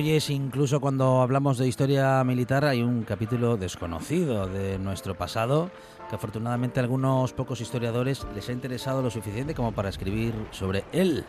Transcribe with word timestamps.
Margolles, 0.00 0.30
incluso 0.30 0.80
cuando 0.80 1.20
hablamos 1.20 1.58
de 1.58 1.68
historia 1.68 2.24
militar, 2.24 2.64
hay 2.64 2.80
un 2.80 3.02
capítulo 3.02 3.58
desconocido 3.58 4.46
de 4.46 4.78
nuestro 4.78 5.14
pasado 5.14 5.70
que 6.08 6.16
afortunadamente 6.16 6.80
a 6.80 6.82
algunos 6.82 7.34
pocos 7.34 7.60
historiadores 7.60 8.26
les 8.34 8.48
ha 8.48 8.52
interesado 8.52 9.02
lo 9.02 9.10
suficiente 9.10 9.54
como 9.54 9.72
para 9.72 9.90
escribir 9.90 10.32
sobre 10.52 10.84
él. 10.92 11.26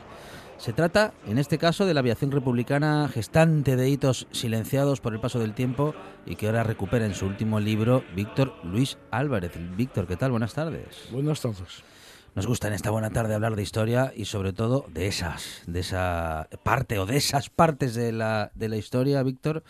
Se 0.57 0.71
trata, 0.71 1.11
en 1.27 1.37
este 1.37 1.57
caso, 1.57 1.85
de 1.85 1.93
la 1.93 1.99
aviación 1.99 2.31
republicana 2.31 3.09
gestante 3.13 3.75
de 3.75 3.89
hitos 3.89 4.27
silenciados 4.31 5.01
por 5.01 5.13
el 5.13 5.19
paso 5.19 5.39
del 5.39 5.53
tiempo 5.53 5.93
y 6.25 6.37
que 6.37 6.45
ahora 6.45 6.63
recupera 6.63 7.05
en 7.05 7.13
su 7.13 7.25
último 7.25 7.59
libro 7.59 8.05
Víctor 8.15 8.53
Luis 8.63 8.97
Álvarez. 9.11 9.51
Víctor, 9.75 10.07
¿qué 10.07 10.15
tal? 10.15 10.31
Buenas 10.31 10.53
tardes. 10.53 11.09
Buenas 11.11 11.41
tardes. 11.41 11.83
Nos 12.33 12.47
gusta 12.47 12.67
en 12.69 12.73
esta 12.73 12.91
buena 12.91 13.09
tarde 13.09 13.33
hablar 13.35 13.55
de 13.57 13.61
historia 13.61 14.13
y 14.15 14.23
sobre 14.25 14.53
todo 14.53 14.85
de 14.93 15.07
esas, 15.07 15.63
de 15.67 15.81
esa 15.81 16.47
parte 16.63 16.97
o 16.97 17.05
de 17.05 17.17
esas 17.17 17.49
partes 17.49 17.93
de 17.93 18.13
la, 18.13 18.51
de 18.55 18.69
la 18.69 18.77
historia, 18.77 19.21
Víctor, 19.21 19.63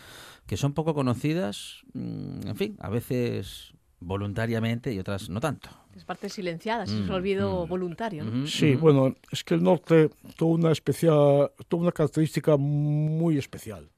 que 0.45 0.57
son 0.57 0.73
poco 0.73 0.93
conocidas, 0.93 1.81
mm, 1.93 2.47
en 2.47 2.55
fin, 2.55 2.77
a 2.79 2.89
veces 2.89 3.73
voluntariamente 3.99 4.93
y 4.93 4.99
otras 4.99 5.29
no 5.29 5.39
tanto. 5.39 5.69
Es 5.95 6.05
parte 6.05 6.29
silenciada, 6.29 6.83
es 6.83 6.91
Mm, 6.93 7.03
un 7.03 7.11
olvido 7.11 7.65
mm. 7.65 7.69
voluntario. 7.69 8.45
Sí, 8.45 8.75
bueno, 8.75 9.15
es 9.31 9.43
que 9.43 9.55
el 9.55 9.63
norte 9.63 10.09
tuvo 10.37 10.53
una 10.53 10.71
especial, 10.71 11.51
tuvo 11.67 11.81
una 11.81 11.91
característica 11.91 12.57
muy 12.57 13.39
especial. 13.39 13.89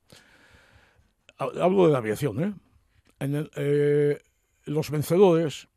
Ha- 1.38 1.50
Hablo 1.62 1.88
de 1.88 1.92
la 1.92 1.98
aviación, 1.98 2.42
¿eh? 2.44 2.54
En 3.20 3.36
el- 3.36 3.52
eh, 3.58 4.20
los 4.66 4.90
vencedores 4.90 5.68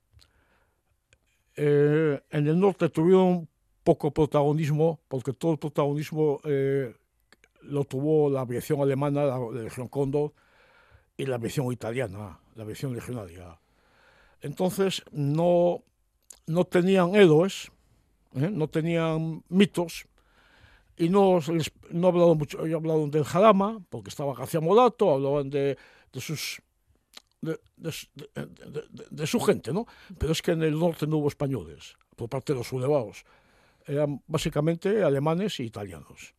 eh, 1.56 2.20
en 2.30 2.46
el 2.46 2.58
norte 2.58 2.88
tuvieron 2.88 3.48
poco 3.82 4.10
protagonismo, 4.10 5.00
porque 5.08 5.32
todo 5.32 5.52
el 5.52 5.58
protagonismo 5.58 6.40
eh, 6.44 6.94
lo 7.62 7.84
tuvo 7.84 8.30
la 8.30 8.40
aviación 8.40 8.80
alemana, 8.80 9.24
la, 9.24 9.38
la 9.38 9.62
Legión 9.62 9.88
Cóndor, 9.88 10.32
y 11.16 11.24
la 11.24 11.36
aviación 11.36 11.72
italiana, 11.72 12.38
la 12.54 12.62
aviación 12.62 12.94
legionaria. 12.94 13.58
Entonces, 14.42 15.02
no, 15.12 15.82
no 16.46 16.64
tenían 16.64 17.14
héroes, 17.14 17.70
¿eh? 18.34 18.50
no 18.52 18.68
tenían 18.68 19.42
mitos, 19.48 20.06
y 20.98 21.08
no, 21.08 21.40
no 21.90 22.08
hablaron 22.08 22.38
mucho, 22.38 22.66
yo 22.66 22.76
hablado 22.78 23.06
del 23.08 23.24
Jarama, 23.24 23.80
porque 23.90 24.08
estaba 24.08 24.34
García 24.34 24.60
Morato, 24.60 25.12
hablaban 25.12 25.50
de, 25.50 25.76
de 26.12 26.20
sus 26.20 26.62
de, 27.40 27.58
de 27.76 27.92
de- 28.14 29.06
de- 29.10 29.26
su 29.26 29.40
gente, 29.40 29.72
¿no? 29.72 29.86
Pero 30.18 30.32
es 30.32 30.42
que 30.42 30.52
en 30.52 30.62
el 30.62 30.78
norte 30.78 31.06
no 31.06 31.18
hubo 31.18 31.28
españoles, 31.28 31.96
por 32.16 32.28
parte 32.28 32.52
de 32.52 32.58
los 32.58 32.68
sublevados. 32.68 33.24
Eran 33.86 34.22
básicamente 34.26 35.02
alemanes 35.04 35.60
y 35.60 35.64
italianos. 35.64 36.34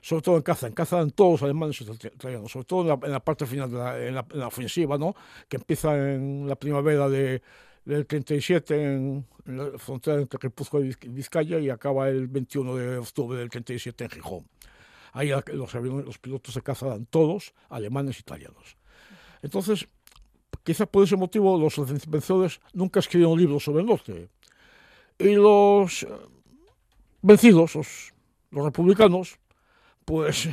Sobre 0.00 0.22
todo 0.22 0.36
en 0.36 0.42
caza. 0.42 0.66
En 0.68 0.72
caza 0.72 0.96
eran 0.96 1.10
todos 1.10 1.42
alemanes 1.42 1.80
y 1.80 1.84
italianos. 1.84 2.52
Sobre 2.52 2.64
todo 2.64 2.82
en 2.82 2.88
la, 2.88 2.98
en 3.06 3.12
la 3.12 3.20
parte 3.20 3.44
final 3.44 3.70
de 3.70 3.76
la, 3.76 4.06
en 4.06 4.14
la, 4.14 4.26
en 4.30 4.38
la 4.38 4.46
ofensiva, 4.46 4.96
¿no? 4.96 5.14
Que 5.48 5.56
empieza 5.56 5.94
en 6.14 6.46
la 6.48 6.54
primavera 6.56 7.08
de, 7.08 7.42
del 7.84 8.06
37 8.06 8.74
en, 8.94 9.26
en 9.46 9.56
la 9.58 9.78
frontera 9.78 10.20
entre 10.20 10.38
Guipúzcoa 10.40 10.80
y 10.80 10.84
Viz- 10.90 11.12
Vizcaya 11.12 11.58
y 11.58 11.70
acaba 11.70 12.08
el 12.08 12.28
21 12.28 12.76
de 12.76 12.98
octubre 12.98 13.36
del 13.38 13.50
37 13.50 14.04
en 14.04 14.10
Gijón. 14.10 14.46
Ahí 15.12 15.30
los, 15.52 15.74
aviones- 15.74 16.04
los 16.04 16.18
pilotos 16.18 16.54
de 16.54 16.62
caza 16.62 16.86
eran 16.86 17.06
todos 17.06 17.52
alemanes 17.68 18.16
e 18.18 18.20
italianos. 18.20 18.76
Entonces, 19.42 19.88
quizá 20.66 20.84
por 20.84 21.04
ese 21.04 21.16
motivo 21.16 21.56
los 21.56 21.78
vencedores 22.08 22.60
nunca 22.72 22.98
escribieron 22.98 23.38
libros 23.38 23.62
sobre 23.62 23.82
el 23.82 23.86
norte. 23.86 24.28
Y 25.16 25.34
los 25.36 26.02
eh, 26.02 26.08
vencidos, 27.22 27.76
los, 27.76 28.12
republicanos, 28.50 29.38
pues 30.04 30.48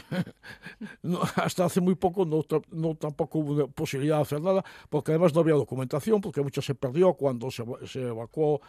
hasta 1.35 1.65
hace 1.65 1.81
muy 1.81 1.95
poco 1.95 2.25
no, 2.25 2.43
no 2.69 2.95
tampoco 2.95 3.39
hubo 3.39 3.67
posibilidad 3.69 4.17
de 4.17 4.21
hacer 4.21 4.41
nada, 4.41 4.63
porque 4.87 5.11
además 5.11 5.33
no 5.33 5.41
había 5.41 5.55
documentación, 5.55 6.21
porque 6.21 6.41
mucho 6.41 6.61
se 6.61 6.75
perdió 6.75 7.13
cuando 7.15 7.49
se, 7.49 7.63
se 7.87 8.03
evacuó, 8.03 8.61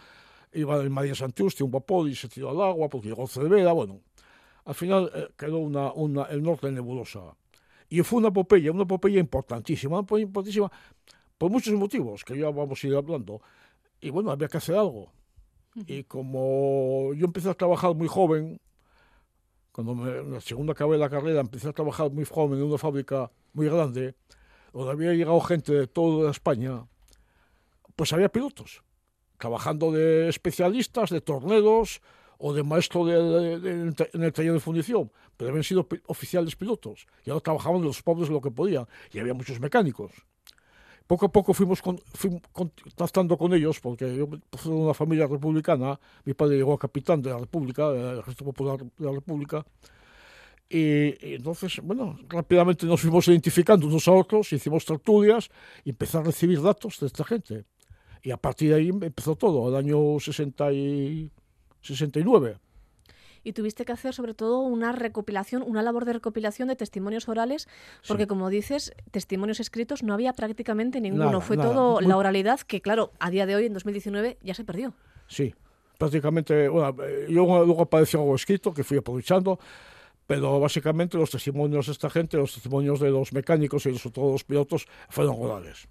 iba 0.55 0.77
el 0.77 0.89
María 0.89 1.15
Santiuste, 1.15 1.63
un 1.63 1.71
vapor, 1.71 2.09
y 2.09 2.15
se 2.15 2.29
tiró 2.29 2.51
al 2.51 2.61
agua, 2.63 2.89
porque 2.89 3.09
llegó 3.09 3.27
Cervera, 3.27 3.73
bueno. 3.73 4.01
Al 4.65 4.75
final 4.75 5.11
eh, 5.15 5.29
quedó 5.37 5.59
una, 5.59 5.93
una, 5.93 6.23
el 6.25 6.43
norte 6.43 6.73
nebulosa. 6.73 7.37
Y 7.91 8.01
fue 8.01 8.19
una 8.19 8.29
epopeya, 8.29 8.73
una 8.73 8.85
epopeya 8.85 9.21
importantísima, 9.21 9.99
una 9.99 10.05
epopeya 10.05 10.23
importantísima 10.23 10.73
por 11.39 11.51
muchos 11.51 11.75
motivos 11.75 12.25
que 12.25 12.39
ya 12.39 12.51
vamos 12.51 12.83
a 12.83 12.87
ir 12.87 12.95
hablando. 12.95 13.41
Y 14.01 14.11
bueno, 14.11 14.31
había 14.31 14.49
que 14.49 14.59
hacer 14.59 14.77
algo. 14.77 15.13
Y 15.87 16.05
como 16.05 17.13
yo 17.15 17.27
empecé 17.27 17.51
a 17.51 17.55
trabajar 17.55 17.95
muy 17.95 18.07
joven, 18.07 18.61
cuando 19.73 19.95
me, 19.95 20.19
en 20.19 20.33
la 20.33 20.41
segunda 20.41 20.73
acabé 20.73 20.97
la 20.99 21.11
carrera, 21.11 21.41
empecé 21.41 21.69
a 21.69 21.73
trabajar 21.73 22.11
muy 22.11 22.25
joven 22.25 22.59
en 22.61 22.65
una 22.67 22.79
fábrica 22.79 23.31
muy 23.55 23.67
grande, 23.69 24.15
donde 24.73 24.93
había 24.93 25.13
llegado 25.15 25.41
gente 25.41 25.73
de 25.73 25.87
toda 25.89 26.31
España, 26.31 26.87
pues 27.97 28.13
había 28.13 28.29
pilotos, 28.29 28.83
trabajando 29.39 29.91
de 29.91 30.29
especialistas, 30.29 31.11
de 31.11 31.21
tornedos 31.21 32.01
o 32.39 32.53
de 32.53 32.63
maestro 32.63 33.05
de, 33.05 33.21
de- 33.23 33.59
de- 33.93 34.11
en 34.13 34.23
el 34.23 34.33
taller 34.33 34.53
de 34.53 34.61
fundición, 34.61 35.11
pero 35.37 35.51
habían 35.51 35.65
sido 35.65 35.89
oficiales 36.07 36.55
pilotos, 36.55 37.07
y 37.25 37.31
ahora 37.31 37.41
trabajaban 37.43 37.83
los 37.83 38.01
pobres 38.03 38.29
lo 38.31 38.41
que 38.41 38.51
podían, 38.53 38.87
y 39.13 39.19
había 39.19 39.35
muchos 39.35 39.59
mecánicos 39.61 40.13
poco 41.07 41.27
a 41.27 41.29
poco 41.33 41.53
fuimos, 41.53 41.83
con, 41.83 41.99
fuimos 41.99 42.43
contactando 42.53 43.37
con 43.37 43.53
ellos, 43.55 43.81
porque 43.81 44.17
yo 44.17 44.29
soy 44.59 44.73
de 44.73 44.79
una 44.79 44.95
familia 44.95 45.27
republicana, 45.27 45.99
mi 46.25 46.35
padre 46.35 46.57
llegó 46.57 46.73
a 46.75 46.79
capitán 46.79 47.21
de 47.21 47.31
la 47.31 47.39
República, 47.39 47.91
del 47.91 48.21
Ejército 48.21 48.45
Popular 48.45 48.79
de 48.79 49.05
la 49.05 49.13
República, 49.13 49.65
y, 50.69 51.29
y 51.29 51.35
entonces, 51.35 51.81
bueno, 51.83 52.19
rápidamente 52.29 52.87
nos 52.87 53.01
fuimos 53.01 53.29
identificando 53.29 53.87
unos 53.87 54.09
a 54.09 54.13
otros, 54.13 54.53
hicimos 54.53 54.85
tertulias 54.85 55.51
y 55.85 55.91
empecé 55.91 56.19
a 56.19 56.23
recibir 56.23 56.61
datos 56.63 56.99
de 57.01 57.07
esta 57.07 57.23
gente. 57.25 57.65
Y 58.23 58.31
a 58.31 58.39
partir 58.39 58.71
de 58.71 58.77
ahí 58.77 58.89
empezó 58.89 59.37
todo, 59.37 59.69
el 59.69 59.77
año 59.77 60.19
60 60.19 60.73
y 60.73 61.31
69. 61.83 62.57
Y 63.45 63.53
tuviste 63.53 63.85
que 63.85 63.93
hacer 63.93 64.15
sobre 64.15 64.35
todo 64.35 64.61
una 64.61 64.93
recopilación, 64.93 65.63
una 65.63 65.83
labor 65.83 66.05
de 66.05 66.15
recopilación 66.15 66.69
de 66.69 66.77
testimonios 66.77 67.29
orales, 67.29 67.69
porque 68.09 68.27
como 68.27 68.49
dices, 68.51 68.95
testimonios 69.11 69.61
escritos 69.61 70.03
no 70.03 70.15
había 70.15 70.33
prácticamente 70.33 71.01
ninguno. 71.01 71.27
Nada, 71.27 71.41
Fue 71.41 71.57
nada. 71.57 71.73
todo 71.73 72.01
la 72.01 72.17
oralidad 72.17 72.61
que, 72.61 72.81
claro, 72.81 73.13
a 73.21 73.31
día 73.31 73.47
de 73.47 73.55
hoy, 73.55 73.67
en 73.67 73.75
2019, 73.75 74.39
ya 74.43 74.55
se 74.55 74.65
perdió. 74.65 74.95
Sí, 75.27 75.55
prácticamente, 75.99 76.69
bueno, 76.69 76.97
yo 77.29 77.65
luego 77.65 77.83
apareció 77.83 78.21
algo 78.21 78.35
escrito 78.35 78.73
que 78.73 78.83
fui 78.83 78.99
aprovechando, 78.99 79.59
pero 80.27 80.59
básicamente 80.59 81.19
los 81.19 81.31
testimonios 81.31 81.87
de 81.87 81.93
esta 81.93 82.09
gente, 82.11 82.37
los 82.37 82.55
testimonios 82.55 83.01
de 83.01 83.11
los 83.11 83.33
mecánicos 83.33 83.85
y 83.87 83.97
sobre 83.99 84.15
todo 84.15 84.33
los 84.33 84.45
pilotos 84.45 84.87
fueron 85.09 85.37
orales. 85.39 85.87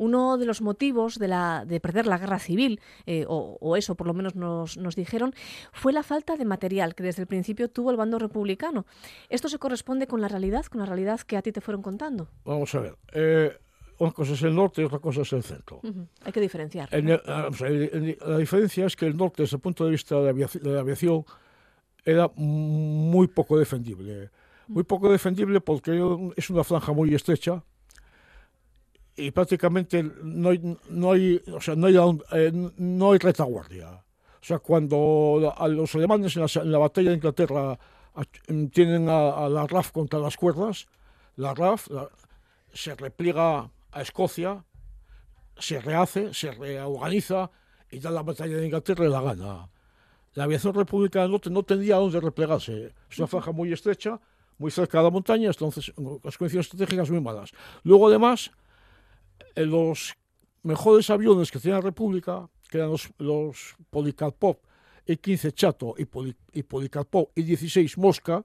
Uno 0.00 0.38
de 0.38 0.46
los 0.46 0.62
motivos 0.62 1.18
de, 1.18 1.28
la, 1.28 1.64
de 1.66 1.78
perder 1.78 2.06
la 2.06 2.16
guerra 2.16 2.38
civil, 2.38 2.80
eh, 3.06 3.26
o, 3.28 3.58
o 3.60 3.76
eso 3.76 3.94
por 3.96 4.06
lo 4.06 4.14
menos 4.14 4.34
nos, 4.34 4.78
nos 4.78 4.96
dijeron, 4.96 5.34
fue 5.72 5.92
la 5.92 6.02
falta 6.02 6.36
de 6.36 6.44
material 6.46 6.94
que 6.94 7.02
desde 7.02 7.20
el 7.22 7.26
principio 7.28 7.68
tuvo 7.68 7.90
el 7.90 7.96
bando 7.98 8.18
republicano. 8.18 8.86
¿Esto 9.28 9.48
se 9.50 9.58
corresponde 9.58 10.06
con 10.06 10.20
la 10.22 10.28
realidad, 10.28 10.64
con 10.66 10.80
la 10.80 10.86
realidad 10.86 11.20
que 11.20 11.36
a 11.36 11.42
ti 11.42 11.52
te 11.52 11.60
fueron 11.60 11.82
contando? 11.82 12.28
Vamos 12.46 12.74
a 12.74 12.80
ver, 12.80 12.96
eh, 13.12 13.52
una 13.98 14.12
cosa 14.12 14.32
es 14.32 14.42
el 14.42 14.54
norte 14.54 14.80
y 14.80 14.84
otra 14.86 15.00
cosa 15.00 15.20
es 15.20 15.32
el 15.34 15.42
centro. 15.42 15.80
Hay 16.24 16.32
que 16.32 16.40
diferenciar. 16.40 16.88
En 16.92 17.04
¿no? 17.04 17.12
el- 17.14 17.22
ah, 17.26 17.50
la 18.26 18.38
diferencia 18.38 18.86
es 18.86 18.96
que 18.96 19.04
el 19.06 19.14
norte, 19.16 19.42
desde 19.42 19.56
el 19.56 19.60
punto 19.60 19.84
de 19.84 19.90
vista 19.90 20.16
de 20.16 20.24
la 20.24 20.32
aviaci- 20.32 20.60
de 20.60 20.70
la 20.72 20.80
aviación, 20.80 21.24
era 22.04 22.30
muy 22.34 23.28
poco 23.28 23.58
defendible. 23.58 24.30
Muy 24.68 24.84
poco 24.84 25.10
defendible 25.10 25.60
porque 25.60 26.00
es 26.36 26.48
una 26.48 26.64
franja 26.64 26.92
muy 26.92 27.12
estrecha 27.14 27.62
y 29.16 29.30
prácticamente 29.30 30.02
no 30.02 30.50
hay, 30.50 30.78
no 30.88 31.12
hay, 31.12 31.42
o 31.52 31.60
sea, 31.60 31.74
no 31.74 31.86
hay, 31.86 31.96
eh, 32.32 32.52
no 32.76 33.12
hay 33.12 33.18
retaguardia. 33.18 33.90
O 33.90 34.44
sea, 34.44 34.58
cuando 34.58 35.52
a 35.56 35.68
los 35.68 35.94
alemanes 35.94 36.36
en 36.36 36.42
la, 36.42 36.62
en 36.62 36.72
la 36.72 36.78
batalla 36.78 37.10
de 37.10 37.16
Inglaterra 37.16 37.78
tienen 38.72 39.08
a, 39.08 39.44
a, 39.44 39.48
la 39.48 39.66
RAF 39.66 39.92
contra 39.92 40.18
las 40.18 40.36
cuerdas, 40.36 40.86
la 41.36 41.54
RAF 41.54 41.88
la, 41.90 42.08
se 42.72 42.94
repliega 42.94 43.70
a 43.92 44.02
Escocia, 44.02 44.64
se 45.58 45.80
rehace, 45.80 46.32
se 46.32 46.52
reorganiza 46.52 47.50
y 47.90 47.98
da 47.98 48.10
la 48.10 48.22
batalla 48.22 48.56
de 48.56 48.64
Inglaterra 48.64 49.04
y 49.04 49.10
la 49.10 49.20
gana. 49.20 49.68
La 50.34 50.44
aviación 50.44 50.74
republicana 50.74 51.28
no, 51.28 51.40
no 51.50 51.62
tendría 51.62 51.96
dónde 51.96 52.20
replegarse. 52.20 52.94
Es 53.10 53.18
una 53.18 53.26
franja 53.26 53.52
muy 53.52 53.72
estrecha, 53.72 54.20
muy 54.58 54.70
cerca 54.70 54.98
de 54.98 55.04
la 55.04 55.10
montaña, 55.10 55.48
entonces 55.48 55.92
las 56.22 56.38
condiciones 56.38 56.66
estratégicas 56.66 57.10
muy 57.10 57.20
malas. 57.20 57.50
Luego, 57.82 58.08
además, 58.08 58.50
los 59.66 60.14
mejores 60.62 61.10
aviones 61.10 61.50
que 61.50 61.58
tenía 61.58 61.76
la 61.76 61.82
República, 61.82 62.48
que 62.68 62.78
eran 62.78 62.90
los, 62.90 63.10
los 63.18 63.76
Policarpov 63.90 64.58
I-15 65.06 65.52
Chato 65.52 65.94
y, 65.98 66.04
Poli, 66.04 66.36
y 66.52 66.62
Policarpov 66.62 67.30
I-16 67.34 67.96
Mosca, 67.98 68.44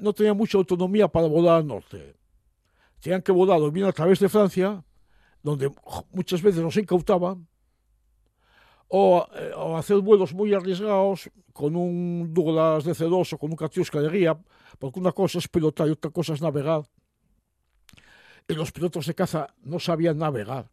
no 0.00 0.12
tenían 0.12 0.36
mucha 0.36 0.56
autonomía 0.56 1.08
para 1.08 1.26
volar 1.26 1.56
al 1.56 1.66
norte. 1.66 2.16
Tenían 3.00 3.22
que 3.22 3.32
volar 3.32 3.60
bien 3.70 3.86
a 3.86 3.92
través 3.92 4.18
de 4.18 4.28
Francia, 4.28 4.82
donde 5.42 5.70
muchas 6.12 6.42
veces 6.42 6.62
los 6.62 6.76
incautaban, 6.76 7.46
o, 8.88 9.26
eh, 9.34 9.52
o, 9.54 9.76
hacer 9.76 9.98
vuelos 9.98 10.32
muy 10.32 10.54
arriesgados 10.54 11.30
con 11.52 11.76
un 11.76 12.32
Douglas 12.32 12.86
DC-2 12.86 13.34
o 13.34 13.38
con 13.38 13.50
un 13.50 13.56
Katiuska 13.56 14.00
de 14.00 14.08
guía, 14.08 14.38
porque 14.78 14.98
una 14.98 15.12
cosa 15.12 15.38
es 15.38 15.48
pilotar 15.48 15.88
y 15.88 15.90
otra 15.90 16.10
cosa 16.10 16.32
es 16.32 16.40
navegar. 16.40 16.84
Y 18.48 18.54
los 18.54 18.72
pilotos 18.72 19.06
de 19.06 19.14
caza 19.14 19.54
no 19.62 19.78
sabían 19.78 20.16
navegar 20.16 20.70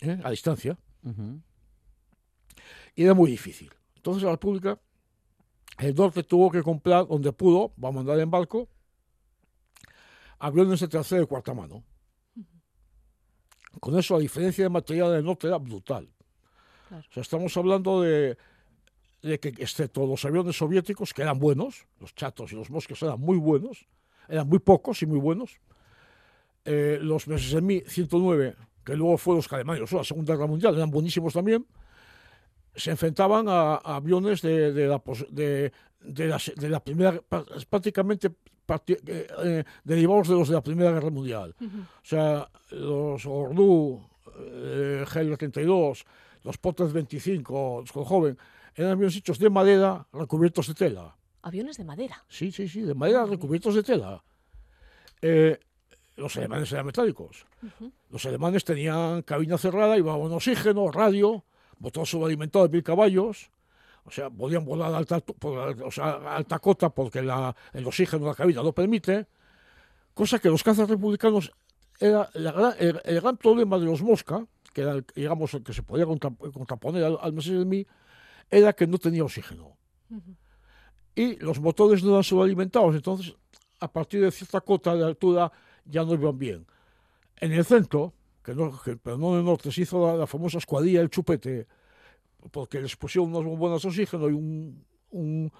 ¿eh? 0.00 0.20
a 0.22 0.30
distancia. 0.30 0.76
Uh 1.04 1.10
-huh. 1.10 1.42
Y 2.96 3.04
era 3.04 3.14
muy 3.14 3.30
difícil. 3.30 3.70
Entonces 3.94 4.24
la 4.24 4.32
República, 4.32 4.78
el 5.78 5.94
norte 5.94 6.24
tuvo 6.24 6.50
que 6.50 6.62
comprar 6.62 7.06
donde 7.06 7.32
pudo, 7.32 7.72
va 7.82 7.90
a 7.90 7.92
mandar 7.92 8.18
en 8.18 8.30
barco, 8.30 8.68
aviones 10.38 10.80
de 10.80 10.88
tercera 10.88 11.22
y 11.22 11.26
cuarta 11.26 11.54
mano. 11.54 11.84
Con 13.80 13.98
eso 13.98 14.14
la 14.14 14.20
diferencia 14.20 14.64
de 14.64 14.70
material 14.70 15.12
del 15.12 15.24
norte 15.24 15.46
era 15.46 15.58
brutal. 15.58 16.08
Claro. 16.88 17.04
O 17.08 17.12
sea, 17.12 17.20
estamos 17.20 17.56
hablando 17.56 18.00
de, 18.00 18.38
de, 19.22 19.38
que, 19.38 19.48
excepto 19.48 20.06
los 20.06 20.24
aviones 20.24 20.56
soviéticos, 20.56 21.12
que 21.12 21.22
eran 21.22 21.38
buenos, 21.38 21.86
los 22.00 22.14
chatos 22.14 22.52
y 22.52 22.56
los 22.56 22.70
mosques 22.70 23.02
eran 23.02 23.20
muy 23.20 23.36
buenos, 23.36 23.86
eran 24.28 24.48
muy 24.48 24.58
pocos 24.58 25.02
y 25.02 25.06
muy 25.06 25.18
buenos, 25.18 25.60
eh, 26.64 26.98
los 27.00 27.28
Messerschmitt 27.28 27.86
109, 27.86 28.56
que 28.84 28.96
luego 28.96 29.18
fueron 29.18 29.38
los 29.38 29.52
alemanes, 29.52 29.92
la 29.92 30.04
Segunda 30.04 30.34
Guerra 30.34 30.46
Mundial, 30.46 30.74
eran 30.76 30.90
buenísimos 30.90 31.32
también, 31.32 31.66
se 32.74 32.90
enfrentaban 32.90 33.48
a, 33.48 33.74
a 33.76 33.96
aviones 33.96 34.42
de, 34.42 34.72
de, 34.72 34.86
la, 34.86 35.02
de, 35.30 35.72
de, 36.00 36.26
la, 36.26 36.40
de 36.56 36.68
la 36.68 36.80
primera, 36.80 37.20
prácticamente 37.70 38.30
eh, 38.88 39.64
derivados 39.84 40.28
de 40.28 40.34
los 40.34 40.48
de 40.48 40.54
la 40.54 40.60
Primera 40.60 40.90
Guerra 40.90 41.10
Mundial. 41.10 41.54
Uh 41.60 41.64
-huh. 41.64 41.82
O 41.82 42.04
sea, 42.04 42.50
los 42.70 43.24
Ordu, 43.26 44.00
eh, 44.38 45.04
GL-32, 45.06 46.04
los 46.42 46.58
Potters 46.58 46.92
25, 46.92 47.84
los 47.94 48.06
joven, 48.06 48.36
eran 48.74 48.92
aviones 48.92 49.16
hechos 49.16 49.38
de 49.38 49.50
madera 49.50 50.06
recubiertos 50.12 50.66
de 50.66 50.74
tela. 50.74 51.16
¿Aviones 51.46 51.76
de 51.76 51.84
madera? 51.84 52.24
Sí, 52.28 52.50
sí, 52.50 52.68
sí, 52.68 52.80
de 52.80 52.92
madera 52.92 53.24
recubiertos 53.24 53.76
de 53.76 53.84
tela. 53.84 54.20
Eh, 55.22 55.56
los 56.16 56.36
alemanes 56.36 56.72
eran 56.72 56.86
metálicos. 56.86 57.46
Uh 57.62 57.66
-huh. 57.66 57.92
Los 58.10 58.26
alemanes 58.26 58.64
tenían 58.64 59.22
cabina 59.22 59.56
cerrada, 59.56 59.94
un 59.94 60.32
oxígeno, 60.32 60.90
radio, 60.90 61.44
motor 61.78 62.04
subalimentado 62.04 62.66
de 62.66 62.72
mil 62.72 62.82
caballos, 62.82 63.52
o 64.04 64.10
sea, 64.10 64.28
podían 64.28 64.64
volar 64.64 64.92
a 64.92 64.96
alta, 64.96 65.22
o 65.84 65.90
sea, 65.92 66.04
a 66.04 66.36
alta 66.36 66.58
cota 66.58 66.90
porque 66.90 67.22
la, 67.22 67.54
el 67.72 67.86
oxígeno 67.86 68.24
de 68.24 68.30
la 68.30 68.34
cabina 68.34 68.60
lo 68.64 68.72
permite, 68.72 69.28
cosa 70.14 70.40
que 70.40 70.48
los 70.48 70.64
cazas 70.64 70.88
republicanos 70.88 71.52
era 72.00 72.28
la, 72.34 72.74
el, 72.80 73.00
el, 73.04 73.20
gran 73.20 73.36
problema 73.36 73.78
de 73.78 73.84
los 73.84 74.02
Mosca, 74.02 74.44
que 74.72 74.80
era, 74.80 74.94
el, 74.94 75.06
digamos, 75.14 75.54
el 75.54 75.62
que 75.62 75.72
se 75.72 75.84
podía 75.84 76.06
contra, 76.06 76.30
contraponer 76.52 77.04
al, 77.04 77.18
al 77.20 77.32
Messerschmitt, 77.32 77.86
era 78.50 78.72
que 78.72 78.88
no 78.88 78.98
tenía 78.98 79.22
oxígeno. 79.22 79.76
Uh 80.10 80.16
-huh. 80.16 80.36
Y 81.16 81.36
los 81.36 81.58
motores 81.58 82.04
no 82.04 82.10
eran 82.10 82.22
subalimentados, 82.22 82.94
entonces, 82.94 83.34
a 83.80 83.90
partir 83.90 84.20
de 84.20 84.30
cierta 84.30 84.60
cota 84.60 84.94
de 84.94 85.02
altura, 85.02 85.50
ya 85.86 86.04
no 86.04 86.12
iban 86.12 86.38
bien. 86.38 86.66
En 87.38 87.52
el 87.52 87.64
centro, 87.64 88.12
que 88.44 88.54
no, 88.54 88.70
que, 88.82 88.96
pero 88.96 89.16
no 89.16 89.32
en 89.32 89.38
el 89.40 89.44
norte, 89.46 89.72
se 89.72 89.80
hizo 89.82 90.06
la, 90.06 90.14
la 90.14 90.26
famosa 90.26 90.58
escuadrilla 90.58 91.00
del 91.00 91.08
chupete, 91.10 91.66
porque 92.52 92.80
les 92.80 92.94
pusieron 92.96 93.34
unas 93.34 93.44
bombonas 93.44 93.82
de 93.82 93.88
oxígeno 93.88 94.28
y 94.28 94.32
un, 94.34 94.84
un, 95.10 95.50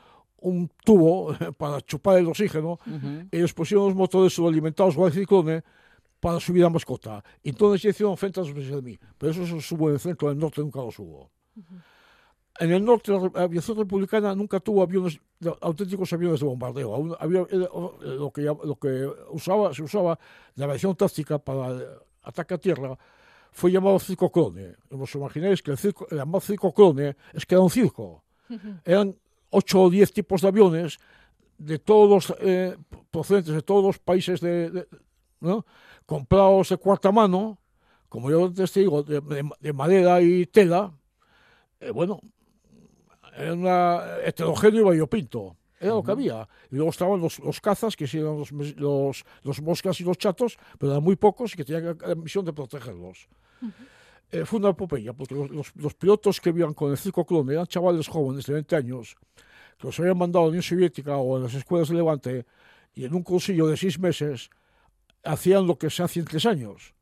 un 0.40 0.70
tubo 0.84 1.34
para 1.58 1.80
chupar 1.80 2.18
el 2.18 2.26
oxígeno, 2.26 2.72
uh 2.72 2.90
-huh. 2.90 3.28
y 3.32 3.38
les 3.38 3.54
pusieron 3.54 3.86
los 3.86 3.94
motores 3.94 4.34
subalimentados 4.34 4.94
o 4.96 5.10
ciclone 5.10 5.62
para 6.20 6.38
subir 6.38 6.64
a 6.64 6.70
mascota. 6.70 7.24
Entonces 7.42 7.82
ya 7.82 7.90
hicieron 7.90 8.16
frente 8.16 8.40
a 8.40 8.44
los 8.44 8.54
de 8.54 8.82
mí. 8.82 8.98
Pero 9.18 9.32
eso 9.32 9.46
se 9.46 9.60
subo 9.60 9.88
en 9.88 9.94
el 9.94 10.00
centro, 10.00 10.28
en 10.28 10.34
el 10.36 10.40
norte 10.40 10.60
nunca 10.60 10.80
lo 10.80 10.90
subo. 10.90 11.30
Uh 11.56 11.60
-huh. 11.60 11.82
En 12.58 12.72
el 12.72 12.84
norte, 12.84 13.12
la 13.12 13.42
aviación 13.42 13.78
republicana 13.78 14.34
nunca 14.34 14.60
tuvo 14.60 14.82
aviones, 14.82 15.20
auténticos 15.60 16.12
aviones 16.12 16.40
de 16.40 16.46
bombardeo. 16.46 17.16
Había 17.20 17.46
lo 17.50 18.30
que, 18.32 18.42
lo 18.42 18.76
que 18.80 19.10
usaba, 19.30 19.74
se 19.74 19.82
usaba 19.82 20.18
la 20.54 20.64
aviación 20.64 20.96
táctica 20.96 21.38
para 21.38 21.68
el 21.72 21.86
ataque 22.22 22.54
a 22.54 22.58
tierra 22.58 22.98
fue 23.56 23.72
llamado 23.72 23.98
circo 23.98 24.30
clone. 24.30 24.76
Os 24.90 25.14
imagináis 25.14 25.62
que 25.62 25.70
el 25.70 25.78
circo, 25.78 26.06
el 26.10 26.18
llamado 26.18 26.40
circo 26.40 26.74
clone 26.74 27.16
es 27.32 27.46
que 27.46 27.54
era 27.54 27.62
un 27.62 27.70
circo. 27.70 28.22
Uh 28.50 28.54
-huh. 28.60 28.80
Eran 28.84 29.16
ocho 29.50 29.80
o 29.80 29.90
diez 29.90 30.12
tipos 30.12 30.42
de 30.42 30.48
aviones 30.48 30.98
de 31.56 31.78
todos 31.78 32.08
los, 32.10 32.38
eh, 32.40 32.76
procedentes 33.10 33.54
de 33.54 33.62
todos 33.62 33.82
los 33.82 33.98
países 33.98 34.40
de, 34.40 34.70
de 34.70 34.86
¿no? 35.40 35.64
comprados 36.04 36.68
de 36.68 36.76
cuarta 36.76 37.10
mano, 37.10 37.56
como 38.10 38.30
yo 38.30 38.52
te 38.52 38.80
digo, 38.80 39.02
de, 39.02 39.22
de, 39.22 39.50
de 39.58 39.72
madera 39.72 40.20
y 40.20 40.44
tela. 40.44 40.92
Eh, 41.80 41.90
bueno, 41.90 42.20
era 43.36 43.52
una 43.52 44.02
heterogéneo 44.24 44.80
y 44.80 44.84
variopinto. 44.84 45.56
Era 45.78 45.92
lo 45.92 46.02
que 46.02 46.10
había. 46.10 46.48
Y 46.70 46.76
luego 46.76 46.90
estaban 46.90 47.20
los, 47.20 47.38
los 47.40 47.60
cazas, 47.60 47.96
que 47.96 48.04
eran 48.04 48.38
los, 48.38 48.50
los, 48.50 49.24
los, 49.42 49.62
moscas 49.62 50.00
y 50.00 50.04
los 50.04 50.16
chatos, 50.16 50.58
pero 50.78 50.92
eran 50.92 51.04
muy 51.04 51.16
pocos 51.16 51.52
y 51.52 51.56
que 51.56 51.64
tenían 51.64 51.98
la 52.00 52.14
misión 52.14 52.44
de 52.44 52.52
protegerlos. 52.52 53.28
Uh 53.60 53.66
-huh. 53.66 53.72
eh, 54.30 54.44
fue 54.46 54.58
una 54.58 54.70
epopeya, 54.70 55.12
porque 55.12 55.34
los, 55.34 55.76
los, 55.76 55.94
pilotos 55.94 56.40
que 56.40 56.50
vivían 56.50 56.72
con 56.72 56.90
el 56.90 56.96
circo 56.96 57.26
clone 57.26 57.52
eran 57.52 57.66
chavales 57.66 58.08
jóvenes 58.08 58.46
de 58.46 58.54
20 58.54 58.76
años, 58.76 59.16
que 59.78 59.86
los 59.86 60.00
habían 60.00 60.16
mandado 60.16 60.44
a 60.44 60.46
la 60.46 60.50
Unión 60.50 60.62
Soviética 60.62 61.16
o 61.16 61.36
a 61.36 61.40
las 61.40 61.54
escuelas 61.54 61.88
de 61.88 61.94
Levante, 61.94 62.46
y 62.94 63.04
en 63.04 63.14
un 63.14 63.22
cursillo 63.22 63.66
de 63.66 63.76
seis 63.76 63.98
meses 63.98 64.48
hacían 65.22 65.66
lo 65.66 65.76
que 65.76 65.90
se 65.90 66.02
hace 66.02 66.20
en 66.20 66.26
tres 66.26 66.46
años. 66.46 66.94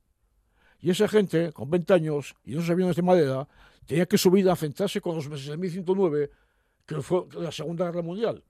Y 0.80 0.90
esa 0.90 1.06
gente, 1.08 1.52
con 1.52 1.70
20 1.70 1.94
años 1.94 2.34
y 2.44 2.54
esos 2.54 2.68
aviones 2.68 2.96
de 2.96 3.02
madera, 3.02 3.48
tenía 3.86 4.06
que 4.06 4.18
subir 4.18 4.48
a 4.48 4.52
enfrentarse 4.52 5.00
con 5.00 5.16
los 5.16 5.28
meses 5.28 5.46
de 5.46 5.56
1109, 5.56 6.30
que 6.86 7.02
fue 7.02 7.26
la 7.32 7.52
Segunda 7.52 7.86
Guerra 7.86 8.02
Mundial. 8.02 8.42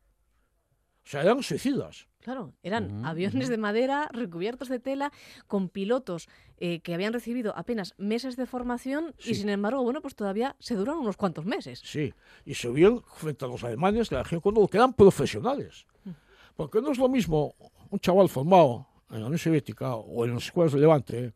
O 1.05 1.07
sea, 1.07 1.23
eran 1.23 1.43
suicidas. 1.43 2.09
Claro, 2.21 2.55
eran 2.63 2.85
uh 2.85 3.03
-huh. 3.03 3.09
aviones 3.11 3.49
de 3.49 3.59
madera 3.59 4.09
recubiertos 4.11 4.71
de 4.71 4.81
tela 4.81 5.13
con 5.47 5.69
pilotos 5.69 6.29
eh, 6.57 6.81
que 6.81 6.95
habían 6.95 7.13
recibido 7.13 7.53
apenas 7.55 7.95
meses 7.99 8.37
de 8.37 8.47
formación 8.47 9.15
sí. 9.19 9.33
y 9.33 9.35
sin 9.35 9.51
embargo, 9.51 9.83
bueno, 9.83 10.01
pues 10.01 10.15
todavía 10.15 10.57
se 10.59 10.75
duran 10.75 10.97
unos 10.97 11.19
cuantos 11.19 11.45
meses. 11.45 11.83
Sí, 11.85 12.15
y 12.47 12.55
se 12.55 12.71
vieron 12.71 13.03
frente 13.03 13.45
a 13.45 13.49
los 13.49 13.63
alemanes 13.63 14.09
de 14.09 14.17
la 14.17 14.23
región 14.23 14.41
Condor, 14.41 14.71
que 14.71 14.79
eran 14.79 14.95
profesionales. 14.95 15.85
Uh 16.07 16.11
-huh. 16.11 16.15
Porque 16.57 16.81
no 16.81 16.93
es 16.93 16.99
lo 16.99 17.11
mismo 17.11 17.55
un 17.91 17.99
chaval 17.99 18.31
formado 18.31 18.87
en 19.11 19.21
la 19.21 19.27
Unión 19.27 19.39
Soviética 19.39 19.95
o 19.95 20.25
en 20.25 20.35
las 20.35 20.45
escuelas 20.45 20.73
de 20.73 20.81
Levante 20.81 21.35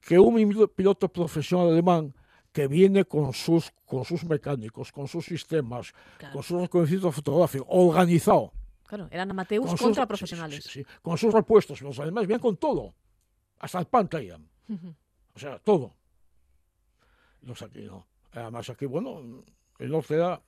que 0.00 0.18
un 0.18 0.68
piloto 0.74 1.08
profesional 1.08 1.68
alemán 1.68 2.14
que 2.56 2.68
viene 2.68 3.04
con 3.04 3.34
sus, 3.34 3.70
con 3.84 4.02
sus 4.06 4.24
mecánicos, 4.24 4.90
con 4.90 5.06
sus 5.06 5.26
sistemas, 5.26 5.92
claro. 6.16 6.32
con 6.32 6.42
sus 6.42 6.62
reconocimientos 6.62 7.14
fotográficos, 7.14 7.66
organizado. 7.68 8.50
Claro, 8.86 9.08
eran 9.10 9.30
amateurs 9.30 9.66
con 9.66 9.76
contra 9.76 10.04
sus, 10.04 10.08
profesionales. 10.08 10.64
Sí, 10.64 10.70
sí, 10.70 10.82
sí, 10.82 10.86
con 11.02 11.18
sus 11.18 11.34
repuestos. 11.34 11.82
Los 11.82 11.98
alemanes 11.98 12.28
venían 12.28 12.40
con 12.40 12.56
todo. 12.56 12.94
Hasta 13.58 13.78
el 13.78 13.86
pan 13.88 14.08
traían. 14.08 14.48
Uh 14.70 14.72
-huh. 14.72 14.94
O 15.34 15.38
sea, 15.38 15.58
todo. 15.58 15.96
Los 17.42 17.60
aquí 17.60 17.82
no. 17.82 18.06
Además, 18.32 18.70
aquí, 18.70 18.86
bueno, 18.86 19.44
el 19.78 19.90
norte 19.90 20.14
era 20.14 20.40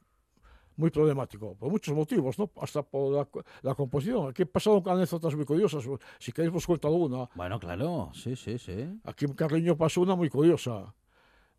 muy 0.76 0.90
problemático, 0.90 1.56
por 1.56 1.70
muchos 1.70 1.94
motivos, 1.94 2.38
¿no? 2.38 2.50
Hasta 2.62 2.82
por 2.82 3.12
la, 3.12 3.28
la 3.60 3.74
composición. 3.74 4.30
Aquí 4.30 4.44
he 4.44 4.46
pasado 4.46 4.82
anécdotas 4.86 5.34
muy 5.34 5.44
curiosas. 5.44 5.84
Si 6.18 6.32
queréis, 6.32 6.54
os 6.54 6.66
cuento 6.66 6.88
alguna. 6.88 7.28
Bueno, 7.34 7.60
claro, 7.60 8.10
sí, 8.14 8.34
sí, 8.34 8.56
sí. 8.58 8.98
Aquí 9.04 9.26
en 9.26 9.34
Carreño 9.34 9.76
pasó 9.76 10.00
una 10.00 10.16
muy 10.16 10.30
curiosa 10.30 10.94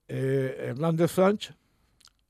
eh, 0.10 0.70
Hernández 0.70 1.12
Franch 1.12 1.54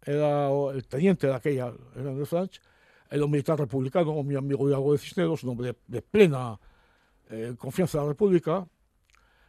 era 0.06 0.50
el 0.74 0.86
teniente 0.88 1.28
de 1.28 1.34
aquella, 1.34 1.74
Hernández 1.96 2.28
Franch, 2.28 2.62
era 3.10 3.26
un 3.26 3.32
militar 3.32 3.58
republicano, 3.58 4.22
mi 4.22 4.36
amigo 4.36 4.68
Diego 4.68 4.92
de 4.92 5.00
Cisneros, 5.00 5.44
un 5.44 5.52
hombre 5.52 5.68
de, 5.70 5.78
de 5.88 6.02
plena 6.02 6.60
eh, 7.30 7.56
confianza 7.58 7.98
de 7.98 8.04
la 8.04 8.10
República, 8.10 8.68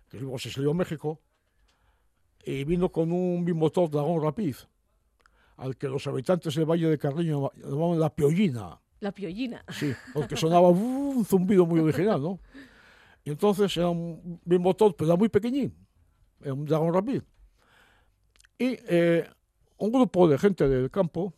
que 0.08 0.18
luego 0.18 0.38
se 0.38 0.50
salió 0.50 0.70
a 0.70 0.74
México, 0.74 1.20
y 2.44 2.64
vino 2.64 2.90
con 2.90 3.12
un 3.12 3.44
bimotor 3.44 3.90
Dragón 3.90 4.22
Rapid, 4.22 4.56
al 5.56 5.76
que 5.76 5.88
los 5.88 6.06
habitantes 6.06 6.54
del 6.54 6.64
Valle 6.64 6.88
de 6.88 6.98
Carriño 6.98 7.50
llamaban 7.56 8.00
la 8.00 8.14
piollina. 8.14 8.80
La 9.00 9.12
piollina. 9.12 9.64
Sí, 9.68 9.92
porque 10.14 10.36
sonaba 10.36 10.68
un 10.68 11.24
zumbido 11.24 11.66
muy 11.66 11.80
original, 11.80 12.22
¿no? 12.22 12.40
Y 13.24 13.30
entonces 13.30 13.76
era 13.76 13.88
un 13.88 14.40
bimotor, 14.44 14.94
pero 14.96 15.10
era 15.10 15.16
muy 15.16 15.28
pequeñín, 15.28 15.74
era 16.40 16.54
un 16.54 16.64
Dragón 16.64 16.94
Rapid. 16.94 17.22
Y 18.60 18.78
eh, 18.88 19.26
un 19.78 19.90
grupo 19.90 20.28
de 20.28 20.36
gente 20.36 20.68
del 20.68 20.90
campo, 20.90 21.32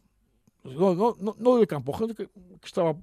no, 0.65 0.93
no, 0.93 1.17
no, 1.21 1.37
no 1.39 1.57
del 1.57 1.69
campo, 1.69 1.93
gente 1.93 2.17
que, 2.17 2.27
que 2.27 2.67
estaba, 2.67 2.97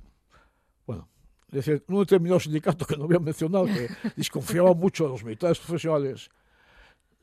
bueno, 0.86 1.08
es 1.48 1.54
decir, 1.54 1.86
un 1.88 2.00
determinado 2.00 2.38
sindicato 2.42 2.86
que 2.86 2.98
no 2.98 3.06
había 3.06 3.20
mencionado, 3.20 3.64
que 3.68 3.88
desconfiaba 4.18 4.74
mucho 4.74 5.06
de 5.06 5.12
los 5.12 5.24
militares 5.24 5.58
profesionales, 5.60 6.30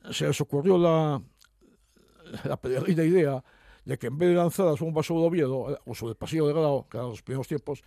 se 0.09 0.25
les 0.25 0.41
ocurrió 0.41 0.75
la, 0.79 1.21
la 2.43 2.57
peregrina 2.57 3.03
idea 3.03 3.43
de 3.85 3.97
que 3.99 4.07
en 4.07 4.17
vez 4.17 4.29
de 4.29 4.35
lanzar 4.35 4.65
las 4.65 4.79
bombas 4.79 5.05
sobre 5.05 5.27
Oviedo, 5.27 5.79
o 5.85 5.93
sobre 5.93 6.13
el 6.13 6.17
pasillo 6.17 6.47
de 6.47 6.53
grado, 6.53 6.87
que 6.89 6.97
eran 6.97 7.11
los 7.11 7.21
primeros 7.21 7.47
tiempos, 7.47 7.83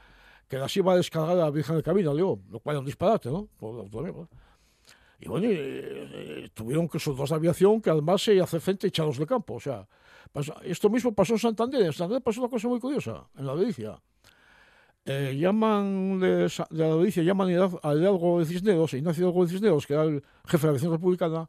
que 0.46 0.56
las 0.56 0.76
iba 0.76 0.92
a 0.92 0.96
descargar 0.96 1.32
a 1.32 1.46
la 1.46 1.50
Virgen 1.50 1.74
de 1.74 1.82
Camino, 1.82 2.14
León, 2.14 2.44
lo 2.48 2.60
cual 2.60 2.74
era 2.76 2.80
un 2.80 2.86
disparate, 2.86 3.28
¿no? 3.28 3.48
Por 3.58 3.74
la 3.74 3.80
autonomía, 3.80 4.12
¿no? 4.12 4.28
Y 5.20 5.28
bueno, 5.28 5.46
y, 5.46 5.52
eh, 5.54 6.48
tuvieron 6.54 6.88
que 6.88 6.98
soldados 6.98 7.30
de 7.30 7.36
aviación 7.36 7.80
que 7.80 7.90
además 7.90 8.22
se 8.22 8.40
hace 8.40 8.58
frente 8.58 8.86
echados 8.86 9.18
de 9.18 9.26
campo. 9.26 9.54
O 9.54 9.60
sea, 9.60 9.86
esto 10.64 10.88
mismo 10.88 11.14
pasó 11.14 11.34
en 11.34 11.38
Santander. 11.38 11.82
En 11.82 11.92
Santander 11.92 12.22
pasó 12.22 12.40
una 12.40 12.48
cosa 12.50 12.68
muy 12.68 12.80
curiosa, 12.80 13.26
en 13.36 13.46
la 13.46 13.54
Delicia. 13.54 14.00
Eh, 15.04 15.36
llaman 15.38 16.20
de, 16.20 16.28
de 16.70 16.88
la 16.88 16.94
Delicia, 16.96 17.22
llaman 17.22 17.48
a 17.48 17.94
Hidalgo- 17.94 18.38
de 18.38 18.44
Cisneros, 18.46 18.92
Ignacio 18.94 19.24
Hidalgo 19.24 19.44
de 19.44 19.50
Cisneros, 19.52 19.86
que 19.86 19.94
era 19.94 20.04
el 20.04 20.22
jefe 20.46 20.58
de 20.58 20.64
la 20.66 20.70
aviación 20.70 20.92
republicana, 20.92 21.48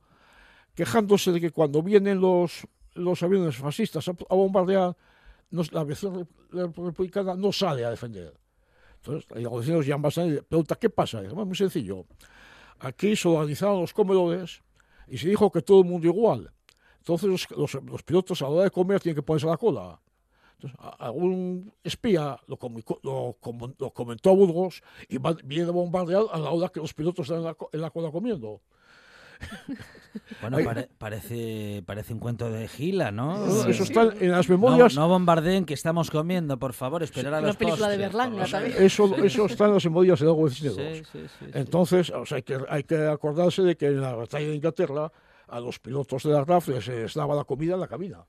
quejándose 0.74 1.32
de 1.32 1.42
que 1.42 1.52
cuando 1.52 1.84
vienen 1.84 2.20
los, 2.22 2.66
los 2.96 3.22
aviones 3.24 3.58
fascistas 3.58 4.08
a, 4.08 4.12
a 4.12 4.36
bombardear, 4.36 4.96
no- 5.52 5.64
la 5.72 5.82
aviación 5.82 6.28
rep- 6.52 6.76
republicana 6.76 7.36
no 7.36 7.52
sale 7.52 7.84
a 7.86 7.90
defender. 7.90 8.34
Entonces, 8.98 9.30
Hidalgo 9.32 9.60
de 9.60 9.64
Cisneros 9.66 9.86
llama 9.86 10.10
a 10.16 10.26
y 10.26 10.42
pregunta, 10.42 10.76
¿qué 10.76 10.90
pasa? 10.90 11.22
Y 11.22 11.28
"Bueno, 11.28 11.46
muy 11.46 11.56
sencillo. 11.56 12.06
Aquí 12.82 13.16
se 13.16 13.28
organizaron 13.28 13.82
los 13.82 13.94
comedores 13.94 14.62
y 15.08 15.18
se 15.18 15.30
dijo 15.30 15.52
que 15.52 15.62
todo 15.62 15.82
el 15.82 15.88
mundo 15.88 16.08
igual. 16.08 16.52
Entonces 16.98 17.48
los, 17.56 18.04
pilotos 18.04 18.42
a 18.42 18.46
la 18.46 18.52
hora 18.52 18.64
de 18.64 18.72
comer 18.72 19.00
tienen 19.00 19.16
que 19.16 19.24
ponerse 19.24 19.48
la 19.48 19.58
cola. 19.58 20.00
Entonces, 20.54 20.80
algún 21.00 21.72
espía 21.84 22.40
lo, 22.48 22.58
comentó 22.58 24.30
a 24.30 24.34
Burgos 24.34 24.84
y 25.10 25.18
viene 25.44 25.70
a 25.70 25.72
bombardear 25.72 26.24
a 26.32 26.40
la 26.40 26.50
hora 26.52 26.70
que 26.70 26.80
los 26.80 26.94
pilotos 26.94 27.26
están 27.26 27.40
en 27.40 27.44
la, 27.46 27.58
en 27.72 27.82
la 27.82 27.90
cola 27.92 28.12
comiendo. 28.12 28.62
Bueno, 30.42 30.58
pare- 30.66 30.90
parece, 30.98 31.84
parece 31.86 32.14
un 32.14 32.20
cuento 32.20 32.50
de 32.52 32.68
Gila, 32.68 33.12
¿no? 33.12 33.46
Eso, 33.46 33.68
Eh, 33.68 33.72
eso 33.72 33.84
está 33.84 34.02
en 34.20 34.32
las 34.32 34.50
no, 34.50 34.56
memorias. 34.58 34.96
no 34.96 35.08
bombardeen 35.08 35.66
que 35.66 35.74
estamos 35.74 36.12
comiendo, 36.12 36.58
por 36.60 36.74
favor, 36.74 37.02
esperar 37.04 37.34
a 37.36 37.38
Una 37.40 37.48
los 37.48 37.56
película 37.58 37.88
de 37.88 37.96
postres, 37.98 38.12
Berlanga 38.14 38.46
favor. 38.48 38.52
también. 38.68 38.84
Eso, 38.86 39.16
eso 39.24 39.46
está 39.46 39.66
en 39.68 39.74
las 39.76 39.86
memorias 39.86 40.20
de 40.20 40.26
Hidalgo 40.26 40.50
de. 40.50 40.56
Sí, 40.56 40.70
sí, 40.70 41.04
sí, 41.12 41.20
sí. 41.40 41.46
Entonces, 41.54 42.10
o 42.10 42.26
sea, 42.26 42.38
hay, 42.38 42.44
que, 42.44 42.60
hay 42.68 42.84
que 42.84 43.08
acordarse 43.08 43.62
de 43.62 43.78
que 43.78 43.88
en 43.88 44.02
la 44.02 44.16
batalla 44.16 44.48
de 44.48 44.56
Inglaterra 44.56 45.12
a 45.48 45.60
los 45.60 45.80
pilotos 45.80 46.24
de 46.24 46.32
la 46.32 46.44
RAF 46.44 46.68
les, 46.70 46.88
les 46.88 47.14
daba 47.14 47.36
la 47.36 47.44
comida 47.46 47.76
en 47.76 47.80
la 47.80 47.88
cabina. 47.88 48.26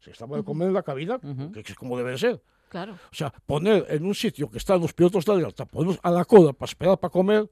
Se 0.00 0.10
estaba 0.12 0.36
de 0.36 0.44
comer 0.44 0.68
en 0.68 0.74
la 0.74 0.82
cabina, 0.82 1.20
Ujú. 1.22 1.52
que 1.52 1.60
es 1.60 1.74
como 1.74 1.96
debe 1.96 2.12
de 2.12 2.18
ser. 2.18 2.42
Claro. 2.70 2.94
O 2.94 3.14
sea, 3.14 3.32
poner 3.46 3.84
en 3.88 4.04
un 4.06 4.14
sitio 4.14 4.48
que 4.50 4.58
están 4.58 4.80
los 4.80 4.92
pilotos 4.94 5.24
de 5.24 5.32
alerta, 5.32 5.64
ponerlos 5.66 5.98
a 6.02 6.10
la 6.10 6.24
cola 6.24 6.52
para 6.52 6.70
esperar 6.70 6.98
para 6.98 7.10
comer, 7.10 7.50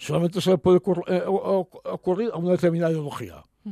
solamente 0.00 0.40
se 0.40 0.50
le 0.50 0.58
puede 0.58 0.78
ocurr- 0.78 1.04
eh, 1.08 1.22
ocurrir 1.26 2.30
a 2.32 2.36
una 2.38 2.52
determinada 2.52 2.90
ideología. 2.90 3.44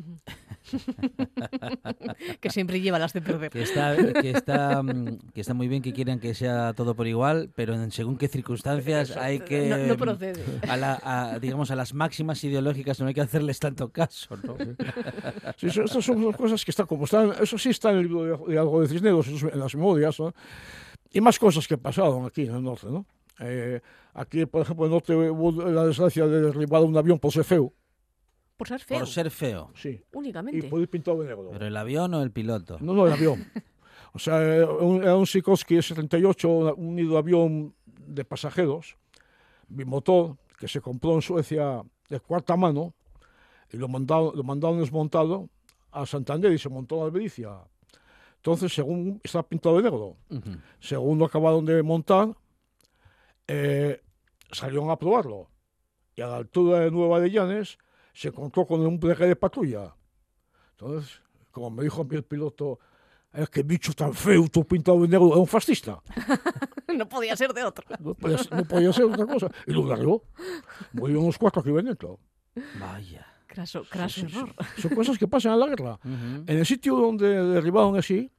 Que 2.41 2.51
siempre 2.51 2.81
lleva 2.81 2.99
las 2.99 3.13
de 3.15 3.23
perder. 3.23 3.51
Que 3.51 3.63
está, 3.63 3.97
que, 4.21 4.31
está, 4.31 4.83
mm, 4.83 5.19
que 5.33 5.41
está 5.41 5.55
muy 5.55 5.67
bien 5.69 5.81
que 5.83 5.93
quieran 5.95 6.21
que 6.21 6.35
sea 6.35 6.75
todo 6.75 6.95
por 6.95 7.07
igual, 7.07 7.51
pero 7.55 7.75
en 7.75 7.91
según 7.91 8.19
qué 8.19 8.29
circunstancias 8.29 9.17
hay 9.17 9.41
que... 9.41 9.69
No, 9.69 9.79
no 9.79 9.95
mm, 9.95 9.97
procede. 9.97 10.45
A, 10.69 10.77
la, 10.77 11.01
a, 11.03 11.39
digamos, 11.39 11.71
a 11.71 11.77
las 11.77 11.95
máximas 11.95 12.43
ideológicas 12.45 13.01
no 13.01 13.07
hay 13.07 13.15
que 13.15 13.23
hacerles 13.23 13.59
tanto 13.59 13.91
caso, 13.91 14.37
¿no? 14.43 14.57
Sí, 15.57 15.69
eso- 15.69 15.85
estas 15.85 16.05
son 16.05 16.33
cosas 16.33 16.65
que 16.65 16.71
están 16.71 16.87
como 16.87 17.05
están, 17.05 17.33
eso 17.41 17.57
sí 17.57 17.71
está 17.71 17.91
en 17.91 17.97
el 17.99 18.03
libro 18.09 18.25
de, 18.47 18.53
de 18.53 18.59
algo 18.59 18.83
de 18.83 18.89
Cisneros, 18.89 19.27
en 19.29 19.59
las 19.59 19.75
memorias, 19.75 20.21
¿no? 20.21 20.35
Y 21.11 21.21
más 21.23 21.39
cosas 21.39 21.67
que 21.67 21.79
pasaron 21.79 22.27
aquí 22.27 22.43
en 22.43 22.55
el 22.57 22.63
norte, 22.63 22.87
¿no? 22.91 23.07
Eh, 23.41 23.81
aquí, 24.15 24.47
por 24.47 24.63
ejemplo, 24.63 24.85
en 24.87 24.91
el 24.93 24.95
norte 24.97 25.15
hubo 25.15 25.53
la 25.71 25.85
desgracia 25.85 26.27
de 26.27 26.41
derribar 26.43 26.83
un 26.83 26.97
avión 26.97 27.19
por 27.19 27.33
ser 27.33 27.45
feo, 27.45 27.73
Por 28.57 28.67
ser 28.69 28.81
feo. 28.81 28.99
Por 28.99 29.09
ser 29.09 29.31
feo. 29.31 29.71
sí, 29.75 29.91
y 29.91 30.17
Únicamente. 30.17 30.69
por 30.69 30.81
ir 30.81 30.89
pintado 30.89 31.23
de 31.23 31.29
negro. 31.29 31.51
¿Pero 31.53 31.67
el 31.67 31.77
avión 31.77 32.13
o 32.15 32.23
el 32.23 32.31
piloto? 32.33 32.79
No, 32.81 32.93
no, 32.95 33.07
el 33.07 33.13
avión. 33.13 33.45
O 34.15 34.19
sea, 34.19 34.43
era 34.43 34.71
un, 34.71 35.03
era 35.03 35.15
un 35.17 35.27
Sikorsky 35.27 35.83
78, 35.83 36.49
una- 36.49 36.73
un 36.73 36.97
nido 36.97 37.19
avión 37.19 37.75
de 38.07 38.25
pasajeros, 38.25 38.97
bimotor, 39.69 40.37
que 40.59 40.67
se 40.67 40.81
compró 40.81 41.15
en 41.15 41.23
Suecia 41.23 41.83
de 42.09 42.19
cuarta 42.19 42.57
mano, 42.57 42.95
y 43.71 43.77
lo 43.77 43.87
mandaron, 43.87 44.33
lo 44.35 44.43
mandaron 44.43 44.79
desmontado 44.81 45.51
a 45.93 46.07
Santander 46.07 46.51
y 46.53 46.59
se 46.59 46.71
montó 46.71 46.97
en 46.97 47.03
Albericia. 47.05 47.51
Entonces, 48.37 48.73
según 48.73 49.21
estaba 49.23 49.47
pintado 49.47 49.77
de 49.77 49.83
negro, 49.83 50.17
Ujú. 50.31 50.51
según 50.81 51.19
lo 51.19 51.27
acabaron 51.27 51.65
de 51.67 51.83
montar, 51.83 52.35
eh, 53.49 54.01
salieron 54.53 54.91
a 54.91 54.97
probarlo. 54.99 55.51
Y 56.15 56.21
a 56.21 56.27
la 56.29 56.37
altura 56.37 56.81
de 56.81 56.91
Nueva 56.91 57.21
de 57.21 57.31
Llanes 57.31 57.79
se 58.13 58.29
encontró 58.29 58.67
con 58.67 58.81
un 58.87 58.99
pliegue 59.01 59.27
de 59.27 59.37
patrulla. 59.37 59.95
Entonces, 60.73 61.21
como 61.51 61.71
me 61.71 61.83
dijo 61.83 62.03
a 62.03 62.05
mí 62.05 62.17
el 62.17 62.25
piloto, 62.25 62.79
es 63.33 63.49
que 63.51 63.63
bicho 63.63 63.93
tan 63.93 64.15
feo, 64.15 64.49
todo 64.49 64.65
pintado 64.65 65.01
de 65.03 65.09
negro, 65.09 65.29
era 65.29 65.37
un 65.37 65.47
fascista. 65.47 66.01
no 66.95 67.09
podía 67.09 67.37
ser 67.37 67.53
de 67.53 67.65
otro. 67.65 67.85
No 68.01 68.15
podía, 68.15 68.39
ser- 68.39 68.53
no 68.57 68.65
podía 68.65 68.93
ser 68.93 69.05
otra 69.05 69.27
cosa. 69.27 69.49
Y 69.67 69.73
lo 69.73 69.87
largó. 69.87 70.25
Murieron 70.93 71.27
los 71.27 71.39
cuatro 71.39 71.63
que 71.63 71.71
iban 71.71 71.85
dentro. 71.85 72.19
Vaya. 72.81 73.27
Craso, 73.47 73.83
craso 73.89 74.21
Sí, 74.21 74.27
sí, 74.29 74.37
error. 74.39 74.55
Son 74.77 74.95
cosas 74.95 75.19
que 75.19 75.27
pasan 75.27 75.53
en 75.55 75.61
la 75.61 75.67
guerra. 75.69 75.95
Ujú. 76.05 76.45
En 76.47 76.59
el 76.59 76.67
sitio 76.67 76.97
donde 76.97 77.29
derribaron 77.29 77.97
así, 77.97 78.31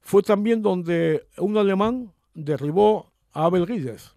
fue 0.00 0.22
también 0.22 0.60
donde 0.62 1.26
un 1.38 1.56
alemán 1.56 2.12
derribó 2.34 3.12
a 3.32 3.44
Abel 3.46 3.66
Guídez. 3.66 4.14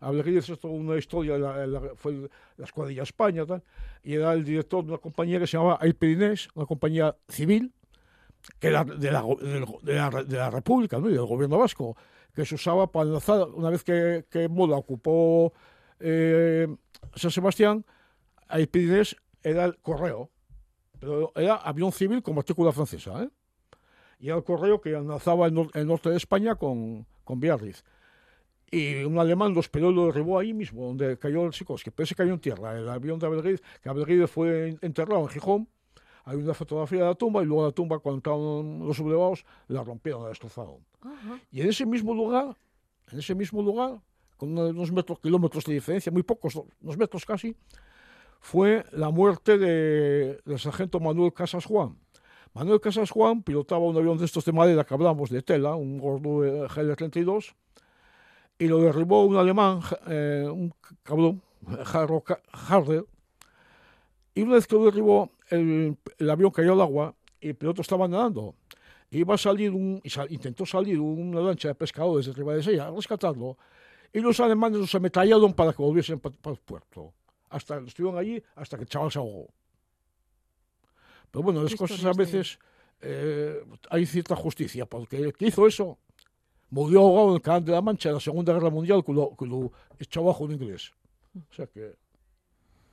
Abel 0.00 0.22
Guídez 0.24 0.48
es 0.48 0.58
toda 0.60 0.74
una 0.74 0.96
historia, 0.96 1.36
la, 1.38 1.66
la- 1.66 1.94
fue 1.96 2.28
la 2.56 2.64
escuadrilla 2.64 3.02
España, 3.02 3.44
tal, 3.46 3.62
y 4.02 4.14
era 4.14 4.32
el 4.32 4.44
director 4.44 4.84
de 4.84 4.90
una 4.92 4.98
compañía 4.98 5.38
que 5.40 5.46
se 5.46 5.56
llamaba 5.56 5.78
Airpidinés, 5.80 6.48
una 6.54 6.66
compañía 6.66 7.16
civil, 7.28 7.72
que 8.60 8.68
era 8.68 8.84
de 8.84 9.10
la, 9.10 9.22
de 9.82 9.94
la, 9.94 10.10
de 10.22 10.50
República 10.50 10.98
¿no? 10.98 11.08
y 11.10 11.12
del 11.14 11.26
gobierno 11.26 11.58
vasco, 11.58 11.96
que 12.34 12.44
se 12.46 12.54
usaba 12.54 12.90
para 12.92 13.06
enlazar, 13.08 13.48
una 13.48 13.70
vez 13.70 13.82
que, 13.82 14.24
que 14.30 14.48
Mola 14.48 14.76
ocupó 14.76 15.52
eh, 15.98 16.68
San 17.16 17.30
Sebastián, 17.32 17.84
Airpidinés 18.46 19.16
era 19.42 19.64
el 19.64 19.76
correo, 19.78 20.30
pero 21.00 21.32
era 21.34 21.56
avión 21.56 21.92
civil 21.92 22.22
con 22.22 22.34
matrícula 22.36 22.72
francesa, 22.72 23.24
¿eh? 23.24 23.28
Y 24.20 24.28
era 24.28 24.36
el 24.36 24.42
correo 24.44 24.80
que 24.80 24.94
enlazaba 24.94 25.46
el, 25.46 25.54
nor- 25.54 25.70
el 25.74 25.86
norte 25.86 26.10
de 26.10 26.16
España 26.16 26.56
con, 26.56 27.06
con 27.24 27.38
Biarritz. 27.38 27.84
Y 28.70 29.02
un 29.04 29.18
alemán 29.18 29.54
lo 29.54 29.60
esperó 29.60 29.90
y 29.90 29.94
lo 29.94 30.06
derribó 30.06 30.38
ahí 30.38 30.52
mismo, 30.52 30.84
donde 30.86 31.18
cayó 31.18 31.44
el 31.46 31.52
Sikorsky, 31.54 31.90
pero 31.90 32.04
ese 32.04 32.14
cayó 32.14 32.32
en 32.34 32.38
tierra. 32.40 32.76
El 32.78 32.88
avión 32.88 33.18
de 33.18 33.26
Abelguid, 33.26 33.58
que 33.82 33.88
Abelguid 33.88 34.26
fue 34.26 34.68
en- 34.68 34.78
enterrado 34.82 35.22
en 35.22 35.28
Gijón, 35.28 35.68
hay 36.24 36.36
una 36.36 36.52
fotografía 36.52 36.98
de 37.00 37.04
la 37.06 37.14
tumba 37.14 37.42
y 37.42 37.46
luego 37.46 37.64
la 37.64 37.72
tumba, 37.72 37.98
cuando 38.00 38.18
estaban 38.18 38.86
los 38.86 38.96
sublevados, 38.96 39.46
la 39.68 39.82
rompieron, 39.82 40.22
la 40.24 40.28
destrozaron. 40.28 40.76
Ajá. 41.00 41.40
Y 41.50 41.62
en 41.62 41.68
ese 41.68 41.86
mismo 41.86 42.12
lugar, 42.12 42.54
en 43.10 43.18
ese 43.18 43.34
mismo 43.34 43.62
lugar, 43.62 44.00
con 44.36 44.50
uno- 44.52 44.66
unos 44.68 44.92
metros, 44.92 45.18
kilómetros 45.20 45.64
de 45.64 45.72
diferencia, 45.72 46.12
muy 46.12 46.22
pocos, 46.22 46.54
unos 46.82 46.98
metros 46.98 47.24
casi, 47.24 47.56
fue 48.40 48.84
la 48.92 49.08
muerte 49.10 49.56
de- 49.56 50.38
del 50.44 50.58
sargento 50.58 51.00
Manuel 51.00 51.32
Casas 51.32 51.64
Juan. 51.64 51.96
Manuel 52.54 52.80
Casas 52.80 53.10
Juan 53.10 53.42
pilotaba 53.42 53.80
un 53.80 53.96
avión 53.96 54.18
de 54.18 54.26
estos 54.26 54.44
de 54.44 54.52
madera 54.52 54.84
que 54.84 54.92
hablamos 54.94 55.30
de 55.30 55.42
tela, 55.42 55.74
un 55.74 55.98
Gordo 55.98 56.44
eh, 56.44 56.68
GL-32, 56.68 57.54
y 58.58 58.66
lo 58.66 58.80
derribó 58.80 59.24
un 59.24 59.36
alemán, 59.36 59.80
eh, 60.08 60.46
un 60.50 60.74
cabrón, 61.02 61.42
Harder, 62.52 63.04
y 64.34 64.42
una 64.42 64.54
vez 64.54 64.66
que 64.66 64.76
lo 64.76 64.84
derribó, 64.84 65.32
el, 65.48 65.96
el 66.18 66.30
avión 66.30 66.50
cayó 66.50 66.72
al 66.72 66.80
agua 66.80 67.14
y 67.40 67.48
el 67.48 67.54
piloto 67.56 67.82
estaba 67.82 68.06
nadando. 68.06 68.54
Iba 69.10 69.34
a 69.34 69.38
salir 69.38 69.70
un, 69.70 70.02
intentó 70.28 70.66
salir 70.66 71.00
una 71.00 71.40
lancha 71.40 71.68
de 71.68 71.74
pescadores 71.74 72.26
de 72.26 72.32
Ribadesella 72.32 72.88
a 72.88 72.90
rescatarlo, 72.90 73.56
y 74.12 74.20
los 74.20 74.38
alemanes 74.40 74.78
los 74.78 74.94
ametrallaron 74.94 75.52
para 75.54 75.72
que 75.72 75.82
volviesen 75.82 76.20
para 76.20 76.34
el 76.46 76.60
puerto. 76.60 77.12
Hasta 77.50 77.78
estuvieron 77.78 78.18
allí 78.18 78.42
hasta 78.56 78.76
que 78.76 78.82
el 78.82 78.88
chaval 78.88 79.10
se 79.10 79.18
ahogó. 79.18 79.48
Pero 81.30 81.42
bueno, 81.42 81.62
las 81.62 81.74
cosas 81.74 82.04
a 82.04 82.12
veces 82.12 82.58
eh, 83.00 83.62
hay 83.90 84.06
cierta 84.06 84.34
justicia, 84.36 84.86
porque 84.86 85.18
el 85.18 85.32
que 85.34 85.46
hizo 85.46 85.66
eso 85.66 85.98
murió 86.70 87.00
ahogado 87.00 87.28
en 87.30 87.34
el 87.36 87.42
canal 87.42 87.64
de 87.64 87.72
la 87.72 87.80
Mancha 87.82 88.08
en 88.10 88.14
la 88.16 88.20
Segunda 88.20 88.52
Guerra 88.52 88.70
Mundial 88.70 89.02
que 89.04 89.12
lo, 89.12 89.34
que 89.36 89.46
lo 89.46 89.72
echó 89.98 90.20
abajo 90.20 90.44
un 90.44 90.52
inglés. 90.52 90.92
O 91.50 91.54
sea 91.54 91.66
que 91.66 91.94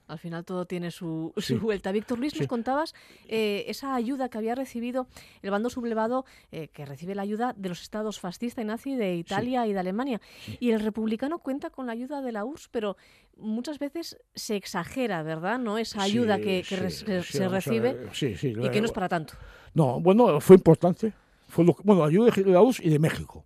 Al 0.07 0.19
final 0.19 0.45
todo 0.45 0.65
tiene 0.67 0.91
su, 0.91 1.33
Sí. 1.37 1.55
su 1.55 1.59
vuelta. 1.59 1.91
Víctor 1.91 2.19
Luis, 2.19 2.33
nos 2.35 2.43
Sí. 2.43 2.47
contabas 2.47 2.93
eh, 3.27 3.65
esa 3.67 3.95
ayuda 3.95 4.29
que 4.29 4.37
había 4.37 4.53
recibido 4.53 5.07
el 5.41 5.49
bando 5.49 5.69
sublevado, 5.71 6.25
eh, 6.51 6.67
que 6.67 6.85
recibe 6.85 7.15
la 7.15 7.23
ayuda 7.23 7.53
de 7.57 7.69
los 7.69 7.81
estados 7.81 8.19
fascista 8.19 8.61
y 8.61 8.65
nazi 8.65 8.95
de 8.95 9.15
Italia 9.15 9.65
y 9.65 9.73
de 9.73 9.79
Alemania. 9.79 10.21
Y 10.59 10.71
el 10.71 10.79
republicano 10.81 11.39
cuenta 11.39 11.71
con 11.71 11.87
la 11.87 11.93
ayuda 11.93 12.21
de 12.21 12.31
la 12.31 12.45
URSS, 12.45 12.67
pero 12.71 12.97
muchas 13.35 13.79
veces 13.79 14.17
se 14.35 14.55
exagera, 14.55 15.23
¿verdad? 15.23 15.57
¿No? 15.57 15.77
Esa 15.79 16.03
ayuda 16.03 16.35
sí, 16.37 16.41
que, 16.43 16.57
que 16.61 16.63
sí, 16.63 16.75
re- 16.75 16.91
se, 16.91 17.23
sí, 17.23 17.37
se 17.39 17.47
recibe 17.49 18.09
sí, 18.13 18.37
sí, 18.37 18.53
y 18.61 18.69
que 18.69 18.79
no 18.79 18.85
es 18.85 18.91
para 18.91 19.09
tanto. 19.09 19.33
No, 19.73 19.99
bueno, 19.99 20.39
fue 20.39 20.55
importante. 20.57 21.13
Fue 21.55 21.63
lo 21.63 21.73
que- 21.73 21.83
bueno, 21.85 22.03
ayuda 22.03 22.31
de 22.31 22.57
URSS 22.57 22.81
y 22.85 22.89
de 22.89 22.99
México. 22.99 23.45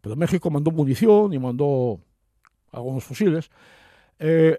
Pero 0.00 0.16
México 0.16 0.50
mandó 0.50 0.70
munición 0.70 1.34
y 1.34 1.38
mandó 1.38 2.00
algunos 2.72 3.04
fusiles. 3.04 3.50
Eh, 4.18 4.58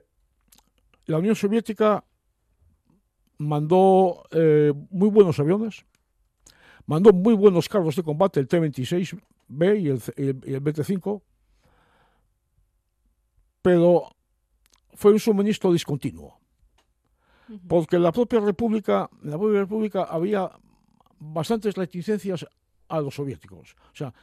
la 1.07 1.17
Unión 1.17 1.35
Soviética 1.35 2.03
mandó 3.39 4.23
eh, 4.29 4.71
muy 4.91 5.09
buenos 5.09 5.39
aviones, 5.39 5.85
mandó 6.85 7.11
muy 7.13 7.33
buenos 7.33 7.67
carros 7.67 7.95
de 7.95 8.03
combate, 8.03 8.39
el 8.39 8.47
T-26B 8.47 9.79
y 9.81 9.87
el, 9.87 9.99
el- 10.15 10.41
el 10.45 10.61
BT-5, 10.61 11.23
pero 13.63 14.09
fue 14.93 15.13
un 15.13 15.19
suministro 15.19 15.71
discontinuo. 15.73 16.39
Porque 17.67 17.97
la 17.97 18.11
propia 18.11 18.39
República, 18.39 19.09
en 19.23 19.31
la 19.31 19.37
propia 19.39 19.61
República 19.61 20.03
había 20.03 20.51
bastantes 21.19 21.73
reticencias 21.75 22.45
a 22.87 23.01
los 23.01 23.15
soviéticos. 23.15 23.75
O 23.93 23.95
sea, 23.95 24.13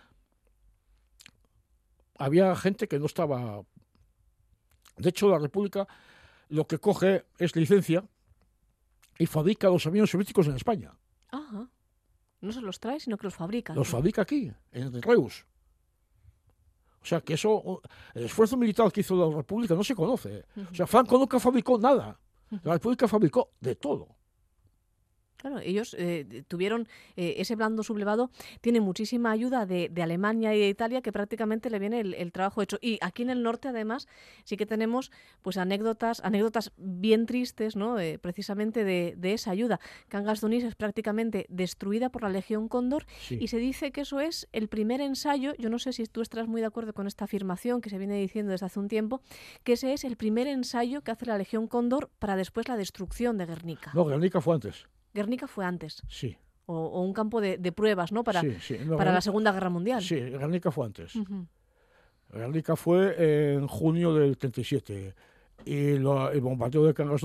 había 2.18 2.54
gente 2.56 2.88
que 2.88 2.99
no 2.99 3.06
estaba. 3.06 3.62
De 4.97 5.09
hecho, 5.09 5.28
la 5.28 5.38
República 5.38 5.87
lo 6.49 6.66
que 6.66 6.78
coge 6.78 7.25
es 7.38 7.56
licencia 7.56 8.04
y 9.18 9.26
fabrica 9.26 9.68
los 9.68 9.87
aviones 9.87 10.11
soviéticos 10.11 10.47
en 10.47 10.56
España. 10.56 10.92
Ajá. 11.30 11.68
No 12.40 12.52
se 12.52 12.61
los 12.61 12.78
trae, 12.78 13.00
sino 13.00 13.16
que 13.16 13.26
los 13.26 13.35
fabrica. 13.35 13.75
Los 13.75 13.88
fabrica 13.88 14.23
aquí, 14.23 14.52
en 14.73 15.02
Reus. 15.02 15.47
O 17.02 17.06
sea, 17.06 17.21
que 17.21 17.35
eso, 17.35 17.83
el 18.14 18.25
esfuerzo 18.25 18.56
militar 18.56 18.90
que 18.92 19.00
hizo 19.00 19.16
la 19.16 19.37
República 19.37 19.75
no 19.75 19.85
se 19.85 19.94
conoce. 19.94 20.44
O 20.71 20.75
sea, 20.75 20.87
Franco 20.87 21.18
nunca 21.18 21.38
fabricó 21.38 21.78
nada. 21.78 22.18
La 22.62 22.75
República 22.75 23.09
fabricó 23.09 23.50
de 23.61 23.75
todo. 23.76 24.09
Claro, 25.45 25.59
ellos 25.59 25.95
eh, 25.99 26.43
tuvieron 26.49 26.89
eh, 27.17 27.35
ese 27.37 27.55
blando 27.55 27.83
sublevado, 27.83 28.31
tiene 28.63 28.81
muchísima 28.81 29.31
ayuda 29.31 29.67
de, 29.67 29.91
de 29.91 30.03
Alemania 30.03 30.55
y 30.55 30.59
de 30.59 30.71
Italia 30.71 31.03
que 31.03 31.13
prácticamente 31.13 31.69
le 31.69 31.79
viene 31.79 32.01
el, 32.01 32.15
el 32.15 32.33
trabajo 32.33 32.63
hecho. 32.63 32.79
Y 32.81 32.97
aquí 33.03 33.25
en 33.25 33.29
el 33.29 33.43
norte, 33.43 33.69
además, 33.69 34.09
sí 34.45 34.57
que 34.57 34.65
tenemos 34.65 35.13
pues 35.43 35.59
anécdotas, 35.59 36.21
anécdotas 36.25 36.73
bien 36.79 37.27
tristes, 37.27 37.77
¿no? 37.77 37.99
Eh, 37.99 38.19
precisamente 38.19 38.85
de, 38.85 39.17
de 39.19 39.35
esa 39.35 39.51
ayuda. 39.51 39.81
Cangas 40.09 40.41
de 40.41 40.47
Onís 40.47 40.65
es 40.65 40.77
prácticamente 40.77 41.45
destruida 41.51 42.09
por 42.09 42.23
la 42.23 42.31
Legión 42.31 42.67
Cóndor 42.69 43.05
Sí. 43.21 43.37
y 43.39 43.49
se 43.49 43.59
dice 43.59 43.93
que 43.93 44.01
eso 44.01 44.21
es 44.21 44.49
el 44.53 44.69
primer 44.69 45.03
ensayo. 45.03 45.53
Yo 45.59 45.69
no 45.69 45.79
sé 45.79 45.93
si 45.93 46.07
tú 46.07 46.23
estás 46.23 46.49
muy 46.49 46.63
de 46.63 46.69
acuerdo 46.69 46.95
con 46.95 47.07
esta 47.07 47.27
afirmación 47.27 47.83
que 47.83 47.91
se 47.91 47.99
viene 47.99 48.19
diciendo 48.19 48.53
desde 48.53 48.65
hace 48.65 48.81
un 48.81 48.89
tiempo, 48.89 49.21
que 49.63 49.75
ese 49.75 49.93
es 49.93 50.05
el 50.05 50.17
primer 50.17 50.47
ensayo 50.47 51.03
que 51.03 51.11
hace 51.11 51.27
la 51.27 51.37
Legión 51.37 51.69
Cóndor 51.69 52.09
para 52.19 52.35
después 52.35 52.67
la 52.67 52.79
destrucción 52.79 53.37
de 53.37 53.45
Guernica. 53.45 53.91
No, 53.95 54.07
Guernica 54.07 54.41
fue 54.41 54.55
antes. 54.55 54.87
Guernica 55.14 55.47
fue 55.47 55.64
antes 55.64 56.02
Sí. 56.09 56.37
o, 56.66 56.75
o 56.76 57.00
un 57.02 57.12
campo 57.12 57.40
de, 57.40 57.56
de 57.59 57.73
pruebas, 57.73 58.12
¿no? 58.12 58.25
Para, 58.25 58.40
sí, 58.40 58.56
sí. 58.61 58.76
No, 58.85 58.97
para 58.97 59.12
la 59.12 59.21
Segunda 59.21 59.52
Guerra 59.52 59.71
Mundial. 59.71 60.02
Sí, 60.02 60.16
Guernica 60.16 60.71
fue 60.71 60.87
antes. 60.87 61.14
Ujú. 61.16 61.47
Guernica 62.33 62.75
fue 62.76 63.54
en 63.54 63.66
junio 63.68 64.12
del 64.14 64.37
37. 64.37 65.14
Y 65.64 65.99
lo- 65.99 66.30
el 66.30 66.40
bombardeo 66.40 66.85
de 66.85 66.92
Cangas 66.94 67.23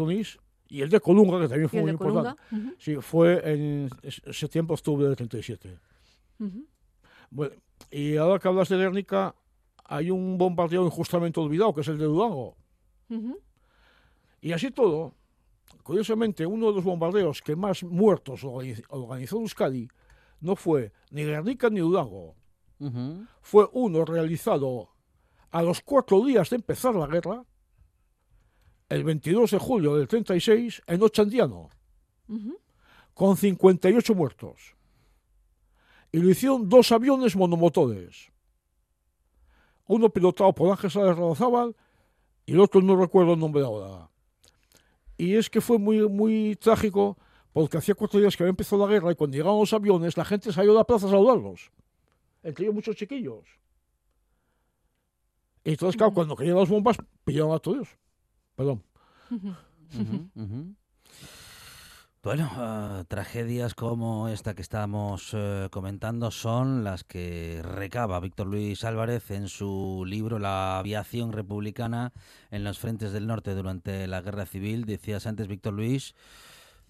y 0.72 0.82
el 0.82 0.90
de 0.90 1.00
Colunga, 1.00 1.40
que 1.42 1.48
también 1.48 1.68
fue 1.68 1.82
muy 1.82 1.92
importante. 1.92 2.40
Sí, 2.78 2.96
fue 3.02 3.42
en 3.52 3.90
s- 4.04 4.22
septiembre-octubre 4.32 5.08
del 5.08 5.16
37. 5.16 5.80
ujú. 6.40 6.66
Bueno, 7.32 7.56
y 7.92 8.18
ahora 8.18 8.40
que 8.40 8.48
hablas 8.48 8.70
de 8.70 8.78
Guernica, 8.78 9.34
hay 9.86 10.12
un 10.12 10.38
bombardeo 10.38 10.86
injustamente 10.86 11.40
olvidado, 11.40 11.74
que 11.74 11.82
es 11.82 11.88
el 11.88 11.98
de 11.98 12.06
Durango. 12.06 12.56
Y 14.42 14.52
así 14.52 14.70
todo, 14.72 15.16
curiosamente, 15.90 16.46
uno 16.46 16.68
de 16.68 16.74
los 16.76 16.84
bombardeos 16.84 17.42
que 17.42 17.56
más 17.56 17.82
muertos 17.84 18.44
organiz- 18.44 18.86
organizó 18.90 19.38
Euskadi 19.38 19.88
no 20.40 20.56
fue 20.56 20.92
ni 21.10 21.24
Guernica 21.24 21.68
ni 21.72 21.80
Durango. 21.80 22.36
Ujú. 22.80 23.26
Fue 23.42 23.68
uno 23.74 24.06
realizado 24.06 24.92
a 25.50 25.64
los 25.64 25.82
cuatro 25.82 26.24
días 26.24 26.52
de 26.52 26.58
empezar 26.58 26.94
la 26.94 27.08
guerra, 27.08 27.44
el 28.88 29.04
22 29.04 29.50
de 29.50 29.58
julio 29.58 29.96
del 29.96 30.08
36, 30.08 30.84
en 30.86 31.02
Ochandiano, 31.02 31.70
Ujú. 32.28 32.60
con 33.16 33.36
58 33.36 34.14
muertos. 34.14 34.76
Y 36.12 36.20
lo 36.20 36.30
hicieron 36.30 36.70
dos 36.70 36.92
aviones 36.92 37.36
monomotores. 37.36 38.32
Uno 39.88 40.10
pilotado 40.12 40.54
por 40.54 40.70
Ángel 40.70 40.92
Sáenz 40.92 41.18
Razábal 41.18 41.76
y 42.46 42.52
el 42.54 42.60
otro 42.60 42.80
no 42.80 42.96
recuerdo 42.96 43.34
el 43.34 43.40
nombre 43.40 43.64
ahora. 43.64 44.08
Y 45.20 45.36
es 45.36 45.50
que 45.50 45.60
fue 45.60 45.78
muy, 45.78 46.08
muy 46.08 46.56
trágico 46.56 47.18
porque 47.52 47.78
hacía 47.78 47.94
cuatro 47.94 48.22
días 48.22 48.38
que 48.38 48.44
había 48.44 48.52
empezado 48.52 48.88
la 48.88 48.92
guerra 48.94 49.12
y 49.12 49.16
cuando 49.16 49.36
llegaron 49.36 49.60
los 49.60 49.74
aviones 49.74 50.16
la 50.16 50.24
gente 50.24 50.54
salió 50.54 50.72
a 50.72 50.76
la 50.76 50.84
plaza 50.86 51.08
a 51.08 51.10
saludarlos. 51.10 51.72
Entre 52.42 52.64
ellos 52.64 52.74
muchos 52.74 52.96
chiquillos. 52.96 53.44
Y 55.66 55.72
entonces, 55.72 55.98
claro, 55.98 56.14
cuando 56.14 56.38
caían 56.38 56.56
las 56.56 56.70
bombas, 56.70 56.96
pillaron 57.26 57.52
a 57.52 57.60
todos. 57.60 57.90
Perdón. 58.56 58.82
Bueno, 62.22 62.50
ah, 62.58 63.06
tragedias 63.08 63.74
como 63.76 64.28
esta 64.28 64.54
que 64.54 64.62
estamos 64.62 65.30
eh, 65.32 65.70
comentando 65.72 66.32
son 66.32 66.84
las 66.84 67.06
que 67.06 67.62
recaba 67.64 68.20
Víctor 68.20 68.48
Luis 68.48 68.84
Álvarez 68.84 69.32
en 69.32 69.48
su 69.48 70.04
libro 70.06 70.38
La 70.38 70.80
aviación 70.80 71.32
republicana 71.32 72.12
en 72.52 72.66
los 72.66 72.78
frentes 72.78 73.14
del 73.14 73.26
norte 73.26 73.56
durante 73.56 74.06
la 74.08 74.20
guerra 74.20 74.46
civil. 74.46 74.84
Decías 74.84 75.28
antes, 75.28 75.48
Víctor 75.48 75.74
Luis, 75.76 76.14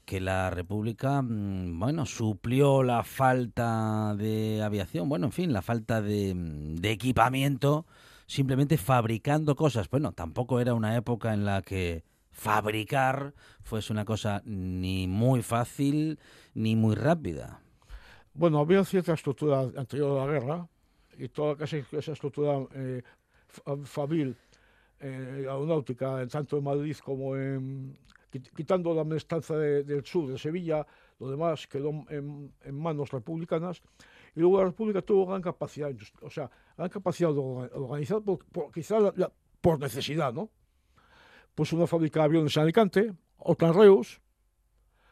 que 0.03 0.19
la 0.19 0.49
República, 0.49 1.21
mm, 1.21 1.79
bueno, 1.79 2.07
suplió 2.07 2.81
la 2.81 3.03
falta 3.03 4.15
de 4.17 4.63
aviación, 4.63 5.09
bueno, 5.09 5.27
en 5.27 5.31
fin, 5.31 5.53
la 5.53 5.61
falta 5.61 6.01
de, 6.01 6.33
mm, 6.33 6.75
de 6.77 6.91
equipamiento, 6.91 7.85
simplemente 8.25 8.77
fabricando 8.77 9.55
cosas. 9.55 9.89
Bueno, 9.91 10.11
tampoco 10.11 10.59
era 10.59 10.73
una 10.73 10.95
época 10.95 11.35
en 11.35 11.45
la 11.45 11.61
que 11.61 12.03
fabricar 12.39 13.33
fuese 13.61 13.91
una 13.91 14.05
cosa 14.05 14.41
ni 14.45 15.07
muy 15.07 15.41
fácil 15.41 16.17
ni 16.53 16.75
muy 16.75 16.95
rápida. 16.95 17.59
Bueno, 18.33 18.59
había 18.59 18.83
cierta 18.85 19.13
estructura 19.13 19.59
anterior 19.75 20.17
a 20.19 20.25
la 20.25 20.31
guerra 20.31 20.67
y 21.17 21.27
toda 21.27 21.57
casi 21.57 21.83
esa 21.91 22.13
estructura 22.13 22.65
eh, 22.73 23.01
fabril, 23.83 24.35
eh, 25.01 25.45
aeronáutica, 25.49 26.25
tanto 26.27 26.57
en 26.57 26.63
Madrid 26.63 26.95
como 27.03 27.35
en. 27.35 27.97
quit- 28.31 28.49
Quitando 28.55 28.93
la 28.93 29.03
mestranza 29.03 29.57
de- 29.57 29.83
del 29.83 30.05
sur, 30.05 30.29
de 30.29 30.37
Sevilla, 30.37 30.85
lo 31.19 31.29
demás 31.29 31.67
quedó 31.67 31.89
en, 32.09 32.53
manos 32.71 33.11
republicanas. 33.11 33.81
Y 34.35 34.39
luego 34.39 34.59
la 34.59 34.65
República 34.65 35.01
tuvo 35.01 35.25
gran 35.25 35.41
capacidad, 35.41 35.91
o 36.21 36.29
sea, 36.29 36.49
gran 36.77 36.89
capacidad 36.89 37.29
de 37.33 37.39
orga- 37.41 37.69
organizar, 37.73 38.21
por, 38.21 38.45
por- 38.45 38.71
por 39.59 39.79
necesidad, 39.79 40.31
¿no? 40.31 40.49
Pues 41.59 41.73
una 41.73 41.85
fábrica 41.87 42.21
de 42.21 42.25
aviones 42.25 42.55
en 42.55 42.63
Alicante, 42.63 43.13
otra 43.37 43.67
en 43.67 43.73
Reus, 43.73 44.21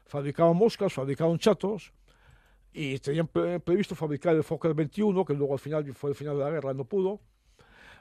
fabricaban 0.05 0.55
moscas, 0.55 0.93
fabricaban 0.93 1.37
chatos, 1.39 1.91
y 2.71 2.97
tenían 2.99 3.27
pre- 3.27 3.59
previsto 3.59 3.95
fabricar 3.95 4.33
el 4.33 4.45
Fokker 4.45 4.73
21, 4.73 5.25
que 5.25 5.33
luego 5.33 5.51
al 5.51 5.59
final 5.59 5.93
fue 5.93 6.11
el 6.11 6.15
final 6.15 6.37
de 6.37 6.45
la 6.45 6.49
guerra, 6.49 6.73
no 6.73 6.85
pudo. 6.85 7.09
O 7.09 7.21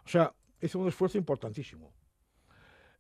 sea, 0.09 0.32
hizo 0.61 0.78
un 0.78 0.87
esfuerzo 0.87 1.18
importantísimo. 1.18 1.92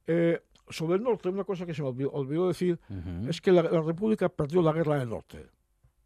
Eh, 0.08 0.42
sobre 0.68 0.96
el 0.96 1.04
norte, 1.04 1.28
una 1.28 1.44
cosa 1.44 1.64
que 1.64 1.74
se 1.74 1.82
me 1.82 1.90
olvidó, 1.90 2.10
olvidó 2.10 2.48
decir 2.48 2.80
Ujú. 2.90 3.28
es 3.30 3.40
que 3.40 3.52
la, 3.52 3.62
la 3.62 3.82
República 3.82 4.28
perdió 4.28 4.62
la 4.62 4.72
guerra 4.72 4.98
del 4.98 5.08
norte. 5.08 5.46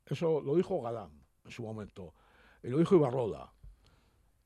Eso 0.04 0.42
lo 0.42 0.54
dijo 0.54 0.82
Galán 0.82 1.12
en 1.46 1.50
su 1.50 1.62
momento, 1.62 2.12
y 2.62 2.68
lo 2.68 2.76
dijo 2.76 2.94
Ibarrola. 2.94 3.50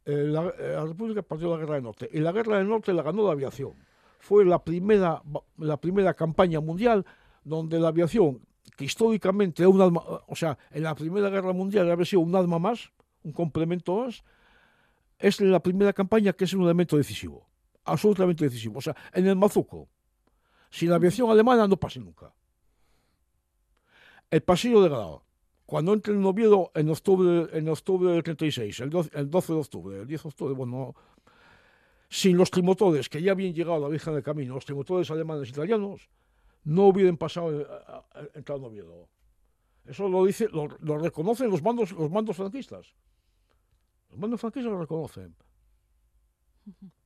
Eh, 0.04 0.12
la, 0.28 0.42
eh, 0.56 0.72
la 0.76 0.84
República 0.84 1.22
perdió 1.22 1.50
la 1.50 1.56
guerra 1.56 1.74
del 1.74 1.82
norte, 1.82 2.08
y 2.12 2.20
la 2.20 2.30
guerra 2.30 2.58
del 2.58 2.68
norte 2.68 2.92
la 2.92 3.02
ganó 3.02 3.24
la 3.24 3.32
aviación. 3.32 3.72
Fue 4.18 4.44
la 4.44 4.62
primera, 4.62 5.22
la 5.58 5.76
primera 5.76 6.14
campaña 6.14 6.60
mundial 6.60 7.04
donde 7.44 7.78
la 7.78 7.88
aviación, 7.88 8.40
que 8.76 8.84
históricamente 8.84 9.62
era 9.62 9.68
un 9.68 9.80
arma, 9.80 10.02
o 10.26 10.34
sea, 10.34 10.58
en 10.70 10.82
la 10.82 10.94
Primera 10.94 11.28
Guerra 11.28 11.52
Mundial 11.52 11.90
había 11.90 12.04
sido 12.04 12.20
un 12.20 12.34
arma 12.34 12.58
más, 12.58 12.90
un 13.22 13.32
complemento 13.32 14.04
más, 14.04 14.24
es 15.18 15.40
la 15.40 15.60
primera 15.60 15.92
campaña 15.92 16.32
que 16.32 16.44
es 16.44 16.54
un 16.54 16.62
elemento 16.62 16.96
decisivo, 16.96 17.46
absolutamente 17.84 18.44
decisivo. 18.44 18.78
O 18.78 18.80
sea, 18.80 18.96
en 19.12 19.26
el 19.26 19.36
Mazuco, 19.36 19.88
sin 20.70 20.90
la 20.90 20.96
aviación 20.96 21.30
alemana 21.30 21.68
no 21.68 21.76
pasa 21.76 22.00
nunca. 22.00 22.32
El 24.30 24.42
pasillo 24.42 24.82
de 24.82 24.88
Grado, 24.88 25.24
cuando 25.66 25.92
entra 25.92 26.12
en 26.12 26.24
Oviedo 26.24 26.72
en 26.74 26.90
octubre, 26.90 27.48
en 27.56 27.68
octubre 27.68 28.12
del 28.12 28.22
36, 28.22 28.80
el 28.80 28.90
12, 28.90 29.10
el 29.14 29.30
12 29.30 29.52
de 29.52 29.58
octubre, 29.58 30.00
el 30.00 30.06
10 30.06 30.22
de 30.22 30.28
octubre, 30.28 30.54
bueno, 30.54 30.94
sin 32.14 32.36
los 32.36 32.48
trimotores 32.48 33.08
que 33.08 33.20
ya 33.20 33.32
habían 33.32 33.52
llegado 33.52 33.74
a 33.74 33.80
la 33.80 33.88
Virgen 33.88 34.14
del 34.14 34.22
Camino, 34.22 34.54
los 34.54 34.64
trimotores 34.64 35.10
alemanes 35.10 35.48
e 35.48 35.50
italianos, 35.50 36.08
no 36.62 36.86
hubieran 36.86 37.16
pasado 37.16 37.60
eh, 37.60 37.66
entrando 38.34 38.66
a 38.66 38.70
Oviedo. 38.70 39.08
Eso 39.84 40.08
lo 40.08 40.24
dice, 40.24 40.48
lo, 40.52 40.68
lo 40.78 40.96
reconocen 40.98 41.50
los 41.50 41.60
mandos, 41.60 41.90
los 41.90 42.12
mandos 42.12 42.36
franquistas. 42.36 42.94
Los 44.10 44.18
mandos 44.20 44.40
franquistas 44.40 44.70
lo 44.72 44.78
reconocen. 44.78 45.34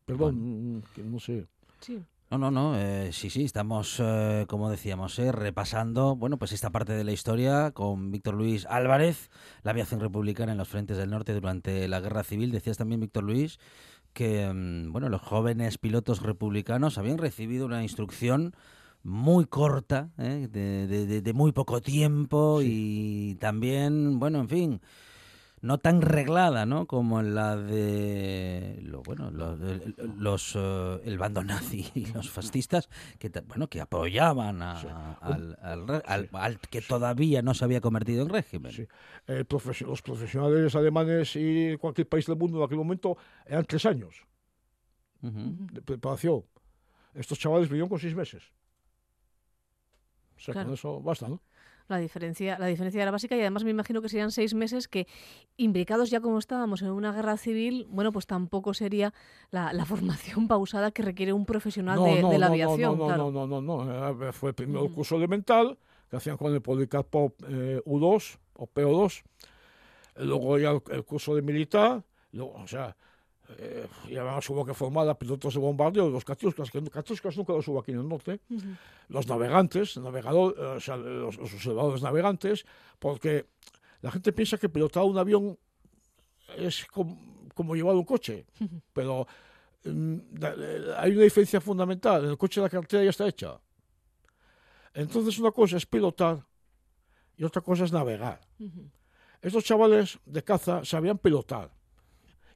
Perdón, 0.04 0.84
que 0.94 1.02
no 1.02 1.18
sé. 1.18 1.46
Sí. 1.80 2.04
No, 2.30 2.36
no, 2.36 2.50
no, 2.50 2.78
eh, 2.78 3.10
sí, 3.10 3.30
sí, 3.30 3.44
estamos, 3.44 3.96
eh, 4.00 4.44
como 4.46 4.68
decíamos, 4.68 5.18
eh, 5.18 5.32
repasando, 5.32 6.14
bueno, 6.14 6.36
pues 6.36 6.52
esta 6.52 6.68
parte 6.68 6.92
de 6.92 7.02
la 7.02 7.12
historia 7.12 7.70
con 7.70 8.10
Víctor 8.10 8.34
Luis 8.34 8.66
Álvarez, 8.66 9.30
la 9.62 9.70
aviación 9.70 10.00
republicana 10.00 10.52
en 10.52 10.58
los 10.58 10.68
frentes 10.68 10.98
del 10.98 11.08
norte 11.08 11.32
durante 11.32 11.88
la 11.88 12.00
Guerra 12.00 12.24
Civil. 12.24 12.50
Decías 12.50 12.76
también, 12.76 13.00
Víctor 13.00 13.24
Luis, 13.24 13.58
que, 14.12 14.50
mm, 14.52 14.92
bueno, 14.92 15.08
los 15.08 15.22
jóvenes 15.22 15.78
pilotos 15.78 16.22
republicanos 16.22 16.98
habían 16.98 17.18
recibido 17.18 17.66
una 17.66 17.82
instrucción 17.82 18.54
muy 19.04 19.46
corta, 19.46 20.10
eh, 20.18 20.48
de, 20.50 20.86
de- 20.86 21.06
de- 21.06 21.22
de 21.22 21.32
muy 21.32 21.52
poco 21.52 21.80
tiempo 21.80 22.60
y 22.62 23.36
también, 23.40 24.18
bueno, 24.18 24.40
en 24.40 24.48
fin, 24.48 24.80
no 25.60 25.78
tan 25.78 26.02
reglada, 26.02 26.66
¿no? 26.66 26.86
Como 26.86 27.22
la 27.22 27.56
de 27.56 28.78
lo, 28.82 29.02
bueno, 29.02 29.30
los 29.30 30.54
eh, 30.56 31.00
el 31.04 31.18
bando 31.18 31.42
nazi 31.42 31.90
y 31.94 32.06
los 32.06 32.30
fascistas 32.30 32.88
que 33.18 33.28
bueno 33.46 33.68
que 33.68 33.80
apoyaban 33.80 34.62
a- 34.62 34.80
Sí. 34.80 34.86
al, 35.20 35.58
al 35.62 35.88
re- 35.88 36.02
al- 36.06 36.28
al 36.32 36.58
que 36.60 36.80
todavía 36.80 37.42
no 37.42 37.54
se 37.54 37.64
había 37.64 37.80
convertido 37.80 38.22
en 38.22 38.28
régimen. 38.28 38.72
Sí. 38.72 38.86
Eh, 39.26 39.44
profes- 39.48 39.86
los 39.86 40.02
profesionales 40.02 40.74
alemanes 40.74 41.34
y 41.36 41.76
cualquier 41.76 42.08
país 42.08 42.26
del 42.26 42.36
mundo 42.36 42.58
en 42.58 42.64
aquel 42.64 42.78
momento 42.78 43.16
eran 43.46 43.64
tres 43.64 43.84
años 43.86 44.14
de 45.20 45.82
preparación. 45.82 46.44
Estos 47.14 47.38
chavales 47.38 47.68
vinieron 47.68 47.88
con 47.88 47.98
seis 47.98 48.14
meses. 48.14 48.42
O 50.36 50.40
sea, 50.40 50.52
Claro. 50.52 50.68
con 50.68 50.74
eso 50.74 51.00
basta, 51.02 51.28
¿no? 51.28 51.42
La 51.88 51.98
diferencia, 51.98 52.58
la 52.58 52.66
diferencia 52.66 53.00
era 53.02 53.10
básica 53.10 53.36
y 53.36 53.40
además 53.40 53.64
me 53.64 53.70
imagino 53.70 54.02
que 54.02 54.08
serían 54.08 54.30
seis 54.30 54.54
meses 54.54 54.88
que, 54.88 55.06
imbricados 55.56 56.10
ya 56.10 56.20
como 56.20 56.38
estábamos 56.38 56.82
en 56.82 56.90
una 56.90 57.12
guerra 57.12 57.36
civil, 57.36 57.86
bueno, 57.88 58.12
pues 58.12 58.26
tampoco 58.26 58.74
sería 58.74 59.14
la, 59.50 59.72
la 59.72 59.84
formación 59.86 60.48
pausada 60.48 60.90
que 60.90 61.02
requiere 61.02 61.32
un 61.32 61.46
profesional 61.46 62.02
de, 62.04 62.22
de 62.22 62.38
la 62.38 62.46
no, 62.46 62.52
aviación. 62.52 62.92
No, 62.92 62.96
no, 62.96 63.06
claro. 63.06 63.30
no, 63.30 63.46
no, 63.46 63.60
no, 63.60 63.84
no. 63.84 64.28
Eh, 64.28 64.32
Fue 64.32 64.52
primero 64.52 64.84
el 64.84 64.92
curso 64.92 65.16
elemental 65.16 65.78
que 66.10 66.16
hacían 66.16 66.36
con 66.36 66.52
el 66.52 66.60
Policarpo 66.60 67.34
eh, 67.48 67.80
U2 67.84 68.38
o 68.54 68.66
PO2. 68.66 69.22
Luego 70.16 70.58
ya 70.58 70.70
el, 70.70 70.82
el 70.90 71.04
curso 71.04 71.34
de 71.34 71.42
militar. 71.42 72.02
Luego, 72.32 72.52
o 72.54 72.66
sea, 72.66 72.96
eh, 73.56 73.86
ya 74.10 74.20
además 74.22 74.48
hubo 74.50 74.64
que 74.64 74.74
formar 74.74 75.08
a 75.08 75.18
pilotos 75.18 75.54
de 75.54 75.60
bombardeo, 75.60 76.10
los 76.10 76.24
Katiuskas, 76.24 76.70
que 76.70 76.80
nunca 76.80 77.02
los 77.06 77.68
hubo 77.68 77.80
aquí 77.80 77.92
en 77.92 78.00
el 78.00 78.08
norte. 78.08 78.40
Ujú. 78.50 78.66
los 79.08 79.26
navegantes, 79.26 79.96
navegador, 79.96 80.54
eh, 80.58 80.62
o 80.76 80.80
sea, 80.80 80.96
los, 80.96 81.36
los 81.38 81.54
observadores 81.54 82.02
navegantes, 82.02 82.64
porque 82.98 83.46
la 84.02 84.10
gente 84.10 84.32
piensa 84.32 84.58
que 84.58 84.68
pilotar 84.68 85.04
un 85.04 85.16
avión 85.18 85.58
es 86.56 86.84
com- 86.86 87.18
como 87.54 87.74
llevar 87.74 87.96
un 87.96 88.04
coche, 88.04 88.46
pero 88.92 89.26
mm, 89.84 90.16
eh, 90.42 90.94
hay 90.98 91.12
una 91.12 91.22
diferencia 91.22 91.60
fundamental, 91.60 92.24
en 92.24 92.30
el 92.30 92.38
coche 92.38 92.60
la 92.60 92.68
cartera 92.68 93.02
ya 93.04 93.10
está 93.10 93.26
hecha. 93.26 93.58
Entonces 94.94 95.38
una 95.38 95.50
cosa 95.52 95.76
es 95.76 95.86
pilotar 95.86 96.44
y 97.36 97.44
otra 97.44 97.62
cosa 97.62 97.84
es 97.84 97.92
navegar. 97.92 98.40
Ujú. 98.58 98.90
Estos 99.40 99.64
chavales 99.64 100.18
de 100.26 100.42
caza 100.42 100.84
sabían 100.84 101.18
pilotar. 101.18 101.70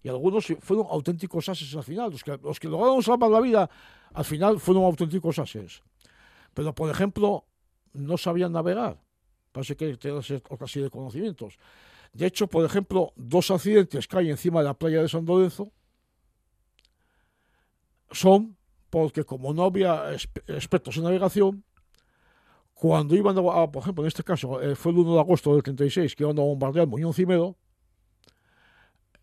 Y 0.03 0.09
algunos 0.09 0.47
fueron 0.61 0.87
auténticos 0.91 1.49
ases 1.49 1.75
al 1.77 1.85
final. 1.85 2.11
Los 2.11 2.25
que, 2.25 2.37
los 2.43 2.59
que 2.59 2.69
lograron 2.69 3.03
salvar 3.03 3.31
la 3.31 3.41
vida 3.41 3.71
al 4.13 4.25
final 4.25 4.59
fueron 4.59 4.85
auténticos 4.85 5.39
ases. 5.39 5.83
Pero, 6.55 6.75
por 6.75 6.91
ejemplo, 6.91 7.45
no 7.93 8.17
sabían 8.19 8.53
navegar. 8.53 9.01
Parece 9.53 9.77
que 9.77 9.97
tenían 9.97 10.23
otra 10.49 10.67
serie 10.67 10.85
de 10.85 10.91
conocimientos. 10.91 11.57
De 12.13 12.27
hecho, 12.27 12.47
por 12.47 12.65
ejemplo, 12.65 13.13
dos 13.17 13.51
accidentes 13.51 14.07
que 14.09 14.19
hay 14.19 14.31
encima 14.31 14.61
de 14.61 14.67
la 14.67 14.75
playa 14.75 15.01
de 15.03 15.09
San 15.09 15.25
Lorenzo 15.25 15.71
son 18.11 18.57
porque 18.91 19.25
como 19.25 19.55
no 19.55 19.65
había 19.65 20.13
exp- 20.13 20.43
expertos 20.55 20.97
en 20.99 21.05
navegación, 21.05 21.65
cuando 22.75 23.15
iban 23.15 23.39
a, 23.39 23.43
por 23.71 23.83
ejemplo, 23.83 24.05
en 24.05 24.09
este 24.09 24.23
caso, 24.25 24.61
eh, 24.61 24.75
fue 24.75 24.93
el 24.93 24.99
1 24.99 25.15
de 25.15 25.21
agosto 25.21 25.55
del 25.55 25.63
36, 25.63 26.15
que 26.15 26.25
iban 26.25 26.39
a 26.39 26.43
bombardear 26.43 26.87
Muñoz 26.87 27.17
Cimedo, 27.17 27.57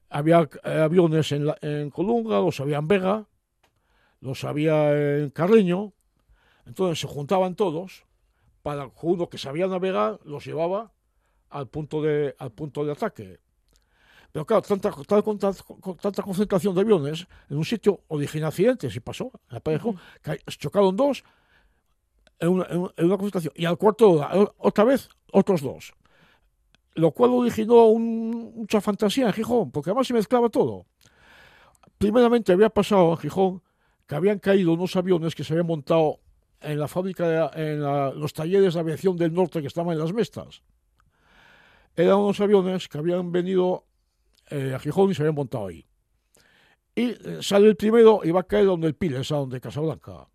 había 0.09 0.49
eh, 0.63 0.79
aviones 0.81 1.31
en, 1.31 1.45
la- 1.47 1.57
en 1.61 1.89
Colunga, 1.89 2.39
los 2.39 2.59
había 2.59 2.77
en 2.77 2.87
Vega, 2.87 3.25
los 4.21 4.43
había 4.43 4.91
en 5.17 5.29
Carreño, 5.29 5.93
entonces 6.65 6.99
se 6.99 7.07
juntaban 7.07 7.55
todos 7.55 8.05
para 8.61 8.85
que 8.89 8.93
uno 9.03 9.29
que 9.29 9.37
sabía 9.37 9.67
navegar 9.67 10.19
los 10.25 10.45
llevaba 10.45 10.91
al 11.49 11.67
punto 11.67 12.01
de, 12.01 12.35
al 12.37 12.51
punto 12.51 12.85
de 12.85 12.91
ataque. 12.91 13.39
Pero 14.31 14.45
claro, 14.45 14.61
tanta, 14.61 14.91
tanta 16.01 16.21
concentración 16.21 16.75
de 16.75 16.81
aviones 16.81 17.27
en 17.49 17.57
un 17.57 17.65
sitio 17.65 18.01
originó 18.09 18.47
accidentes 18.47 18.95
y 18.95 18.99
pasó. 18.99 19.31
En 19.49 19.55
la 19.55 19.59
Parejo, 19.59 19.95
que 20.21 20.37
chocaron 20.57 20.95
dos 20.95 21.23
en 22.39 22.49
una, 22.49 22.65
en 22.69 22.77
una- 22.77 22.93
en 22.95 23.05
una 23.05 23.17
concentración 23.17 23.53
y 23.55 23.65
al 23.65 23.77
cuarto 23.77 24.05
de 24.07 24.11
hora, 24.19 24.51
otra 24.57 24.83
vez 24.83 25.09
otros 25.31 25.61
dos. 25.61 25.93
Lo 26.95 27.11
cual 27.11 27.31
originó 27.31 27.85
un- 27.87 28.53
mucha 28.55 28.81
fantasía 28.81 29.27
en 29.27 29.33
Gijón, 29.33 29.71
porque 29.71 29.89
además 29.91 30.07
se 30.07 30.13
mezclaba 30.13 30.49
todo. 30.49 30.85
Primeramente 31.97 32.51
había 32.51 32.69
pasado 32.69 33.11
en 33.11 33.17
Gijón 33.17 33.61
que 34.07 34.15
habían 34.15 34.39
caído 34.39 34.73
unos 34.73 34.95
aviones 34.95 35.35
que 35.35 35.43
se 35.43 35.53
habían 35.53 35.67
montado 35.67 36.19
en 36.61 36.79
la 36.79 36.87
fábrica, 36.87 37.51
en 37.53 37.81
los 37.81 38.33
talleres 38.33 38.73
de 38.73 38.79
aviación 38.79 39.15
del 39.15 39.33
norte 39.33 39.61
que 39.61 39.67
estaban 39.67 39.93
en 39.93 39.99
las 39.99 40.13
Mestas. 40.13 40.61
Eran 41.95 42.17
unos 42.17 42.39
aviones 42.39 42.87
que 42.87 42.97
habían 42.97 43.31
venido 43.31 43.85
eh, 44.49 44.73
a 44.75 44.79
Gijón 44.79 45.11
y 45.11 45.13
se 45.15 45.21
habían 45.21 45.35
montado 45.35 45.67
ahí. 45.67 45.85
Y 46.95 47.11
eh, 47.11 47.37
sale 47.41 47.67
el 47.67 47.75
primero 47.75 48.21
y 48.23 48.31
va 48.31 48.41
a 48.41 48.43
caer 48.47 48.65
donde 48.65 48.87
el 48.87 48.95
Piles, 48.95 49.31
a 49.31 49.35
donde 49.35 49.61
Casablanca. 49.61 50.27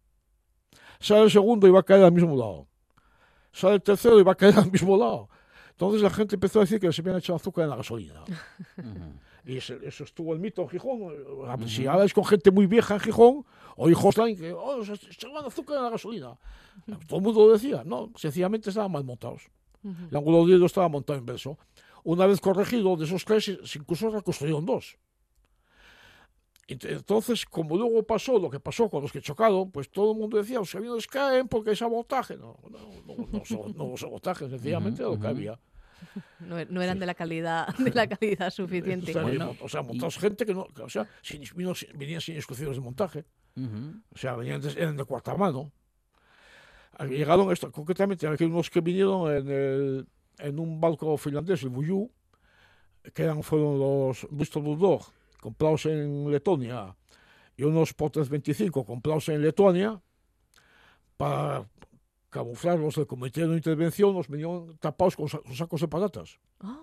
Sale 1.00 1.22
el 1.24 1.30
segundo 1.30 1.66
y 1.66 1.70
va 1.70 1.80
a 1.80 1.84
caer 1.84 2.04
al 2.04 2.12
mismo 2.12 2.36
lado. 2.36 2.68
Sale 3.52 3.74
el 3.74 3.82
tercero 3.82 4.18
y 4.20 4.22
va 4.22 4.32
a 4.32 4.36
caer 4.36 4.56
al 4.58 4.70
mismo 4.70 4.96
lado. 4.96 5.28
Entonces 5.74 6.02
la 6.02 6.10
gente 6.10 6.36
empezó 6.36 6.60
a 6.60 6.62
decir 6.62 6.78
que 6.80 6.92
se 6.92 7.00
habían 7.02 7.16
echado 7.18 7.36
azúcar 7.36 7.64
en 7.64 7.70
la 7.70 7.76
gasolina. 7.76 8.22
Y 9.46 9.58
eso 9.58 10.04
estuvo 10.04 10.32
el 10.32 10.38
mito 10.40 10.62
en 10.62 10.70
Gijón. 10.70 11.02
Eh, 11.02 11.68
Si 11.68 11.86
hablas 11.86 12.14
con 12.14 12.24
gente 12.24 12.50
muy 12.50 12.66
vieja 12.66 12.94
en 12.94 13.00
Gijón, 13.00 13.44
o 13.76 13.90
hijos 13.90 14.14
que 14.14 14.54
oh, 14.54 14.82
se 14.82 14.96
se 14.96 15.10
echaban 15.10 15.44
azúcar 15.44 15.76
en 15.76 15.82
la 15.82 15.90
gasolina. 15.90 16.38
Todo 17.06 17.18
el 17.18 17.22
mundo 17.22 17.46
lo 17.48 17.52
decía. 17.52 17.82
No, 17.84 18.10
sencillamente 18.16 18.70
estaban 18.70 18.90
mal 18.90 19.04
montados. 19.04 19.42
El 20.10 20.16
ángulo 20.16 20.46
de 20.46 20.64
estaba 20.64 20.88
montado 20.88 21.18
inverso. 21.18 21.58
Una 22.04 22.26
vez 22.26 22.40
corregido, 22.40 22.96
de 22.96 23.04
esos 23.04 23.22
tres, 23.26 23.44
se- 23.44 23.78
incluso 23.78 24.08
reconstruyeron 24.08 24.64
dos. 24.64 24.96
Ent- 26.68 26.88
Entonces, 26.88 27.44
como 27.44 27.76
luego 27.76 28.02
pasó 28.04 28.38
lo 28.38 28.48
que 28.50 28.58
pasó 28.60 28.88
con 28.88 29.02
los 29.02 29.12
que 29.12 29.20
chocaron, 29.20 29.70
pues 29.70 29.90
todo 29.90 30.12
el 30.12 30.18
mundo 30.18 30.38
decía, 30.38 30.58
los 30.58 30.74
aviones 30.74 31.06
caen 31.06 31.46
porque 31.48 31.70
hay 31.70 31.76
sabotaje. 31.76 32.36
No, 32.36 32.56
no, 32.70 32.78
no, 33.06 33.44
no, 33.74 33.88
no 33.90 33.96
sabotaje, 33.96 34.48
sencillamente 34.48 35.02
Ujú, 35.04 35.14
lo 35.14 35.20
que 35.20 35.26
había. 35.26 35.58
No, 36.38 36.58
e- 36.58 36.66
no 36.66 36.82
eran 36.82 36.98
de 36.98 37.06
la 37.06 37.14
calidad, 37.14 37.74
de 37.78 37.90
la 37.94 38.06
calidad 38.06 38.50
suficiente. 38.50 39.10
O 39.10 39.14
sea, 39.14 39.22
Bueno, 39.22 39.56
o 39.60 39.68
sea, 39.68 39.82
montados 39.82 40.18
gente 40.18 40.44
que 40.44 40.52
no, 40.52 40.66
que, 40.66 40.82
o 40.82 40.88
sea, 40.88 41.08
sin, 41.22 41.42
vino- 41.56 41.74
sin- 41.74 41.96
venían 41.96 42.20
sin 42.20 42.34
instrucciones 42.36 42.76
de 42.76 42.82
montaje. 42.82 43.24
O 43.56 44.18
sea, 44.18 44.34
venían 44.36 44.60
de, 44.60 44.70
eran 44.72 44.96
de 44.96 45.04
cuarta 45.04 45.34
mano. 45.36 45.70
Llegaron, 47.08 47.50
esto, 47.50 47.72
concretamente, 47.72 48.26
aquí 48.26 48.44
unos 48.44 48.68
que 48.70 48.80
vinieron 48.80 49.32
en, 49.34 49.48
el- 49.48 50.06
en 50.38 50.58
un 50.58 50.80
barco 50.80 51.16
finlandés, 51.16 51.62
el 51.62 51.70
Buyu, 51.70 52.10
que 53.14 53.22
eran, 53.22 53.42
fueron 53.42 53.78
los 53.78 54.26
Bristol 54.30 54.62
Bulldog, 54.62 55.02
comprados 55.44 55.84
en 55.84 56.30
Letonia, 56.30 56.96
y 57.54 57.64
unos 57.64 57.92
Potres 57.92 58.30
25 58.30 58.86
comprados 58.86 59.28
en 59.28 59.42
Letonia, 59.42 60.00
para 61.18 61.68
camuflarlos 62.30 62.94
del 62.94 63.06
Comité 63.06 63.46
de 63.46 63.54
Intervención, 63.54 64.14
los 64.14 64.26
venían 64.26 64.78
tapados 64.78 65.16
con 65.16 65.28
sacos 65.28 65.82
de 65.82 65.88
patatas. 65.88 66.38
Ah. 66.60 66.80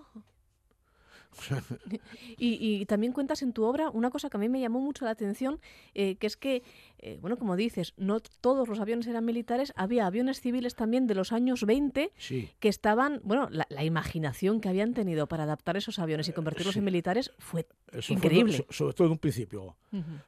Y, 2.38 2.58
y 2.60 2.86
también 2.86 3.12
cuentas 3.12 3.42
en 3.42 3.52
tu 3.52 3.64
obra 3.64 3.90
una 3.90 4.10
cosa 4.10 4.28
que 4.30 4.36
a 4.36 4.40
mí 4.40 4.48
me 4.48 4.60
llamó 4.60 4.80
mucho 4.80 5.04
la 5.04 5.12
atención, 5.12 5.60
eh, 5.94 6.16
que 6.16 6.26
es 6.26 6.36
que, 6.36 6.62
eh, 6.98 7.18
bueno, 7.20 7.36
como 7.38 7.56
dices, 7.56 7.94
no 7.96 8.20
todos 8.20 8.68
los 8.68 8.80
aviones 8.80 9.06
eran 9.06 9.24
militares, 9.24 9.72
había 9.76 10.06
aviones 10.06 10.40
civiles 10.40 10.74
también 10.74 11.06
de 11.06 11.14
los 11.14 11.32
años 11.32 11.64
20 11.64 12.12
sí. 12.16 12.50
que 12.58 12.68
estaban, 12.68 13.20
bueno, 13.24 13.48
la, 13.50 13.66
la 13.70 13.84
imaginación 13.84 14.60
que 14.60 14.68
habían 14.68 14.94
tenido 14.94 15.26
para 15.28 15.44
adaptar 15.44 15.76
esos 15.76 15.98
aviones 15.98 16.28
y 16.28 16.32
convertirlos 16.32 16.74
sí. 16.74 16.78
en 16.80 16.84
militares 16.84 17.32
fue... 17.38 17.66
Eso 17.92 18.12
Increíble. 18.12 18.56
so- 18.56 18.66
sobre 18.70 18.94
todo 18.94 19.06
en 19.08 19.12
un 19.12 19.18
principio. 19.18 19.76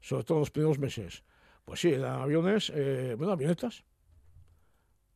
Sobre 0.00 0.24
todo 0.24 0.38
en 0.38 0.40
los 0.40 0.50
primeros 0.50 0.78
meses. 0.78 1.22
Pues 1.64 1.80
sí, 1.80 1.88
eran 1.88 2.20
aviones, 2.20 2.70
eh, 2.74 3.14
bueno, 3.16 3.32
avionetas. 3.32 3.84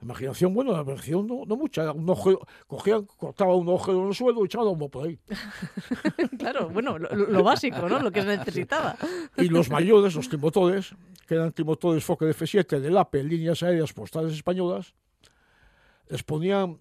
Imaginación, 0.01 0.55
bueno, 0.55 0.71
la 0.73 0.83
imaginación 0.83 1.27
no, 1.27 1.45
no 1.45 1.57
mucha. 1.57 1.83
era 1.83 1.93
Un 1.93 2.09
ojo, 2.09 2.47
cogían, 2.69 3.05
cortaban 3.17 3.57
un 3.57 3.69
ojo 3.69 3.91
en 3.93 4.07
el 4.09 4.15
suelo 4.15 4.43
y 4.43 4.47
echaban 4.47 4.69
humo 4.69 4.89
por 4.89 5.07
ahí. 5.09 5.19
claro, 6.39 6.69
bueno, 6.69 6.99
lo, 6.99 7.09
lo 7.15 7.43
básico, 7.43 7.89
¿no? 7.89 7.99
Lo 8.01 8.13
que 8.13 8.23
se 8.23 8.37
necesitaba. 8.37 8.97
Y 9.37 9.49
los 9.49 9.69
mayores, 9.71 10.15
los 10.15 10.29
trimotores, 10.29 10.95
que 11.27 11.35
eran 11.35 11.53
trimotores 11.53 12.05
Fokker 12.05 12.29
F7 12.35 12.79
del 12.79 12.97
APE, 12.97 13.25
líneas 13.25 13.63
aéreas 13.65 13.93
postales 13.93 14.33
españolas, 14.35 14.95
les 16.09 16.23
ponían, 16.23 16.79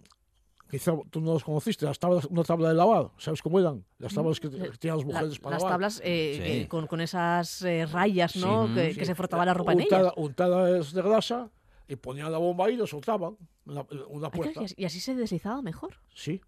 quizá 0.70 0.94
tú 1.10 1.20
no 1.20 1.34
los 1.34 1.44
conociste, 1.44 1.86
las 1.86 1.98
tablas, 1.98 2.26
una 2.26 2.44
tabla 2.44 2.70
de 2.70 2.76
lavar, 2.76 3.10
¿sabes 3.18 3.42
cómo 3.42 3.60
eran? 3.60 3.84
Las 3.98 4.14
tablas 4.14 4.40
que, 4.40 4.50
que 4.50 4.58
tenían 4.78 4.98
las 5.00 5.06
La- 5.08 5.14
mujeres 5.14 5.40
para 5.40 5.56
las 5.56 5.64
lavar. 5.64 5.74
tablas 5.74 6.02
eh, 6.04 6.34
Sí. 6.36 6.42
eh, 6.62 6.68
con, 6.68 6.86
con 6.88 7.02
esas 7.02 7.64
eh, 7.64 7.88
rayas, 7.92 8.36
¿no? 8.36 8.68
Sí, 8.68 8.74
que, 8.76 8.94
Sí. 8.94 9.00
que 9.00 9.06
se 9.06 9.16
frotaba 9.16 9.44
la 9.44 9.56
ropa 9.56 9.74
en 9.74 9.80
ellas. 9.82 9.92
untada, 9.92 10.14
untadas 10.16 10.94
de 10.94 11.02
grasa 11.02 11.50
y 11.88 11.96
ponían 11.96 12.32
la 12.32 12.38
bomba 12.38 12.66
ahí 12.66 12.74
y 12.74 12.78
la 12.78 12.88
soltaban 12.88 13.38
una 13.66 13.82
Ay, 13.82 13.88
claro, 13.88 14.32
puerta. 14.32 14.62
y 14.76 14.86
así- 14.86 15.00
se 15.00 15.16
deslizaba 15.16 15.62
mejor. 15.62 15.96
Sí. 16.14 16.42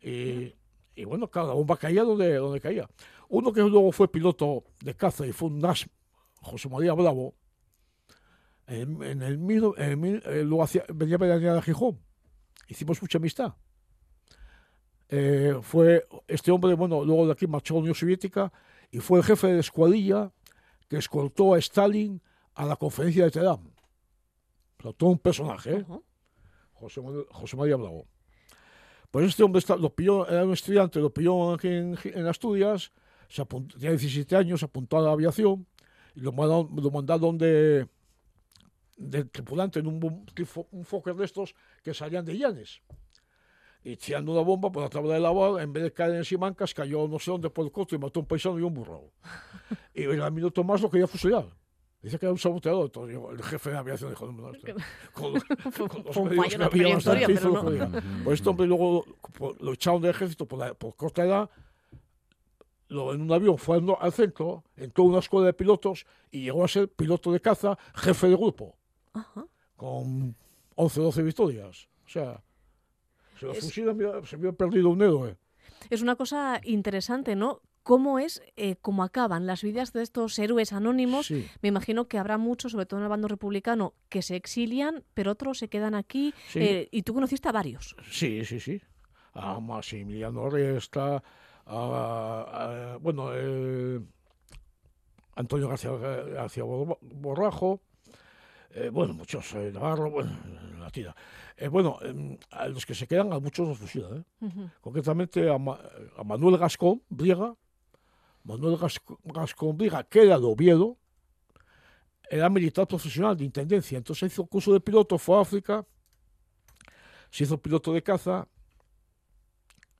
Y, 0.00 0.54
y 0.94 1.04
bueno, 1.04 1.30
claro, 1.30 1.48
la 1.48 1.54
bomba 1.54 1.76
caía 1.76 2.02
donde, 2.04 2.34
donde 2.36 2.60
caía. 2.60 2.88
Uno 3.28 3.52
que 3.52 3.60
luego 3.60 3.92
fue 3.92 4.10
piloto 4.10 4.64
de 4.80 4.94
caza 4.94 5.26
y 5.26 5.32
fue 5.32 5.48
un 5.48 5.58
NAS, 5.58 5.88
José 6.40 6.68
María 6.68 6.92
Bravo, 6.94 7.34
en, 8.66 9.02
en 9.02 9.22
el 9.22 9.38
mil, 9.38 9.72
en 9.76 9.90
el 9.90 9.96
mil- 9.96 10.22
eh, 10.26 10.42
luego 10.44 10.62
hacía- 10.62 10.84
venía 10.92 11.16
a 11.16 11.58
a 11.58 11.62
Gijón. 11.62 11.98
Hicimos 12.68 13.00
mucha 13.02 13.18
amistad. 13.18 13.54
Eh, 15.08 15.58
fue 15.60 16.06
este 16.26 16.50
hombre, 16.50 16.74
bueno, 16.74 17.04
luego 17.04 17.26
de 17.26 17.32
aquí 17.32 17.46
marchó 17.46 17.74
a 17.74 17.76
la 17.76 17.80
Unión 17.82 17.94
Soviética 17.94 18.50
y 18.90 18.98
fue 19.00 19.18
el 19.18 19.24
jefe 19.24 19.48
de 19.48 19.60
escuadrilla 19.60 20.32
que 20.88 20.96
escoltó 20.96 21.54
a 21.54 21.58
Stalin 21.58 22.20
a 22.54 22.64
la 22.64 22.76
conferencia 22.76 23.24
de 23.24 23.30
Teherán. 23.30 23.71
O 24.82 24.86
sea, 24.86 24.92
todo 24.92 25.10
un 25.10 25.18
personaje, 25.18 25.70
¿eh? 25.76 25.84
Ujú. 25.88 26.02
José, 26.74 27.00
José 27.30 27.56
María 27.56 27.76
Bravo. 27.76 28.06
Pues 29.12 29.26
este 29.28 29.44
hombre 29.44 29.60
está- 29.60 29.76
lo 29.76 29.94
pilló, 29.94 30.26
era 30.26 30.44
un 30.44 30.52
estudiante, 30.52 30.98
lo 30.98 31.12
pilló 31.14 31.52
aquí 31.52 31.68
en, 31.68 31.96
en 32.02 32.26
Asturias, 32.26 32.90
se 33.28 33.42
apuntó, 33.42 33.74
tenía 33.76 33.90
17 33.90 34.34
años, 34.34 34.58
se 34.60 34.66
apuntó 34.66 34.98
a 34.98 35.02
la 35.02 35.12
aviación 35.12 35.66
y 36.16 36.20
lo 36.20 36.32
mandaron, 36.32 36.68
lo 36.74 36.90
mandaron 36.90 37.38
de, 37.38 37.86
de 38.96 39.24
tripulante 39.26 39.78
en 39.78 39.86
un, 39.86 40.26
un 40.72 40.84
Fokker 40.84 41.14
de 41.14 41.26
estos 41.26 41.54
que 41.84 41.94
salían 41.94 42.24
de 42.24 42.36
Llanes. 42.36 42.82
Y 43.84 43.96
tirando 43.96 44.32
una 44.32 44.42
bomba 44.42 44.72
por 44.72 44.82
la 44.82 44.88
tabla 44.88 45.14
de 45.14 45.20
lavar, 45.20 45.60
en 45.62 45.72
vez 45.72 45.82
de 45.84 45.92
caer 45.92 46.14
en 46.16 46.24
Simancas, 46.24 46.74
cayó 46.74 47.06
no 47.06 47.18
sé 47.20 47.30
dónde 47.30 47.50
por 47.50 47.64
el 47.66 47.70
coto 47.72 47.94
y 47.94 47.98
mató 47.98 48.18
a 48.18 48.22
un 48.22 48.26
paisano 48.26 48.58
y 48.58 48.62
un 48.62 48.74
burro. 48.74 49.12
y 49.94 50.02
en 50.04 50.20
el 50.20 50.32
minuto 50.32 50.64
más 50.64 50.80
lo 50.80 50.90
quería 50.90 51.06
fusilar. 51.06 51.46
Dice 52.02 52.18
que 52.18 52.26
era 52.26 52.32
un 52.32 52.38
saboteador. 52.38 52.86
Entonces, 52.86 53.14
yo, 53.14 53.30
el 53.30 53.42
jefe 53.42 53.70
de 53.70 53.76
aviación 53.78 54.10
dijo, 54.10 54.26
no, 54.26 54.32
no, 54.32 54.50
este- 54.54 54.74
con, 55.12 55.34
con 55.72 56.04
los 56.04 56.16
medios 56.24 56.54
que 56.56 56.64
había 57.10 57.40
no. 57.40 57.90
Pues 58.24 58.40
este 58.40 58.48
hombre 58.50 58.66
luego 58.66 59.04
por- 59.38 59.60
lo 59.62 59.72
echaron 59.72 60.02
del 60.02 60.10
ejército 60.10 60.46
por, 60.46 60.58
la- 60.58 60.74
por 60.74 60.96
corta 60.96 61.24
edad, 61.24 61.48
lo, 62.88 63.14
en 63.14 63.22
un 63.22 63.32
avión 63.32 63.56
fue 63.56 63.76
al, 63.78 63.86
al 64.00 64.12
centro, 64.12 64.64
entró 64.76 65.04
a 65.04 65.06
una 65.06 65.18
escuela 65.20 65.46
de 65.46 65.52
pilotos 65.54 66.04
y 66.30 66.42
llegó 66.42 66.64
a 66.64 66.68
ser 66.68 66.88
piloto 66.88 67.32
de 67.32 67.40
caza, 67.40 67.78
jefe 67.94 68.28
de 68.28 68.36
grupo, 68.36 68.76
Ajá. 69.14 69.46
con 69.76 70.36
11 70.74 71.00
o 71.00 71.04
12 71.04 71.22
victorias. 71.22 71.88
O 72.04 72.08
sea, 72.08 72.42
se 73.38 73.46
lo 73.46 73.52
Es- 73.52 73.60
fusilan, 73.64 73.96
se 74.26 74.36
había 74.36 74.52
perdido 74.52 74.90
un 74.90 75.00
héroe. 75.02 75.36
Es 75.88 76.02
una 76.02 76.16
cosa 76.16 76.60
interesante, 76.64 77.34
¿no? 77.36 77.60
Cómo 77.82 78.18
es, 78.20 78.42
eh, 78.56 78.76
cómo 78.80 79.02
acaban 79.02 79.46
las 79.46 79.62
vidas 79.62 79.92
de 79.92 80.02
estos 80.02 80.38
héroes 80.38 80.72
anónimos. 80.72 81.26
Sí, 81.26 81.48
Me 81.62 81.68
imagino 81.68 82.06
que 82.06 82.18
habrá 82.18 82.38
muchos, 82.38 82.72
sobre 82.72 82.86
todo 82.86 83.00
en 83.00 83.04
el 83.04 83.10
bando 83.10 83.26
republicano, 83.28 83.94
que 84.08 84.22
se 84.22 84.36
exilian, 84.36 85.02
pero 85.14 85.32
otros 85.32 85.58
se 85.58 85.68
quedan 85.68 85.94
aquí. 85.94 86.32
Sí. 86.48 86.60
eh, 86.60 86.88
y 86.92 87.02
tú 87.02 87.12
conociste 87.14 87.48
a 87.48 87.52
varios. 87.52 87.96
sí, 88.10 88.44
sí, 88.44 88.60
sí. 88.60 88.80
A 89.34 89.58
Maximiliano 89.60 90.48
Riesta, 90.50 91.22
a, 91.66 92.94
a- 92.94 92.96
bueno, 92.98 93.30
eh, 93.34 94.00
Antonio 95.36 95.68
García, 95.68 95.90
García 95.92 96.64
Bor- 96.64 96.98
Borrajo, 97.00 97.80
eh, 98.74 98.90
bueno, 98.92 99.14
muchos, 99.14 99.52
eh, 99.54 99.70
Navarro, 99.72 100.10
bueno, 100.10 100.30
la 100.78 100.90
tira. 100.90 101.14
Eh, 101.56 101.68
bueno, 101.68 101.98
em, 102.02 102.36
a 102.50 102.68
los 102.68 102.84
que 102.86 102.94
se 102.94 103.06
quedan, 103.06 103.32
a 103.32 103.38
muchos 103.38 103.66
los 103.68 103.78
fusilan, 103.78 104.24
concretamente 104.80 105.48
a, 105.50 105.58
Ma- 105.58 105.80
a 106.16 106.24
Manuel 106.24 106.58
Gascón 106.58 107.02
Briega, 107.08 107.54
Manuel 108.44 108.78
Gascón 109.24 109.76
Briega, 109.76 110.02
que 110.04 110.22
era 110.22 110.38
de 110.38 110.46
Oviedo, 110.46 110.98
era 112.28 112.48
militar 112.48 112.86
profesional 112.86 113.36
de 113.36 113.44
intendencia, 113.44 113.98
entonces 113.98 114.32
hizo 114.32 114.46
curso 114.46 114.72
de 114.72 114.80
piloto, 114.80 115.18
fue 115.18 115.36
a 115.36 115.42
África, 115.42 115.86
se 117.30 117.44
hizo 117.44 117.60
piloto 117.60 117.92
de 117.92 118.02
caza, 118.02 118.48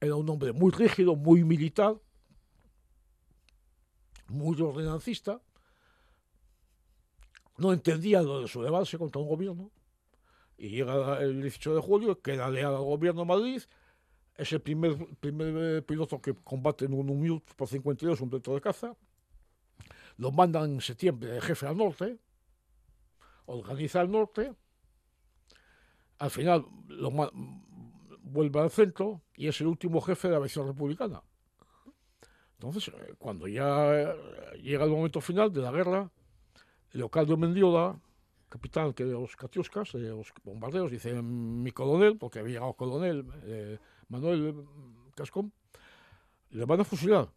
era 0.01 0.17
un 0.17 0.29
hombre 0.29 0.53
muy 0.53 0.73
rígido, 0.73 1.15
muy 1.15 1.45
militar, 1.45 1.95
muy 4.29 4.61
ordenancista, 4.61 5.41
no 7.59 7.73
entendía 7.73 8.23
lo 8.23 8.41
de 8.41 8.49
sublevarse 8.49 8.99
contra 8.99 9.21
un 9.21 9.29
gobierno, 9.29 9.71
y 10.57 10.71
llega 10.71 11.21
el 11.21 11.43
18 11.43 11.77
de 11.77 11.81
julio, 11.81 12.21
queda 12.23 12.49
leal 12.49 12.75
al 12.75 12.83
gobierno 12.83 13.23
de 13.23 13.27
Madrid, 13.27 13.63
es 14.37 14.53
el 14.53 14.61
primer, 14.61 14.97
primer 15.17 15.55
eh, 15.57 15.83
piloto 15.83 16.21
que 16.21 16.35
combate 16.35 16.87
en 16.87 16.95
un, 16.95 17.07
Mute 17.07 17.53
por 17.55 17.69
52, 17.69 18.21
un 18.21 18.31
piloto 18.31 18.55
de 18.55 18.61
caza. 18.61 18.97
Lo 20.17 20.31
mandan 20.31 20.73
en 20.73 20.81
septiembre 20.81 21.31
de 21.31 21.41
jefe 21.41 21.67
al 21.67 21.77
norte, 21.77 22.19
organiza 23.47 24.01
el 24.01 24.11
norte. 24.11 24.55
Al 26.19 26.31
final 26.31 26.67
lo 26.89 27.11
vuelve 28.23 28.61
al 28.61 28.71
centro 28.71 29.23
y 29.35 29.49
es 29.49 29.61
el 29.61 29.67
último 29.67 30.01
jefe 30.01 30.29
de 30.29 30.33
la 30.33 30.39
aviación 30.39 30.67
republicana. 30.67 31.23
Entonces, 32.55 32.89
eh, 32.95 33.15
cuando 33.19 33.49
ya 33.49 33.93
eh, 33.93 34.17
llega 34.63 34.85
el 34.85 34.91
momento 34.91 35.21
final 35.21 35.53
de 35.53 35.61
la 35.61 35.73
guerra, 35.73 36.11
Leocadio 36.93 37.37
Mendiola, 37.37 37.99
capitán 38.49 38.93
que 38.93 39.05
de 39.05 39.13
los 39.13 39.35
Katiuskas, 39.35 39.93
de 39.93 40.11
los 40.11 40.33
bombarderos, 40.45 40.91
dice 40.91 41.21
mi 41.23 41.73
coronel, 41.73 42.19
porque 42.19 42.39
había 42.39 42.55
llegado 42.55 42.75
coronel, 42.75 43.27
Manuel 44.09 44.53
mm, 44.55 45.11
Cascón, 45.15 45.53
le 46.51 46.65
van 46.65 46.81
a 46.81 46.85
fusilar. 46.85 47.29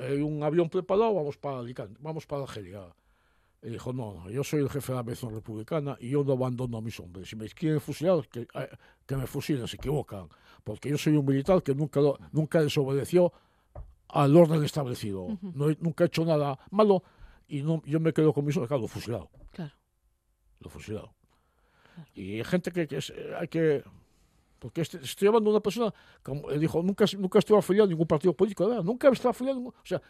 Hay 0.00 0.20
un 0.22 0.42
avión 0.42 0.68
preparado, 0.70 1.14
vamos 1.14 1.36
para 1.36 1.58
Alicante, 1.58 1.98
vamos 2.00 2.26
para 2.26 2.42
Argelia. 2.42 2.86
Y 3.64 3.68
dijo, 3.70 3.92
no, 3.92 4.14
no, 4.14 4.30
yo 4.30 4.42
soy 4.42 4.60
el 4.60 4.68
jefe 4.70 4.88
de 4.92 4.94
la 4.94 5.00
aviación 5.00 5.32
republicana 5.32 5.96
y 6.00 6.10
yo 6.10 6.24
no 6.24 6.32
abandono 6.32 6.78
a 6.78 6.80
mis 6.80 6.98
hombres. 6.98 7.28
Si 7.28 7.36
me 7.36 7.48
quieren 7.48 7.80
fusilar, 7.80 8.26
que, 8.28 8.40
eh, 8.40 8.68
que 9.06 9.16
me 9.16 9.26
fusilen, 9.26 9.68
se 9.68 9.76
equivocan. 9.76 10.28
Porque 10.64 10.88
yo 10.88 10.98
soy 10.98 11.16
un 11.16 11.24
militar 11.24 11.62
que 11.62 11.74
nunca, 11.74 12.00
lo- 12.00 12.18
nunca 12.32 12.60
desobedeció 12.60 13.32
al 14.08 14.36
orden 14.36 14.64
establecido. 14.64 15.38
No, 15.42 15.66
nunca 15.78 16.04
he 16.04 16.06
hecho 16.08 16.24
nada 16.24 16.58
malo 16.70 17.04
y 17.46 17.62
no, 17.62 17.82
yo 17.84 18.00
me 18.00 18.12
quedo 18.12 18.32
con 18.32 18.44
mis 18.44 18.56
hombres, 18.56 18.68
claro, 18.68 18.88
fusilado 18.88 19.30
Claro. 19.52 19.72
lo 20.60 20.68
fusilado. 20.70 21.14
Y 22.14 22.36
hay 22.38 22.44
gente 22.44 22.72
que, 22.72 22.88
que 22.88 22.96
es- 22.96 23.10
eh, 23.14 23.32
hay 23.38 23.46
que... 23.48 23.84
Porque 24.62 24.80
este- 24.82 24.98
estoy 24.98 25.26
hablando 25.26 25.50
de 25.50 25.56
una 25.56 25.62
persona 25.62 25.92
como 26.22 26.48
eh, 26.48 26.58
dijo, 26.58 26.80
nunca, 26.84 27.04
nunca 27.18 27.40
estuvo 27.40 27.58
afiliado 27.58 27.86
a 27.86 27.88
ningún 27.88 28.06
partido 28.06 28.32
político, 28.32 28.68
¿verdad? 28.68 28.84
nunca 28.84 29.08
estaba 29.08 29.30
afiliado 29.32 29.56
a 29.56 29.58
ningún... 29.58 29.74
O 29.74 29.84
sea, 29.84 30.00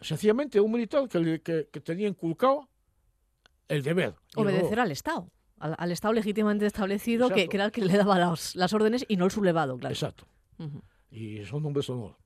sencillamente 0.00 0.60
un 0.60 0.72
militar 0.72 1.08
que, 1.08 1.40
que, 1.40 1.68
que 1.70 1.80
tenía 1.80 2.08
inculcado 2.08 2.68
el 3.68 3.84
deber. 3.84 4.16
Obedecer 4.34 4.80
al 4.80 4.90
Estado. 4.90 5.30
Al, 5.60 5.76
al 5.78 5.92
Estado 5.92 6.12
legítimamente 6.14 6.66
establecido, 6.66 7.30
que, 7.30 7.48
era 7.52 7.66
el 7.66 7.70
que 7.70 7.80
le 7.82 7.96
daba 7.96 8.18
las, 8.18 8.56
las 8.56 8.72
órdenes 8.72 9.04
y 9.06 9.16
no 9.16 9.26
el 9.26 9.30
sublevado, 9.30 9.78
claro. 9.78 9.94
Exacto. 9.94 10.26
Y 11.12 11.44
son 11.44 11.64
hombres 11.64 11.86
de 11.86 11.92
honor. 11.92 12.16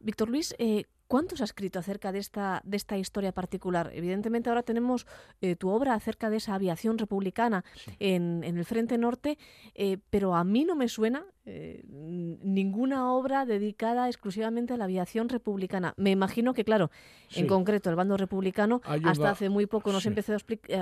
Víctor 0.00 0.28
Luis, 0.28 0.54
eh, 0.58 0.84
¿cuánto 1.14 1.36
se 1.36 1.44
ha 1.44 1.50
escrito 1.52 1.78
acerca 1.78 2.10
de 2.10 2.18
esta, 2.18 2.60
de 2.64 2.76
esta 2.76 2.98
historia 2.98 3.30
particular? 3.30 3.92
Evidentemente 3.94 4.48
ahora 4.50 4.64
tenemos 4.64 5.06
eh, 5.40 5.54
tu 5.54 5.68
obra 5.68 5.94
acerca 5.94 6.28
de 6.28 6.38
esa 6.38 6.56
aviación 6.56 6.98
republicana 6.98 7.62
Sí. 7.76 7.92
en, 8.00 8.42
en 8.42 8.58
el 8.58 8.64
Frente 8.64 8.98
Norte, 8.98 9.38
eh, 9.76 9.98
pero 10.10 10.34
a 10.34 10.42
mí 10.42 10.64
no 10.64 10.74
me 10.74 10.88
suena 10.88 11.24
eh, 11.46 11.84
ninguna 11.86 13.12
obra 13.12 13.46
dedicada 13.46 14.08
exclusivamente 14.08 14.72
a 14.74 14.76
la 14.76 14.86
aviación 14.86 15.28
republicana. 15.28 15.94
Me 15.96 16.10
imagino 16.10 16.52
que, 16.52 16.64
claro, 16.64 16.90
en 17.36 17.46
concreto 17.46 17.90
el 17.90 17.96
bando 17.96 18.16
republicano 18.16 18.80
hasta 19.04 19.30
hace 19.30 19.48
muy 19.48 19.66
poco 19.66 19.92
no 19.92 19.98
se 20.00 20.04
sí. 20.04 20.08
empezó 20.08 20.32
a, 20.32 20.38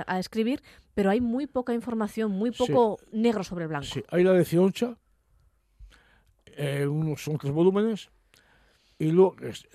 a 0.07 0.17
escribir, 0.17 0.63
pero 0.95 1.11
hay 1.11 1.21
muy 1.21 1.45
poca 1.45 1.75
información, 1.75 2.31
muy 2.31 2.49
poco 2.49 2.97
negro 3.11 3.43
sobre 3.43 3.67
blanco. 3.67 3.85
Sí, 3.85 4.03
hay 4.09 4.23
la 4.23 4.33
de 4.33 4.45
Cioncha, 4.45 4.97
unos, 6.89 7.23
son 7.23 7.37
tres 7.37 7.53
volúmenes, 7.53 8.09
y 9.03 9.11
luego, 9.11 9.35
es- 9.41 9.65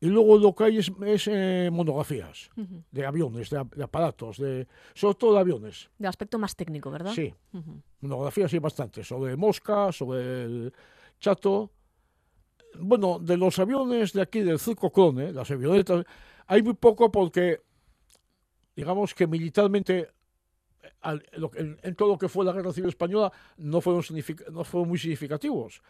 y 0.00 0.06
luego 0.06 0.38
lo 0.38 0.54
que 0.54 0.64
hay 0.64 0.78
es, 0.78 0.92
es, 1.06 1.28
eh, 1.30 1.70
monografías 1.72 2.50
de 2.90 3.06
aviones, 3.06 3.50
de, 3.50 3.58
ap- 3.58 3.74
de 3.74 3.84
aparatos, 3.84 4.38
de, 4.38 4.66
sobre 4.94 5.14
todo 5.16 5.34
de 5.34 5.40
aviones. 5.40 5.88
De 5.98 6.08
aspecto 6.08 6.38
más 6.38 6.54
técnico, 6.56 6.90
¿verdad? 6.90 7.12
Sí, 7.12 7.32
monografías 8.00 8.52
hay 8.52 8.58
bastante, 8.58 9.02
sobre 9.04 9.36
Mosca, 9.36 9.92
sobre 9.92 10.44
el 10.44 10.72
Chato. 11.20 11.70
Bueno, 12.80 13.18
de 13.18 13.36
los 13.36 13.58
aviones 13.58 14.12
de 14.12 14.22
aquí, 14.22 14.40
del 14.40 14.58
Circo 14.58 14.90
Clone, 14.92 15.32
las 15.32 15.50
avionetas, 15.50 16.04
hay 16.46 16.62
muy 16.62 16.74
poco 16.74 17.10
porque, 17.10 17.60
digamos 18.76 19.14
que 19.14 19.26
militarmente 19.26 20.10
al- 21.00 21.24
en, 21.56 21.78
en 21.82 21.94
todo 21.94 22.08
lo 22.08 22.18
que 22.18 22.28
fue 22.28 22.44
la 22.44 22.52
Guerra 22.52 22.72
Civil 22.72 22.88
Española 22.88 23.32
no 23.56 23.80
fueron, 23.80 24.02
no 24.52 24.64
fueron 24.64 24.88
muy 24.88 24.98
significativos. 24.98 25.80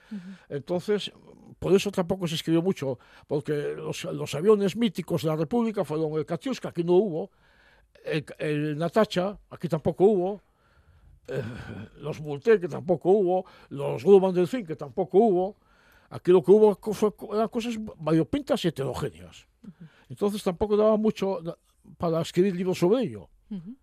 Entonces, 0.49 1.11
por 1.59 1.73
eso 1.75 1.91
tampoco 1.91 2.27
se 2.27 2.35
escribió 2.37 2.63
mucho, 2.63 2.99
porque 3.27 3.75
los, 3.77 4.05
los 4.05 4.35
aviones 4.35 4.77
míticos 4.77 5.23
de 5.23 5.29
la 5.29 5.37
República 5.37 5.85
fueron 5.85 6.13
el 6.15 6.27
Katiuska, 6.27 6.69
aquí 6.69 6.85
no 6.85 6.93
hubo, 6.95 7.31
el, 8.05 8.25
el 8.39 8.79
Natacha, 8.79 9.39
aquí 9.51 9.69
tampoco 9.69 10.05
hubo, 10.05 10.43
eh, 11.29 11.43
los 12.01 12.21
Multé, 12.21 12.59
que 12.61 12.69
tampoco 12.69 13.11
hubo, 13.11 13.45
los 13.71 14.03
Grumman 14.05 14.35
del 14.35 14.47
Fin, 14.49 14.65
que 14.67 14.77
tampoco 14.77 15.19
hubo. 15.19 15.57
Aquí 16.11 16.31
lo 16.33 16.43
que 16.43 16.51
hubo 16.53 16.75
fue- 16.95 17.13
eran 17.35 17.49
cosas 17.49 17.75
variopintas 17.99 18.65
y 18.65 18.69
heterogéneas. 18.69 19.47
Entonces 20.09 20.43
tampoco 20.43 20.75
daba 20.75 20.97
mucho 20.97 21.41
para 21.99 22.23
escribir 22.23 22.57
libros 22.57 22.79
sobre 22.79 23.03
ello. 23.03 23.29
Ujú. 23.51 23.75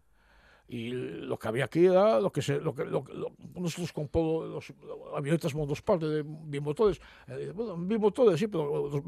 Y 0.67 0.89
lo 0.89 1.37
que 1.37 1.47
había 1.47 1.65
aquí 1.65 1.85
era 1.85 2.19
lo 2.19 2.31
que 2.31 2.41
se, 2.41 2.59
lo 2.59 2.73
que 2.73 2.85
lo, 2.85 3.03
lo- 3.13 3.33
nosotros 3.59 3.93
compró 3.93 4.45
los, 4.47 4.73
avionetas 5.15 5.53
monosparte 5.53 6.07
de 6.07 6.23
bimotores. 6.25 6.99
Eh, 7.27 7.51
bueno, 7.53 7.77
bimotores, 7.77 8.39
sí, 8.39 8.47
pero 8.47 8.89
los 8.89 9.03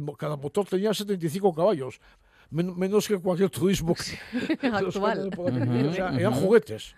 mo- 0.00 0.16
cada 0.16 0.36
motor 0.36 0.66
tenía 0.66 0.94
75 0.94 1.52
caballos. 1.52 2.00
men- 2.50 2.78
menos 2.78 3.08
que 3.08 3.18
cualquier 3.18 3.50
turismo 3.50 3.94
que, 3.94 4.66
Actual. 4.68 5.28
aquí. 5.32 5.40
Ujú, 5.40 5.88
O 5.88 5.92
sea, 5.92 6.16
eran 6.16 6.32
ujú. 6.34 6.42
juguetes. 6.42 6.94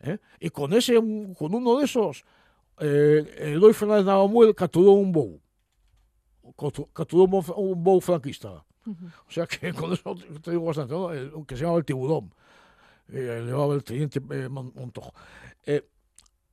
¿eh? 0.00 0.18
Y 0.40 0.50
con 0.50 0.72
ese, 0.72 0.94
con 1.38 1.54
uno 1.54 1.78
de 1.78 1.84
esos, 1.84 2.24
eh, 2.80 3.24
Eloy 3.54 3.72
Fernández 3.72 4.06
Navamuel 4.06 4.54
capturó 4.56 4.90
un 4.92 5.12
bow. 5.12 5.40
Capturó 6.92 7.24
un 7.24 7.30
bow- 7.30 7.54
un 7.56 7.84
bow 7.84 8.00
franquista. 8.00 8.64
O 8.84 9.30
sea 9.30 9.46
que 9.46 9.72
con 9.72 9.92
eso 9.92 10.14
te- 10.16 10.40
te 10.40 10.50
digo 10.50 10.64
bastante, 10.64 10.92
¿no? 10.92 11.12
El- 11.12 11.32
que 11.46 11.54
se 11.56 11.62
llamaba 11.62 11.78
el 11.78 11.84
tiburón. 11.84 12.34
Le 13.12 13.44
llevaba 13.44 13.74
el 13.74 13.84
teniente 13.84 14.20
eh, 14.30 14.48
Mon- 14.48 14.72
Montojo. 14.74 15.12
Eh, 15.66 15.82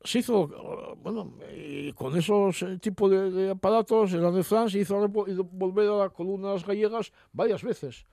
se 0.04 0.20
hizo, 0.20 0.44
eh, 0.46 0.96
bueno, 1.02 1.34
y 1.56 1.92
con 1.94 2.16
esos 2.18 2.64
tipos 2.82 3.10
de, 3.12 3.32
de 3.32 3.50
aparatos, 3.52 4.14
el 4.14 4.34
de 4.34 4.44
France 4.44 4.78
hizo 4.80 5.08
volver 5.10 5.90
a 5.90 5.98
las 5.98 6.12
columnas 6.12 6.66
gallegas 6.66 7.12
varias 7.34 7.64
veces. 7.64 8.06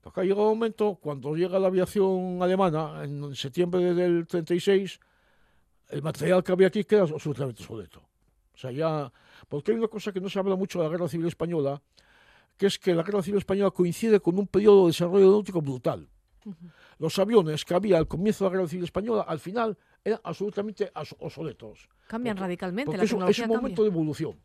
Porque 0.00 0.20
ha 0.20 0.24
llegado 0.24 0.50
un 0.50 0.58
momento, 0.58 0.98
cuando 1.00 1.34
llega 1.36 1.58
la 1.58 1.68
aviación 1.68 2.42
alemana, 2.42 3.04
en 3.04 3.34
septiembre 3.36 3.94
del 3.94 4.26
36, 4.26 4.98
el 5.90 6.02
material 6.02 6.42
que 6.42 6.52
había 6.52 6.68
aquí 6.68 6.84
queda 6.84 7.02
absolutamente 7.02 7.62
obsoleto. 7.62 8.00
O 8.54 8.58
sea, 8.58 8.70
ya. 8.72 9.12
Porque 9.48 9.72
hay 9.72 9.78
una 9.78 9.88
cosa 9.88 10.12
que 10.12 10.20
no 10.20 10.28
se 10.28 10.38
habla 10.38 10.56
mucho 10.56 10.78
de 10.78 10.84
la 10.86 10.90
Guerra 10.90 11.08
Civil 11.08 11.26
Española, 11.26 11.80
que 12.56 12.66
es 12.66 12.78
que 12.78 12.94
la 12.94 13.02
Guerra 13.02 13.22
Civil 13.22 13.38
Española 13.38 13.70
coincide 13.70 14.20
con 14.20 14.38
un 14.38 14.46
periodo 14.46 14.82
de 14.82 14.86
desarrollo 14.88 15.30
náutico 15.30 15.60
brutal. 15.62 16.08
Los 16.98 17.18
aviones 17.18 17.64
que 17.64 17.74
había 17.74 17.98
al 17.98 18.06
comienzo 18.08 18.44
de 18.44 18.50
la 18.50 18.56
Guerra 18.56 18.68
Civil 18.68 18.84
Española, 18.84 19.22
al 19.22 19.38
final, 19.40 19.76
eran 20.04 20.20
absolutamente 20.24 20.90
obsoletos. 21.18 21.88
Cambian 22.06 22.34
Porque- 22.36 22.44
radicalmente, 22.46 22.86
Porque 22.86 22.98
la 22.98 23.04
eso 23.04 23.14
es 23.16 23.18
tecnología 23.18 23.44
un 23.44 23.48
cambia. 23.48 23.60
momento 23.62 23.82
de 23.82 23.88
evolución. 23.88 24.40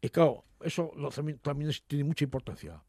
Y 0.00 0.08
claro, 0.08 0.44
eso 0.60 0.90
lo- 0.96 1.10
también, 1.10 1.38
también 1.38 1.70
es- 1.70 1.82
tiene 1.84 2.04
mucha 2.04 2.24
importancia. 2.24 2.82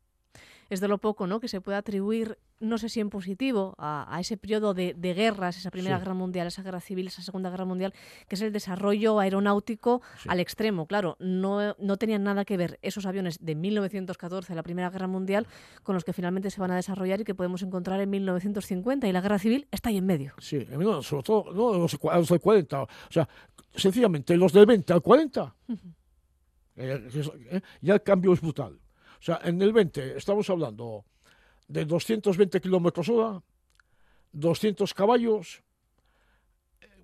Es 0.70 0.80
de 0.80 0.88
lo 0.88 0.98
poco 0.98 1.28
¿no? 1.28 1.40
que 1.40 1.48
se 1.48 1.62
puede 1.62 1.78
atribuir, 1.78 2.38
no 2.60 2.78
sé 2.78 2.88
si 2.90 3.00
en 3.00 3.10
positivo, 3.10 3.76
a, 3.78 4.08
a 4.16 4.20
ese 4.20 4.38
periodo 4.38 4.74
de, 4.74 4.94
de 4.94 5.14
guerras, 5.14 5.58
esa 5.58 5.70
Primera 5.72 5.98
Sí. 5.98 6.02
Guerra 6.02 6.14
Mundial, 6.14 6.48
esa 6.48 6.64
Guerra 6.64 6.80
Civil, 6.80 7.08
esa 7.08 7.22
Segunda 7.22 7.50
Guerra 7.50 7.66
Mundial, 7.66 7.94
que 8.28 8.36
es 8.36 8.42
el 8.42 8.52
desarrollo 8.54 9.20
aeronáutico 9.20 10.02
Sí. 10.18 10.30
al 10.30 10.40
extremo. 10.40 10.88
Claro, 10.88 11.18
no, 11.20 11.76
no 11.78 11.98
tenían 11.98 12.24
nada 12.24 12.46
que 12.46 12.56
ver 12.58 12.80
esos 12.82 13.06
aviones 13.06 13.38
de 13.44 13.56
1914, 13.56 14.56
la 14.56 14.64
Primera 14.64 14.90
Guerra 14.90 15.08
Mundial, 15.08 15.48
con 15.84 15.96
los 15.96 16.04
que 16.06 16.14
finalmente 16.14 16.50
se 16.50 16.62
van 16.62 16.72
a 16.72 16.76
desarrollar 16.76 17.22
y 17.22 17.24
que 17.26 17.36
podemos 17.36 17.62
encontrar 17.64 18.00
en 18.00 18.10
1950. 18.10 19.08
Y 19.08 19.12
la 19.12 19.22
Guerra 19.22 19.40
Civil 19.40 19.68
está 19.72 19.90
ahí 19.90 19.98
en 19.98 20.06
medio. 20.06 20.34
Sí, 20.40 20.66
no, 20.72 21.02
sobre 21.04 21.24
todo 21.24 21.46
no, 21.54 21.78
los, 21.80 21.98
los 22.02 22.30
del 22.30 22.40
40. 22.40 22.84
O 22.84 22.88
sea, 23.10 23.28
sencillamente 23.76 24.38
los 24.38 24.54
del 24.54 24.66
20 24.66 24.94
al 24.94 25.02
40, 25.02 25.56
eh, 26.76 27.08
eh, 27.52 27.62
ya 27.82 27.94
el 27.96 28.04
cambio 28.04 28.34
es 28.34 28.42
brutal. 28.42 28.80
O 29.24 29.26
sea, 29.26 29.40
en 29.46 29.62
el 29.62 29.72
20 29.72 30.18
estamos 30.18 30.50
hablando 30.50 31.06
de 31.70 31.86
220 31.86 32.60
kilómetros 32.60 33.08
hora, 33.08 33.42
200 34.34 34.94
caballos, 34.94 35.64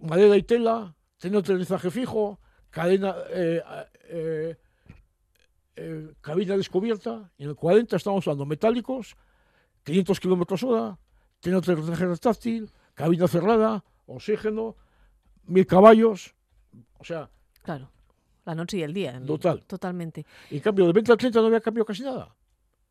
madera 0.01 0.35
y 0.35 0.43
tela, 0.43 0.97
teniendo 1.17 1.39
aterrizaje 1.39 1.89
fijo, 1.89 2.37
cadena, 2.71 3.15
eh, 3.29 3.63
eh, 4.09 4.57
eh, 5.77 6.13
cabina 6.19 6.57
descubierta. 6.57 7.31
Y 7.37 7.43
en 7.43 7.51
el 7.51 7.55
40 7.55 7.95
estamos 7.95 8.27
hablando 8.27 8.45
metálicos, 8.45 9.15
500 9.83 10.19
kilómetros 10.19 10.61
hora, 10.63 10.99
teniendo 11.39 11.71
aterrizaje 11.71 12.05
retráctil, 12.05 12.69
cabina 12.95 13.29
cerrada, 13.29 13.85
oxígeno, 14.07 14.75
mil 15.45 15.65
caballos. 15.65 16.35
O 16.97 17.05
sea, 17.05 17.29
Claro, 17.63 17.89
la 18.49 18.55
noche 18.55 18.77
y 18.77 18.83
el 18.83 18.93
día. 18.93 19.21
Total. 19.25 19.61
Totalmente. 19.65 20.25
y 20.51 20.57
en 20.57 20.61
cambio 20.61 20.85
del 20.85 20.93
20 20.93 21.11
al 21.11 21.17
30 21.17 21.39
no 21.41 21.47
había 21.47 21.61
cambio 21.61 21.85
casi 21.85 22.03
nada. 22.03 22.35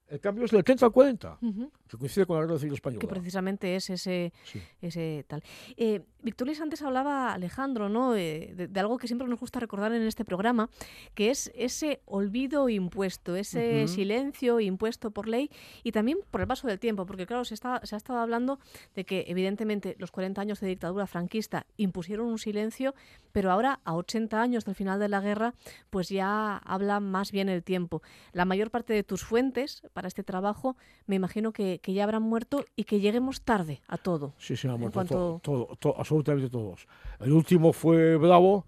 El 0.08 0.20
cambio 0.20 0.44
es 0.46 0.50
del 0.50 0.64
30 0.64 0.86
al 0.86 0.92
40, 0.92 1.38
Ujú. 1.42 1.70
que 1.86 1.96
coincide 1.98 2.24
con 2.26 2.36
la 2.36 2.46
Guerra 2.46 2.58
Civil 2.58 2.74
Española. 2.74 3.00
que 3.00 3.06
precisamente 3.06 3.76
es 3.76 3.90
ese, 3.90 4.32
Sí. 4.44 4.60
ese 4.80 5.24
tal. 5.28 5.42
Eh, 5.76 6.00
Víctor 6.22 6.46
Luis 6.48 6.60
antes 6.60 6.82
hablaba, 6.82 7.32
Alejandro, 7.34 7.88
¿no? 7.88 8.16
Eh, 8.16 8.52
de, 8.56 8.68
de 8.68 8.80
algo 8.80 8.96
que 8.98 9.06
siempre 9.06 9.28
nos 9.28 9.38
gusta 9.38 9.60
recordar 9.60 9.92
en 9.92 10.02
este 10.02 10.24
programa, 10.24 10.70
que 11.14 11.30
es 11.30 11.52
ese 11.54 12.00
olvido 12.06 12.68
impuesto, 12.68 13.36
ese 13.36 13.86
silencio 13.86 14.60
impuesto 14.60 15.10
por 15.10 15.28
ley 15.28 15.50
y 15.84 15.92
también 15.92 16.18
por 16.30 16.40
el 16.40 16.46
paso 16.46 16.66
del 16.66 16.78
tiempo, 16.78 17.04
porque 17.06 17.26
claro, 17.26 17.44
se, 17.44 17.54
está, 17.54 17.80
se 17.84 17.94
ha 17.94 17.98
estado 17.98 18.18
hablando 18.18 18.58
de 18.94 19.04
que 19.04 19.24
evidentemente 19.28 19.94
los 19.98 20.10
40 20.10 20.40
años 20.40 20.60
de 20.60 20.68
dictadura 20.68 21.06
franquista 21.06 21.66
impusieron 21.76 22.26
un 22.26 22.38
silencio, 22.38 22.94
pero 23.32 23.50
ahora 23.52 23.80
a 23.84 23.94
80 23.94 24.40
años 24.40 24.64
del 24.64 24.74
final 24.74 24.98
de 24.98 25.08
la 25.08 25.20
guerra, 25.20 25.54
pues 25.90 26.08
ya 26.08 26.56
habla 26.58 26.98
más 27.00 27.30
bien 27.30 27.48
el 27.48 27.62
tiempo. 27.62 28.02
La 28.32 28.44
mayor 28.44 28.70
parte 28.70 28.92
de 28.94 29.04
tus 29.04 29.22
fuentes 29.22 29.82
para 29.98 30.06
este 30.06 30.22
trabajo, 30.22 30.76
me 31.08 31.16
imagino 31.16 31.50
que, 31.52 31.80
que 31.82 31.92
ya 31.92 32.04
habrán 32.04 32.22
muerto 32.22 32.64
y 32.76 32.84
que 32.84 33.00
lleguemos 33.00 33.40
tarde 33.42 33.80
a 33.88 33.96
todo. 33.98 34.32
Sí, 34.38 34.56
se 34.56 34.68
han 34.68 34.78
muerto 34.78 34.94
cuanto- 34.94 35.14
todo, 35.16 35.40
todo- 35.66 35.76
todo- 35.76 35.98
absolutamente 35.98 36.48
todos. 36.48 36.86
El 37.18 37.32
último 37.32 37.72
fue 37.72 38.16
Bravo, 38.16 38.64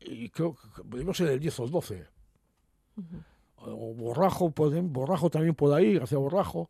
y 0.00 0.28
creo 0.30 0.56
que 0.74 0.82
pudimos 0.82 1.16
ser 1.16 1.28
el 1.28 1.38
10 1.38 1.60
o 1.60 1.64
el 1.66 1.70
12. 1.70 2.04
O 3.58 3.94
Borrajo, 3.94 4.50
pueden, 4.50 4.92
Borrajo 4.92 5.30
también 5.30 5.54
por 5.54 5.72
ahí, 5.72 5.94
García 6.00 6.18
Borrajo, 6.18 6.68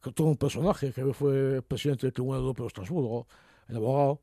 que 0.00 0.12
todo 0.12 0.28
un 0.28 0.36
personaje, 0.36 0.92
que 0.92 1.12
fue 1.12 1.60
presidente 1.62 2.06
del 2.06 2.12
Tribunal 2.12 2.42
Europeo 2.42 2.66
de 2.66 2.68
Estrasburgo, 2.68 3.26
el 3.66 3.76
abogado, 3.78 4.20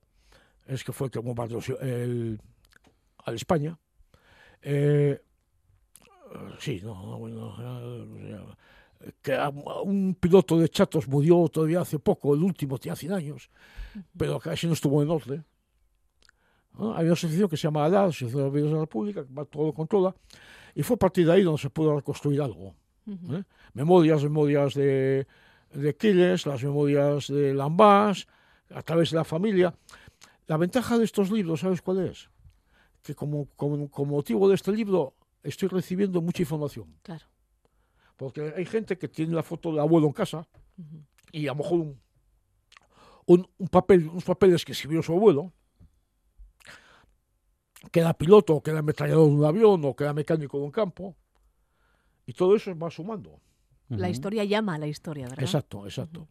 es 0.68 0.86
que 0.86 0.94
fue 0.94 1.08
el 1.08 1.12
que 1.12 1.20
bombardeó 1.20 1.60
el, 1.82 2.40
al 3.26 3.36
España. 3.36 3.78
Eh, 4.62 5.22
sí, 6.60 6.80
no, 6.82 7.20
no, 7.20 7.58
ya- 7.60 8.56
que 9.22 9.34
a- 9.34 9.50
un 9.50 10.16
piloto 10.20 10.58
de 10.58 10.70
chatos 10.70 11.08
murió 11.08 11.48
todavía 11.50 11.82
hace 11.82 12.00
poco, 12.00 12.34
el 12.34 12.44
último 12.44 12.78
tenía 12.78 12.96
100 12.96 13.14
años, 13.14 13.50
pero 14.18 14.40
casi 14.40 14.68
no 14.68 14.74
estuvo 14.74 15.02
en 15.04 15.10
orden. 15.10 15.46
¿no? 16.78 16.96
Hay 16.96 17.06
una 17.06 17.14
asociación 17.14 17.50
que 17.50 17.58
se 17.58 17.64
llama 17.64 17.86
ADA, 17.86 18.06
Asociación 18.06 18.42
de 18.42 18.48
Aviación 18.48 18.70
de 18.70 18.76
la 18.76 18.82
República, 18.82 19.26
que 19.26 19.46
todo 19.46 19.66
lo 19.68 19.74
controla, 19.74 20.16
y 20.74 20.84
fue 20.84 20.96
a 20.96 21.00
partir 21.00 21.26
de 21.26 21.34
ahí 21.34 21.44
donde 21.44 21.62
se 21.62 21.70
pudo 21.70 21.96
reconstruir 21.96 22.42
algo. 22.42 22.76
Ujú. 23.08 23.36
¿eh? 23.36 23.44
Memorias, 23.74 24.24
memorias 24.24 24.74
de, 24.74 25.26
de 25.74 25.96
Quiles, 25.96 26.46
las 26.46 26.64
memorias 26.64 27.28
de 27.28 27.54
Lambás, 27.54 28.28
a 28.72 28.82
través 28.82 29.12
de 29.12 29.18
la 29.18 29.24
familia. 29.24 29.74
La 30.48 30.58
ventaja 30.58 30.98
de 30.98 31.06
estos 31.06 31.32
libros, 31.32 31.62
¿sabes 31.62 31.82
cuál 31.82 32.08
es? 32.08 32.30
Que 33.04 33.16
como, 33.16 33.48
como, 33.56 33.90
como 33.90 34.16
motivo 34.16 34.50
de 34.50 34.56
este 34.56 34.72
libro 34.72 35.14
estoy 35.44 35.70
recibiendo 35.70 36.22
mucha 36.22 36.42
información. 36.42 36.88
Claro. 37.04 37.26
Porque 38.16 38.54
hay 38.56 38.66
gente 38.66 38.98
que 38.98 39.08
tiene 39.08 39.34
la 39.34 39.44
foto 39.44 39.72
del 39.72 39.80
abuelo 39.80 40.08
en 40.08 40.14
casa 40.14 40.48
y 41.32 41.48
a 41.48 41.52
lo 41.52 41.56
mejor 41.56 41.80
un, 41.80 42.02
un, 43.26 43.48
un 43.58 43.68
papel, 43.68 44.08
unos 44.08 44.24
papeles 44.24 44.64
que 44.64 44.72
escribió 44.72 45.04
su 45.04 45.14
abuelo, 45.14 45.52
que 47.92 48.00
era 48.00 48.14
piloto, 48.14 48.56
o 48.56 48.64
que 48.64 48.72
era 48.72 48.80
ametrallador 48.80 49.28
de 49.28 49.36
un 49.36 49.46
avión, 49.46 49.84
o 49.86 49.96
que 49.96 50.04
era 50.04 50.14
mecánico 50.14 50.58
de 50.58 50.66
un 50.66 50.72
campo, 50.72 51.16
y 52.26 52.34
todo 52.34 52.56
eso 52.56 52.76
va 52.78 52.90
sumando. 52.90 53.40
La 53.90 54.10
historia 54.10 54.44
llama 54.44 54.76
a 54.76 54.80
la 54.80 54.88
historia, 54.88 55.28
¿verdad? 55.28 55.44
Exacto, 55.44 55.86
exacto. 55.86 56.28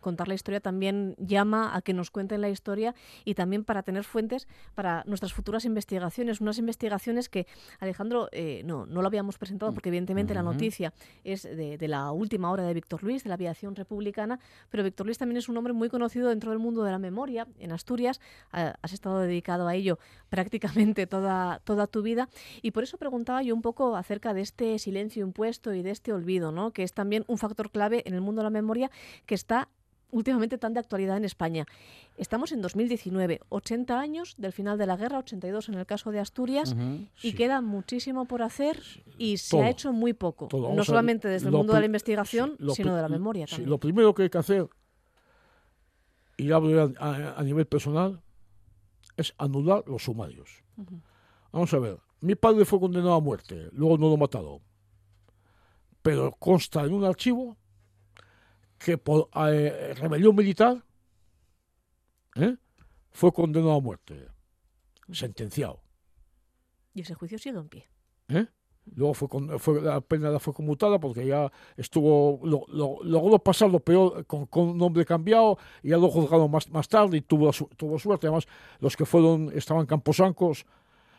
Contar 0.00 0.28
la 0.28 0.34
historia 0.34 0.60
también 0.60 1.14
llama 1.18 1.76
a 1.76 1.82
que 1.82 1.94
nos 1.94 2.10
cuenten 2.10 2.40
la 2.40 2.48
historia 2.48 2.94
y 3.24 3.34
también 3.34 3.64
para 3.64 3.82
tener 3.82 4.04
fuentes 4.04 4.48
para 4.74 5.04
nuestras 5.06 5.32
futuras 5.32 5.64
investigaciones. 5.64 6.40
Unas 6.40 6.58
investigaciones 6.58 7.28
que, 7.28 7.46
Alejandro, 7.80 8.28
eh, 8.32 8.62
no, 8.64 8.86
no 8.86 9.02
lo 9.02 9.08
habíamos 9.08 9.38
presentado 9.38 9.72
porque 9.72 9.88
evidentemente 9.88 10.34
la 10.34 10.42
noticia 10.42 10.92
es 11.24 11.42
de, 11.42 11.78
de 11.78 11.88
la 11.88 12.12
última 12.12 12.50
hora 12.50 12.64
de 12.64 12.74
Víctor 12.74 13.02
Luis, 13.02 13.24
de 13.24 13.28
la 13.28 13.34
aviación 13.34 13.74
republicana, 13.74 14.38
pero 14.70 14.82
Víctor 14.82 15.06
Luis 15.06 15.18
también 15.18 15.38
es 15.38 15.48
un 15.48 15.56
hombre 15.56 15.72
muy 15.72 15.88
conocido 15.88 16.28
dentro 16.28 16.50
del 16.50 16.58
mundo 16.58 16.82
de 16.84 16.90
la 16.90 16.98
memoria. 16.98 17.46
En 17.58 17.72
Asturias 17.72 18.20
has 18.52 18.92
estado 18.92 19.20
dedicado 19.20 19.68
a 19.68 19.74
ello 19.74 19.98
prácticamente 20.28 21.06
toda, 21.06 21.60
toda 21.64 21.86
tu 21.86 22.02
vida 22.02 22.28
y 22.62 22.70
por 22.70 22.82
eso 22.82 22.98
preguntaba 22.98 23.42
yo 23.42 23.54
un 23.54 23.62
poco 23.62 23.96
acerca 23.96 24.34
de 24.34 24.40
este 24.40 24.78
silencio 24.78 25.24
impuesto 25.24 25.74
y 25.74 25.82
de 25.82 25.90
este 25.90 26.12
olvido, 26.12 26.52
¿no? 26.52 26.72
que 26.72 26.82
es 26.82 26.92
también 26.92 27.24
un 27.26 27.38
factor 27.38 27.70
clave 27.70 28.02
en 28.06 28.14
el 28.14 28.20
mundo 28.20 28.40
de 28.40 28.44
la 28.44 28.50
memoria 28.50 28.90
que 29.26 29.34
está 29.34 29.68
últimamente 30.16 30.58
tan 30.58 30.74
de 30.74 30.80
actualidad 30.80 31.16
en 31.16 31.24
España. 31.24 31.66
Estamos 32.16 32.52
en 32.52 32.60
2019, 32.62 33.40
80 33.48 33.98
años 34.00 34.34
del 34.38 34.52
final 34.52 34.78
de 34.78 34.86
la 34.86 34.96
guerra, 34.96 35.18
82 35.18 35.68
en 35.68 35.74
el 35.74 35.86
caso 35.86 36.10
de 36.10 36.18
Asturias, 36.20 36.74
y 37.22 37.30
Sí. 37.30 37.34
queda 37.34 37.60
muchísimo 37.60 38.24
por 38.24 38.42
hacer 38.42 38.82
y 39.18 39.36
se 39.36 39.50
todo, 39.52 39.62
ha 39.62 39.68
hecho 39.70 39.92
muy 39.92 40.12
poco. 40.12 40.48
No 40.52 40.84
solamente 40.84 41.28
desde 41.28 41.48
el 41.48 41.52
mundo 41.52 41.72
de 41.74 41.80
la 41.80 41.86
investigación, 41.86 42.56
sí, 42.58 42.74
sino 42.76 42.96
de 42.96 43.02
la 43.02 43.08
memoria 43.08 43.46
sí, 43.46 43.52
también. 43.52 43.70
lo 43.70 43.78
primero 43.78 44.14
que 44.14 44.24
hay 44.24 44.30
que 44.30 44.38
hacer, 44.38 44.68
y 46.36 46.50
hablo 46.52 46.92
a, 46.98 47.04
a- 47.04 47.38
a 47.38 47.42
nivel 47.42 47.66
personal, 47.66 48.20
es 49.16 49.34
anular 49.38 49.82
los 49.86 50.02
sumarios. 50.04 50.62
Vamos 51.52 51.72
a 51.72 51.78
ver, 51.78 51.98
mi 52.20 52.34
padre 52.34 52.64
fue 52.64 52.78
condenado 52.80 53.14
a 53.14 53.20
muerte, 53.20 53.68
luego 53.72 53.96
no 53.96 54.08
lo 54.10 54.16
mataron. 54.16 54.60
Pero 56.02 56.30
consta 56.38 56.84
en 56.84 56.92
un 56.92 57.04
archivo 57.04 57.56
que 58.78 58.98
por 58.98 59.28
eh, 59.34 59.94
rebelión 59.96 60.34
militar 60.36 60.82
¿eh? 62.36 62.56
fue 63.10 63.32
condenado 63.32 63.72
a 63.74 63.80
muerte, 63.80 64.28
sentenciado. 65.10 65.80
Y 66.94 67.00
ese 67.02 67.14
juicio 67.14 67.38
sigue 67.38 67.58
en 67.58 67.68
pie. 67.68 67.88
¿eh? 68.28 68.46
Luego 68.94 69.14
fue, 69.14 69.28
con- 69.28 69.58
fue 69.58 69.82
la 69.82 70.00
pena 70.00 70.38
fue 70.38 70.54
conmutada 70.54 70.98
porque 71.00 71.26
ya 71.26 71.50
estuvo 71.76 72.40
lo, 72.46 72.64
lo- 72.68 73.02
logró 73.02 73.38
pasar 73.38 73.68
lo 73.70 73.80
peor 73.80 74.24
con, 74.26 74.46
con 74.46 74.78
nombre 74.78 75.04
cambiado 75.04 75.58
y 75.82 75.88
ya 75.90 75.96
lo 75.96 76.08
juzgaron 76.08 76.50
más, 76.50 76.70
más 76.70 76.88
tarde 76.88 77.16
y 77.16 77.20
tuvo, 77.22 77.50
tuvo 77.76 77.98
suerte. 77.98 78.28
Además, 78.28 78.46
los 78.78 78.96
que 78.96 79.04
fueron 79.04 79.50
estaban 79.54 79.82
en 79.82 79.86
Camposancos 79.86 80.64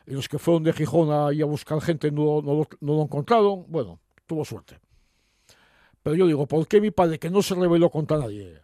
y 0.05 0.11
los 0.11 0.29
que 0.29 0.39
fueron 0.39 0.63
de 0.63 0.71
Gijón 0.71 1.11
a 1.11 1.45
buscar 1.45 1.81
gente 1.81 2.09
no, 2.09 2.41
no, 2.41 2.53
lo- 2.53 2.67
no 2.79 2.93
lo 2.95 3.01
encontraron. 3.03 3.65
Bueno, 3.67 3.99
tuvo 4.25 4.45
suerte. 4.45 4.79
Pero 6.07 6.15
yo 6.15 6.25
digo, 6.27 6.47
¿por 6.47 6.65
qué 6.69 6.79
mi 6.79 6.89
padre, 6.89 7.19
que 7.19 7.29
no 7.29 7.41
se 7.41 7.53
rebeló 7.53 7.89
contra 7.89 8.17
nadie, 8.17 8.61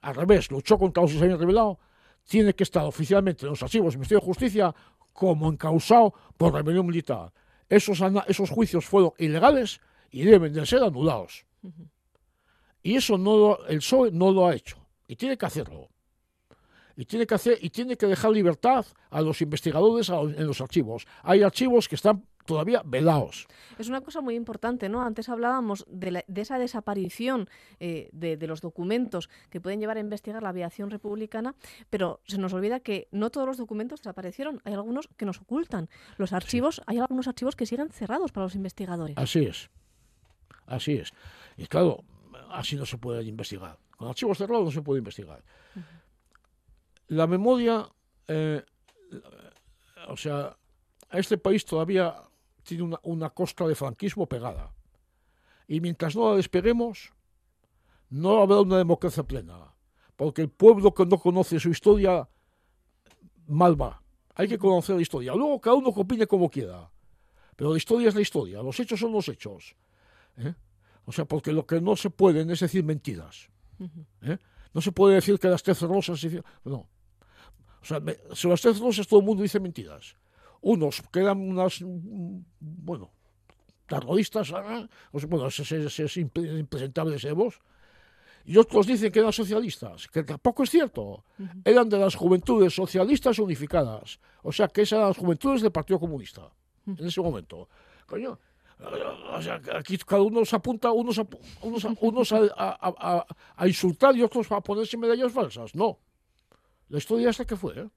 al 0.00 0.14
revés, 0.14 0.50
luchó 0.50 0.78
contra 0.78 1.02
los 1.02 1.12
que 1.12 1.18
se 1.18 1.24
habían 1.24 1.38
rebelado, 1.38 1.78
tiene 2.26 2.54
que 2.54 2.62
estar 2.62 2.82
oficialmente 2.86 3.44
en 3.44 3.50
los 3.50 3.62
archivos 3.62 3.92
del 3.92 3.98
Ministerio 3.98 4.20
de 4.20 4.24
Justicia 4.24 4.74
como 5.12 5.50
encausado 5.52 6.14
por 6.38 6.54
rebelión 6.54 6.86
militar? 6.86 7.30
Esos, 7.68 8.00
esos 8.26 8.48
juicios 8.48 8.86
fueron 8.86 9.12
ilegales 9.18 9.82
y 10.10 10.22
deben 10.22 10.50
de 10.54 10.64
ser 10.64 10.82
anulados. 10.82 11.44
Y 12.82 12.96
eso 12.96 13.18
no 13.18 13.36
lo- 13.36 13.66
el 13.66 13.80
PSOE 13.80 14.10
no 14.10 14.32
lo 14.32 14.46
ha 14.46 14.54
hecho. 14.54 14.78
Y 15.06 15.16
tiene 15.16 15.36
que 15.36 15.44
hacerlo. 15.44 15.90
Y 16.96 17.04
tiene 17.04 17.26
que 17.26 17.34
hacer 17.34 17.58
y 17.60 17.68
tiene 17.68 17.98
que 17.98 18.06
dejar 18.06 18.30
libertad 18.30 18.86
a 19.10 19.20
los 19.20 19.42
investigadores 19.42 20.08
a 20.08 20.20
en 20.22 20.46
los 20.46 20.62
archivos. 20.62 21.06
Hay 21.22 21.42
archivos 21.42 21.86
que 21.86 21.96
están 21.96 22.24
todavía 22.48 22.82
velados. 22.84 23.46
Es 23.78 23.88
una 23.88 24.00
cosa 24.00 24.20
muy 24.22 24.34
importante, 24.34 24.88
¿no? 24.88 25.02
Antes 25.02 25.28
hablábamos 25.28 25.84
de, 25.88 26.10
la- 26.10 26.24
de 26.26 26.40
esa 26.40 26.58
desaparición 26.58 27.48
eh, 27.78 28.08
de, 28.12 28.36
de 28.38 28.46
los 28.46 28.60
documentos 28.62 29.28
que 29.50 29.60
pueden 29.60 29.78
llevar 29.80 29.98
a 29.98 30.00
investigar 30.00 30.42
la 30.42 30.48
aviación 30.48 30.90
republicana, 30.90 31.54
pero 31.90 32.20
se 32.26 32.38
nos 32.38 32.52
olvida 32.54 32.80
que 32.80 33.06
no 33.12 33.28
todos 33.30 33.46
los 33.46 33.58
documentos 33.58 34.00
desaparecieron. 34.00 34.60
Hay 34.64 34.72
algunos 34.72 35.08
que 35.16 35.26
nos 35.26 35.40
ocultan. 35.40 35.88
Los 36.16 36.32
archivos, 36.32 36.80
hay 36.86 36.98
algunos 36.98 37.28
archivos 37.28 37.54
que 37.54 37.66
siguen 37.66 37.90
cerrados 37.90 38.32
para 38.32 38.46
los 38.46 38.54
investigadores. 38.54 39.16
Así 39.18 39.44
es. 39.44 39.68
Así 40.66 40.94
es. 40.94 41.12
Y 41.56 41.66
claro, 41.66 42.02
así 42.50 42.76
no 42.76 42.86
se 42.86 42.96
puede 42.98 43.22
investigar. 43.24 43.78
Con 43.96 44.08
archivos 44.08 44.38
cerrados 44.38 44.64
no 44.64 44.70
se 44.70 44.80
puede 44.82 44.98
investigar. 45.00 45.42
La 47.08 47.26
memoria, 47.26 47.86
eh, 48.26 48.62
o 50.08 50.16
sea, 50.16 50.56
a 51.10 51.18
este 51.18 51.38
país 51.38 51.64
todavía 51.64 52.14
tiene 52.68 52.84
una, 52.84 53.00
una 53.02 53.30
costra 53.30 53.66
de 53.66 53.74
franquismo 53.74 54.26
pegada. 54.26 54.74
Y 55.66 55.80
mientras 55.80 56.14
no 56.14 56.30
la 56.30 56.36
despeguemos, 56.36 57.12
no 58.10 58.42
habrá 58.42 58.60
una 58.60 58.76
democracia 58.76 59.22
plena. 59.22 59.74
Porque 60.16 60.42
el 60.42 60.50
pueblo 60.50 60.92
que 60.92 61.06
no 61.06 61.18
conoce 61.18 61.58
su 61.58 61.70
historia, 61.70 62.28
mal 63.46 63.80
va. 63.80 64.02
Hay 64.34 64.48
que 64.48 64.58
conocer 64.58 64.96
la 64.96 65.02
historia. 65.02 65.34
Luego 65.34 65.60
cada 65.60 65.76
uno 65.76 65.88
opine 65.88 66.26
como 66.26 66.50
quiera. 66.50 66.90
Pero 67.56 67.72
la 67.72 67.78
historia 67.78 68.08
es 68.08 68.14
la 68.14 68.20
historia, 68.20 68.62
los 68.62 68.78
hechos 68.78 69.00
son 69.00 69.12
los 69.12 69.28
hechos. 69.28 69.74
¿eh? 70.36 70.54
O 71.06 71.12
sea, 71.12 71.24
porque 71.24 71.52
lo 71.52 71.66
que 71.66 71.80
no 71.80 71.96
se 71.96 72.10
pueden 72.10 72.50
es 72.50 72.60
decir 72.60 72.84
mentiras. 72.84 73.50
¿eh? 74.22 74.38
No 74.74 74.80
se 74.80 74.92
puede 74.92 75.16
decir 75.16 75.38
que 75.38 75.48
las 75.48 75.62
trece 75.62 75.86
rosas... 75.86 76.24
No. 76.64 76.88
O 77.80 77.84
sea, 77.84 78.00
sobre 78.32 78.52
las 78.52 78.60
trece 78.60 78.80
rosas 78.80 79.08
todo 79.08 79.20
el 79.20 79.26
mundo 79.26 79.42
dice 79.42 79.58
mentiras. 79.58 80.16
Unos 80.60 81.02
que 81.12 81.20
eran 81.20 81.38
unas... 81.40 81.80
mm, 81.82 82.38
Bueno, 82.60 83.10
terroristas, 83.86 84.48
sea, 84.48 84.60
bueno, 84.62 84.88
es 86.04 86.16
impre- 86.16 86.58
impresentable 86.58 87.16
ese 87.16 87.32
voz. 87.32 87.60
Y 88.44 88.56
otros 88.56 88.86
dicen 88.86 89.12
que 89.12 89.18
eran 89.18 89.32
socialistas, 89.32 90.08
que 90.08 90.22
tampoco 90.22 90.62
es 90.62 90.70
cierto. 90.70 91.24
Eran 91.64 91.88
de 91.88 91.98
las 91.98 92.14
juventudes 92.14 92.74
socialistas 92.74 93.38
unificadas. 93.38 94.20
O 94.42 94.52
sea, 94.52 94.68
que 94.68 94.82
esas 94.82 94.96
eran 94.96 95.08
las 95.08 95.18
juventudes 95.18 95.60
del 95.62 95.70
Partido 95.72 96.00
Comunista 96.00 96.50
en 96.86 97.06
ese 97.06 97.20
momento. 97.20 97.68
Coño, 98.06 98.38
eh, 98.80 98.84
o 99.32 99.42
sea, 99.42 99.60
que 99.60 99.76
aquí 99.76 99.98
cada 99.98 100.22
uno 100.22 100.44
se 100.46 100.56
apunta, 100.56 100.90
unos, 100.92 101.18
apu- 101.18 101.38
unos, 101.62 101.84
a- 101.84 101.94
unos 102.00 102.32
a, 102.32 102.38
a- 102.56 102.78
a- 102.80 103.26
a 103.56 103.68
insultar 103.68 104.16
y 104.16 104.22
otros 104.22 104.50
a 104.50 104.60
ponerse 104.62 104.96
medallas 104.96 105.30
falsas. 105.32 105.74
No. 105.74 105.98
La 106.88 106.96
historia 106.98 107.28
es 107.28 107.38
la 107.38 107.44
que 107.44 107.56
fue. 107.56 107.78
¿eh? 107.78 107.88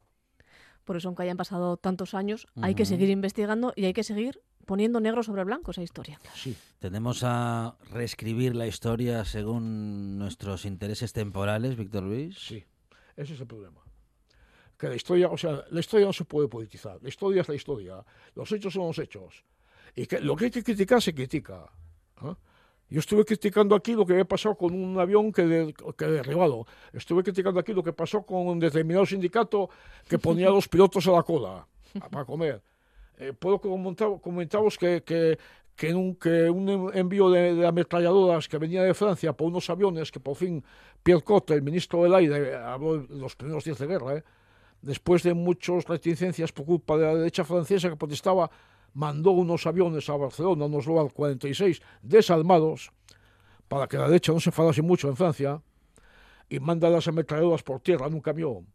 Por 0.84 0.97
eso, 0.97 1.07
aunque 1.07 1.23
hayan 1.23 1.38
pasado 1.38 1.77
tantos 1.77 2.13
años, 2.13 2.47
hay 2.61 2.75
que 2.75 2.86
seguir 2.86 3.09
investigando 3.09 3.73
y 3.75 3.86
hay 3.86 3.93
que 3.93 4.03
seguir 4.03 4.41
poniendo 4.65 4.99
negro 4.99 5.23
sobre 5.23 5.43
blanco 5.43 5.71
esa 5.71 5.84
historia. 5.84 6.19
Sí. 6.36 6.55
Tendemos 6.79 7.23
a 7.23 7.75
reescribir 7.91 8.55
la 8.55 8.67
historia 8.67 9.25
según 9.25 10.17
nuestros 10.17 10.65
intereses 10.65 11.13
temporales, 11.13 11.75
Víctor 11.75 12.03
Luis. 12.03 12.38
Sí, 12.38 12.63
ese 13.15 13.34
es 13.34 13.41
el 13.41 13.47
problema. 13.47 13.82
Que 14.77 14.88
la 14.89 14.95
historia, 14.95 15.29
o 15.29 15.38
sea, 15.38 15.63
la 15.69 15.79
historia 15.79 16.07
no 16.07 16.13
se 16.13 16.25
puede 16.25 16.47
politizar. 16.47 17.01
La 17.01 17.09
historia 17.09 17.41
es 17.41 17.49
la 17.49 17.55
historia. 17.55 18.03
Los 18.34 18.51
hechos 18.51 18.73
son 18.73 18.88
los 18.88 18.97
hechos. 18.97 19.43
Y 19.95 20.07
que 20.07 20.19
lo 20.19 20.36
que 20.36 20.45
hay 20.45 20.51
que 20.51 20.63
criticar 20.63 21.01
se 21.01 21.13
critica. 21.13 21.69
¿ah? 22.17 22.36
Yo 22.91 22.99
estuve 22.99 23.23
criticando 23.25 23.73
aquí 23.73 23.93
lo 23.93 24.05
que 24.05 24.13
había 24.13 24.25
pasado 24.25 24.53
con 24.55 24.73
un 24.75 24.99
avión 24.99 25.31
que, 25.31 25.43
de, 25.45 25.73
que 25.97 26.05
derribado. 26.05 26.67
Estuve 26.93 27.23
criticando 27.23 27.59
aquí 27.59 27.73
lo 27.73 27.81
que 27.81 27.93
pasó 27.93 28.21
con 28.23 28.45
un 28.47 28.59
determinado 28.59 29.05
sindicato 29.05 29.69
que 30.07 30.19
ponía 30.19 30.49
a 30.49 30.51
los 30.51 30.67
pilotos 30.69 31.07
a 31.07 31.11
la 31.13 31.23
cola 31.23 31.65
para 32.11 32.25
comer. 32.25 32.61
Eh, 33.17 33.33
puedo 33.33 33.59
comentar- 33.59 34.19
comentaros 34.21 34.77
que, 34.77 35.03
que, 35.03 35.37
que 35.75 35.93
un, 35.95 36.15
que 36.15 36.49
un 36.49 36.67
en- 36.69 36.89
envío 36.97 37.29
de, 37.29 37.55
de 37.55 37.65
ametralladoras 37.65 38.47
que 38.49 38.57
venía 38.57 38.83
de 38.83 38.93
Francia 38.93 39.31
por 39.33 39.47
unos 39.47 39.69
aviones 39.69 40.11
que 40.11 40.19
por 40.19 40.35
fin 40.35 40.63
Pierre 41.01 41.21
Cotte, 41.23 41.53
el 41.53 41.61
ministro 41.61 42.03
del 42.03 42.13
aire, 42.13 42.55
habló 42.55 42.97
los 43.09 43.35
primeros 43.37 43.63
días 43.63 43.79
de 43.79 43.87
guerra, 43.87 44.15
¿eh? 44.17 44.23
después 44.81 45.23
de 45.23 45.33
muchas 45.33 45.85
reticencias 45.85 46.51
por 46.51 46.65
culpa 46.65 46.97
de 46.97 47.05
la 47.05 47.15
derecha 47.15 47.43
francesa 47.45 47.89
que 47.89 47.95
protestaba, 47.95 48.49
mandó 48.93 49.31
unos 49.31 49.65
aviones 49.65 50.09
a 50.09 50.15
Barcelona, 50.15 50.65
unos 50.65 50.85
Loal 50.85 51.11
46 51.13 51.81
desalmados, 52.01 52.91
para 53.67 53.87
que 53.87 53.97
la 53.97 54.07
derecha 54.07 54.33
no 54.33 54.39
se 54.39 54.49
enfadase 54.49 54.81
mucho 54.81 55.07
en 55.07 55.15
Francia, 55.15 55.61
y 56.49 56.59
manda 56.59 56.89
las 56.89 57.07
ametralladoras 57.07 57.63
por 57.63 57.79
tierra 57.79 58.07
en 58.07 58.13
un 58.15 58.21
camión. 58.21 58.67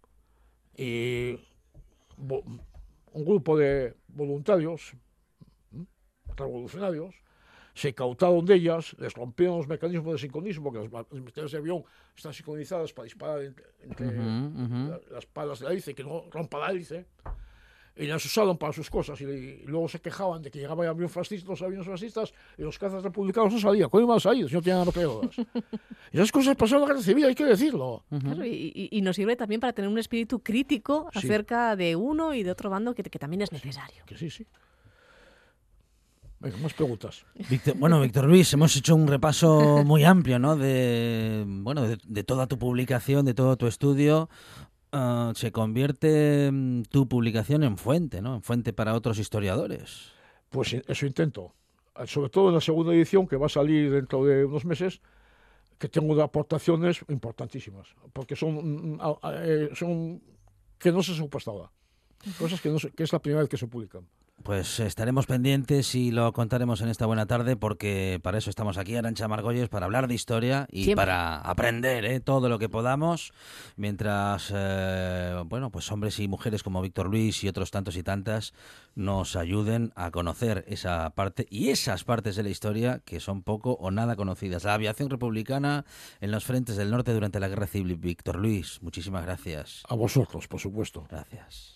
Y 0.77 1.39
un 2.17 3.25
grupo 3.25 3.57
de 3.59 3.95
voluntarios 4.09 4.95
revolucionarios 6.37 7.15
se 7.75 7.91
incautaron 7.91 8.47
de 8.47 8.55
ellas, 8.55 8.97
les 8.99 9.13
rompieron 9.13 9.59
los 9.59 9.69
mecanismos 9.69 10.15
de 10.15 10.19
sincronismo, 10.19 10.73
que 10.73 10.79
las 10.79 11.13
metrallas 11.13 11.53
de 11.53 11.59
avión 11.59 11.85
están 12.17 12.33
sincronizadas 12.33 12.95
para 12.95 13.05
disparar 13.05 13.55
entre, 13.83 14.17
las 15.11 15.27
palas 15.27 15.59
de 15.61 15.67
la 15.67 15.73
hélice, 15.73 15.95
que 15.95 16.03
no 16.03 16.25
rompa 16.31 16.59
la 16.59 16.71
hélice, 16.71 17.05
y 17.97 18.07
las 18.07 18.25
usaron 18.25 18.59
para 18.59 18.73
sus 18.73 18.91
cosas. 18.91 19.21
Y, 19.21 19.25
y 19.25 19.63
luego 19.67 19.89
se 19.89 20.01
quejaban 20.01 20.43
de 20.43 20.51
que 20.51 20.59
llegaban 20.59 20.87
avión 20.87 21.09
fascista, 21.09 21.49
los 21.49 21.63
aviones 21.63 21.87
fascistas 21.87 22.33
y 22.59 22.63
los 22.63 22.79
cazas 22.79 23.03
republicanos 23.03 23.53
no 23.55 23.59
salían. 23.59 23.89
¿Cómo 23.89 24.03
iban 24.05 24.17
a 24.19 24.21
salir 24.21 24.49
si 24.49 24.55
no 24.55 24.63
tenían 24.63 24.87
y 26.13 26.17
esas 26.17 26.31
cosas 26.31 26.57
pasaron 26.57 26.83
en 26.83 26.89
la 26.89 26.95
guerra 26.95 27.05
civil, 27.05 27.25
hay 27.25 27.35
que 27.35 27.45
decirlo. 27.45 28.05
Claro, 28.09 28.45
y, 28.45 28.89
y- 28.91 29.01
nos 29.01 29.17
sirve 29.17 29.35
también 29.37 29.61
para 29.61 29.73
tener 29.73 29.91
un 29.91 29.99
espíritu 29.99 30.41
crítico 30.41 31.09
Sí. 31.13 31.21
acerca 31.21 31.75
de 31.77 31.97
uno 31.97 32.35
y 32.35 32.43
de 32.43 32.51
otro 32.51 32.69
bando 32.71 32.95
que, 32.95 33.03
que 33.03 33.19
también 33.19 33.43
es 33.43 33.53
necesario. 33.53 34.05
Que 34.07 34.17
sí, 34.19 34.29
sí. 34.31 34.47
Venga, 36.39 36.59
más 36.59 36.75
preguntas. 36.75 37.25
Víctor- 37.49 37.77
bueno, 37.79 38.01
Víctor 38.01 38.27
Luis, 38.27 38.53
hemos 38.53 38.77
hecho 38.77 38.95
un 38.95 39.07
repaso 39.07 39.83
muy 39.85 40.05
amplio, 40.05 40.39
¿no? 40.39 40.55
De 40.57 41.45
bueno, 41.47 41.83
de, 41.89 41.99
de 42.05 42.25
toda 42.25 42.47
tu 42.47 42.59
publicación, 42.59 43.25
de 43.25 43.33
todo 43.33 43.57
tu 43.57 43.67
estudio. 43.67 44.29
Ah, 44.99 45.33
se 45.35 45.53
convierte 45.53 46.51
mm, 46.51 46.85
tu 46.85 47.07
publicación 47.07 47.63
en 47.65 47.77
fuente, 47.77 48.23
¿no? 48.23 48.37
En 48.37 48.43
fuente 48.43 48.73
para 48.73 48.95
otros 48.95 49.19
historiadores. 49.19 50.13
Pues 50.49 50.73
eso 50.73 51.05
intento. 51.05 51.53
Ah, 51.95 52.07
Sobre 52.07 52.31
todo 52.31 52.49
en 52.49 52.55
la 52.55 52.63
segunda 52.63 52.95
edición, 52.95 53.29
que 53.29 53.37
va 53.37 53.45
a 53.45 53.51
salir 53.51 53.91
dentro 53.91 54.25
de 54.25 54.47
unos 54.47 54.65
meses, 54.65 55.03
que 55.79 55.91
tengo 55.91 56.19
aportaciones 56.23 57.05
importantísimas. 57.09 57.89
Porque 58.15 58.37
son, 58.37 58.95
mm, 58.95 58.99
ah, 59.03 59.19
ah, 59.23 59.35
eh, 59.37 59.69
son 59.75 60.23
que 60.79 60.91
no 60.91 61.03
se 61.03 61.13
supo 61.13 61.37
hasta 61.37 61.51
ahora. 61.51 61.71
Cosas 62.39 62.63
que, 62.63 62.71
no 62.71 62.79
que 62.79 63.03
es 63.03 63.13
la 63.13 63.19
primera 63.19 63.43
vez 63.43 63.51
que 63.51 63.59
se 63.59 63.67
publican. 63.67 64.09
Pues 64.43 64.79
estaremos 64.81 65.27
pendientes 65.27 65.95
y 65.95 66.11
lo 66.11 66.33
contaremos 66.33 66.81
en 66.81 66.89
esta 66.89 67.07
buena 67.07 67.27
tarde 67.27 67.57
porque 67.57 68.21
para 68.23 68.39
eso 68.39 68.51
estamos 68.51 68.79
aquí, 68.79 68.95
Arancha 68.95 69.27
Margolles, 69.27 69.69
para 69.69 69.87
hablar 69.87 70.07
de 70.07 70.15
historia 70.15 70.69
y 70.71 70.85
Siempre. 70.85 71.05
para 71.07 71.39
aprender 71.39 72.05
¿eh? 72.05 72.21
todo 72.21 72.49
lo 72.49 72.59
que 72.59 72.69
podamos, 72.69 73.33
mientras, 73.77 74.53
eh, 74.55 75.43
bueno, 75.47 75.71
pues 75.71 75.91
hombres 75.91 76.21
y 76.21 76.29
mujeres 76.29 76.63
como 76.63 76.81
Víctor 76.81 77.09
Luis 77.09 77.43
y 77.43 77.49
otros 77.49 77.71
tantos 77.71 77.97
y 77.97 78.03
tantas 78.03 78.55
nos 78.95 79.37
ayuden 79.37 79.93
a 79.97 80.11
conocer 80.11 80.65
esa 80.69 81.11
parte 81.11 81.47
y 81.51 81.71
esas 81.71 82.05
partes 82.05 82.37
de 82.37 82.43
la 82.45 82.51
historia 82.51 83.01
que 83.05 83.21
son 83.21 83.43
poco 83.43 83.73
o 83.73 83.91
nada 83.91 84.17
conocidas. 84.17 84.65
La 84.65 84.75
aviación 84.75 85.11
republicana 85.11 85.85
en 86.21 86.31
los 86.31 86.45
frentes 86.45 86.77
del 86.77 86.91
norte 86.91 87.13
durante 87.13 87.41
la 87.41 87.49
Guerra 87.49 87.67
Civil. 87.67 87.97
Víctor 87.97 88.37
Luis, 88.37 88.81
muchísimas 88.81 89.25
gracias. 89.25 89.83
A 89.89 89.95
vosotros, 89.95 90.47
por 90.47 90.61
supuesto. 90.61 91.05
Gracias. 91.11 91.76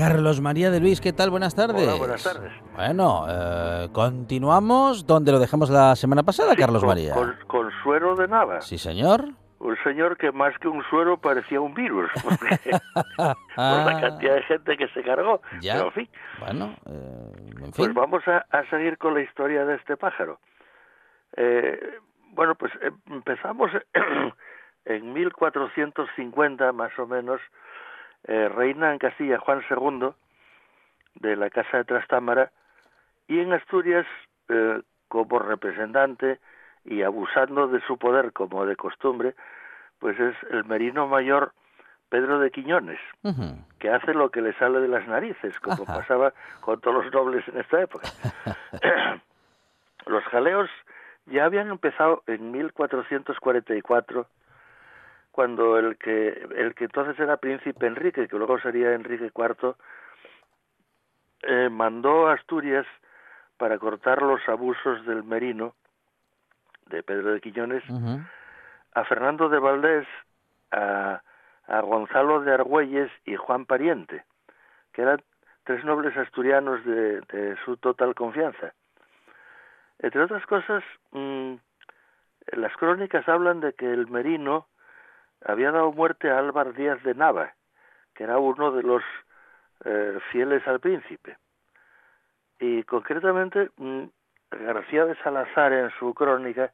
Carlos 0.00 0.40
María 0.40 0.70
de 0.70 0.80
Luis, 0.80 0.98
¿qué 0.98 1.12
tal? 1.12 1.28
Buenas 1.28 1.54
tardes. 1.54 1.86
Hola, 1.86 1.98
buenas 1.98 2.24
tardes. 2.24 2.50
Bueno, 2.74 3.26
eh, 3.28 3.88
continuamos 3.92 5.06
donde 5.06 5.30
lo 5.30 5.38
dejamos 5.38 5.68
la 5.68 5.94
semana 5.94 6.22
pasada, 6.22 6.56
Carlos 6.56 6.80
con, 6.80 6.88
María. 6.88 7.12
Con, 7.12 7.36
con 7.46 7.70
suero 7.82 8.16
de 8.16 8.26
nava. 8.26 8.62
Sí, 8.62 8.78
señor. 8.78 9.26
Un 9.58 9.76
señor 9.84 10.16
que 10.16 10.32
más 10.32 10.56
que 10.58 10.68
un 10.68 10.82
suero 10.88 11.18
parecía 11.18 11.60
un 11.60 11.74
virus. 11.74 12.10
Porque, 12.22 12.58
por 13.16 13.36
la 13.56 13.98
cantidad 14.00 14.36
de 14.36 14.42
gente 14.44 14.76
que 14.78 14.88
se 14.88 15.02
cargó. 15.02 15.42
Ya. 15.60 15.74
Pero, 15.74 15.86
en 15.88 15.92
fin, 15.92 16.08
Bueno, 16.38 16.74
eh, 16.86 17.32
en 17.36 17.70
pues 17.72 17.88
fin. 17.88 17.92
vamos 17.92 18.26
a, 18.26 18.46
a 18.50 18.64
seguir 18.70 18.96
con 18.96 19.12
la 19.12 19.20
historia 19.20 19.66
de 19.66 19.74
este 19.74 19.98
pájaro. 19.98 20.40
Eh, 21.36 21.78
bueno, 22.30 22.54
pues 22.54 22.72
eh, 22.80 22.90
empezamos 23.08 23.70
en 24.86 25.12
1450 25.12 26.72
más 26.72 26.98
o 26.98 27.06
menos. 27.06 27.42
Eh, 28.24 28.48
reina 28.48 28.92
en 28.92 28.98
Castilla 28.98 29.38
Juan 29.38 29.62
II 29.70 30.10
de 31.14 31.36
la 31.36 31.50
Casa 31.50 31.78
de 31.78 31.84
Trastámara 31.84 32.50
y 33.28 33.40
en 33.40 33.52
Asturias 33.52 34.06
eh, 34.48 34.82
como 35.08 35.38
representante 35.38 36.38
y 36.84 37.02
abusando 37.02 37.68
de 37.68 37.80
su 37.86 37.98
poder 37.98 38.32
como 38.32 38.64
de 38.66 38.76
costumbre, 38.76 39.34
pues 39.98 40.18
es 40.18 40.34
el 40.50 40.64
merino 40.64 41.06
mayor 41.06 41.52
Pedro 42.08 42.40
de 42.40 42.50
Quiñones, 42.50 42.98
que 43.78 43.90
hace 43.90 44.14
lo 44.14 44.30
que 44.30 44.42
le 44.42 44.52
sale 44.54 44.80
de 44.80 44.88
las 44.88 45.06
narices, 45.06 45.58
como 45.60 45.84
Ajá. 45.84 46.00
pasaba 46.00 46.32
con 46.60 46.80
todos 46.80 47.04
los 47.04 47.12
nobles 47.12 47.46
en 47.48 47.58
esta 47.58 47.80
época. 47.80 48.08
los 50.06 50.24
jaleos 50.24 50.68
ya 51.26 51.44
habían 51.44 51.68
empezado 51.68 52.24
en 52.26 52.50
1444 52.50 54.26
cuando 55.30 55.78
el 55.78 55.96
que 55.96 56.28
el 56.56 56.74
que 56.74 56.84
entonces 56.84 57.18
era 57.18 57.36
príncipe 57.36 57.86
Enrique, 57.86 58.28
que 58.28 58.36
luego 58.36 58.58
sería 58.60 58.92
Enrique 58.92 59.30
IV, 59.34 59.74
eh, 61.42 61.68
mandó 61.70 62.28
a 62.28 62.34
Asturias 62.34 62.86
para 63.56 63.78
cortar 63.78 64.22
los 64.22 64.40
abusos 64.48 65.04
del 65.06 65.22
merino 65.22 65.74
de 66.86 67.02
Pedro 67.02 67.32
de 67.32 67.40
Quiñones 67.40 67.84
a 68.94 69.04
Fernando 69.04 69.48
de 69.48 69.58
Valdés, 69.58 70.06
a, 70.72 71.22
a 71.66 71.80
Gonzalo 71.80 72.40
de 72.40 72.52
Argüelles 72.52 73.10
y 73.24 73.36
Juan 73.36 73.64
Pariente, 73.64 74.24
que 74.92 75.02
eran 75.02 75.22
tres 75.64 75.84
nobles 75.84 76.16
asturianos 76.16 76.84
de, 76.84 77.20
de 77.20 77.56
su 77.64 77.76
total 77.76 78.14
confianza. 78.14 78.72
Entre 80.00 80.22
otras 80.22 80.44
cosas, 80.46 80.82
mm, 81.12 81.54
las 82.52 82.76
crónicas 82.76 83.28
hablan 83.28 83.60
de 83.60 83.72
que 83.74 83.92
el 83.92 84.08
Merino 84.08 84.66
había 85.44 85.70
dado 85.70 85.92
muerte 85.92 86.30
a 86.30 86.38
Álvar 86.38 86.74
Díaz 86.74 87.02
de 87.02 87.14
Nava, 87.14 87.54
que 88.14 88.24
era 88.24 88.38
uno 88.38 88.72
de 88.72 88.82
los 88.82 89.02
eh, 89.84 90.18
fieles 90.30 90.66
al 90.66 90.80
príncipe. 90.80 91.36
Y 92.58 92.82
concretamente, 92.84 93.70
mm, 93.76 94.04
García 94.50 95.06
de 95.06 95.14
Salazar 95.22 95.72
en 95.72 95.90
su 95.98 96.12
crónica 96.12 96.72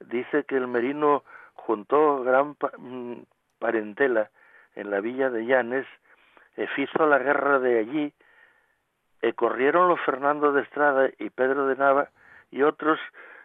dice 0.00 0.44
que 0.44 0.56
el 0.56 0.68
Merino 0.68 1.24
juntó 1.54 2.22
gran 2.22 2.54
pa- 2.54 2.72
mm, 2.78 3.22
parentela 3.58 4.30
en 4.76 4.90
la 4.90 5.00
villa 5.00 5.30
de 5.30 5.44
Llanes, 5.44 5.86
e 6.56 6.66
fizo 6.68 7.06
la 7.06 7.18
guerra 7.18 7.58
de 7.58 7.78
allí, 7.78 8.12
e 9.22 9.32
corrieron 9.34 9.88
los 9.88 10.00
Fernando 10.00 10.52
de 10.52 10.62
Estrada 10.62 11.10
y 11.18 11.30
Pedro 11.30 11.66
de 11.66 11.76
Nava 11.76 12.10
y 12.50 12.62
otros 12.62 12.98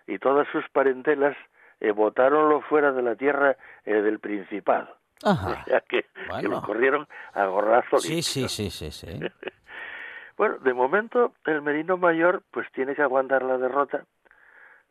y 0.08 0.20
todas 0.20 0.48
sus 0.50 0.68
parentelas 0.70 1.36
e 1.80 1.92
botáronlo 1.92 2.62
fuera 2.62 2.92
de 2.92 3.02
la 3.02 3.16
tierra 3.16 3.56
eh, 3.86 3.94
del 4.02 4.20
Principado. 4.20 4.96
Ajá. 5.24 5.62
O 5.62 5.64
sea 5.66 5.82
que, 5.82 6.04
que 6.04 6.10
Bueno. 6.28 6.50
lo 6.50 6.62
corrieron 6.62 7.08
a 7.34 7.46
gorrazo 7.46 7.98
Sí, 8.00 8.22
sí, 8.22 8.48
sí, 8.50 8.70
sí, 8.70 8.92
sí. 8.92 9.08
Bueno, 10.38 10.58
de 10.58 10.74
momento 10.74 11.34
el 11.46 11.62
Merino 11.62 11.96
Mayor 11.96 12.44
pues 12.52 12.70
tiene 12.74 12.94
que 12.94 13.02
aguantar 13.02 13.42
la 13.44 13.58
derrota, 13.58 14.04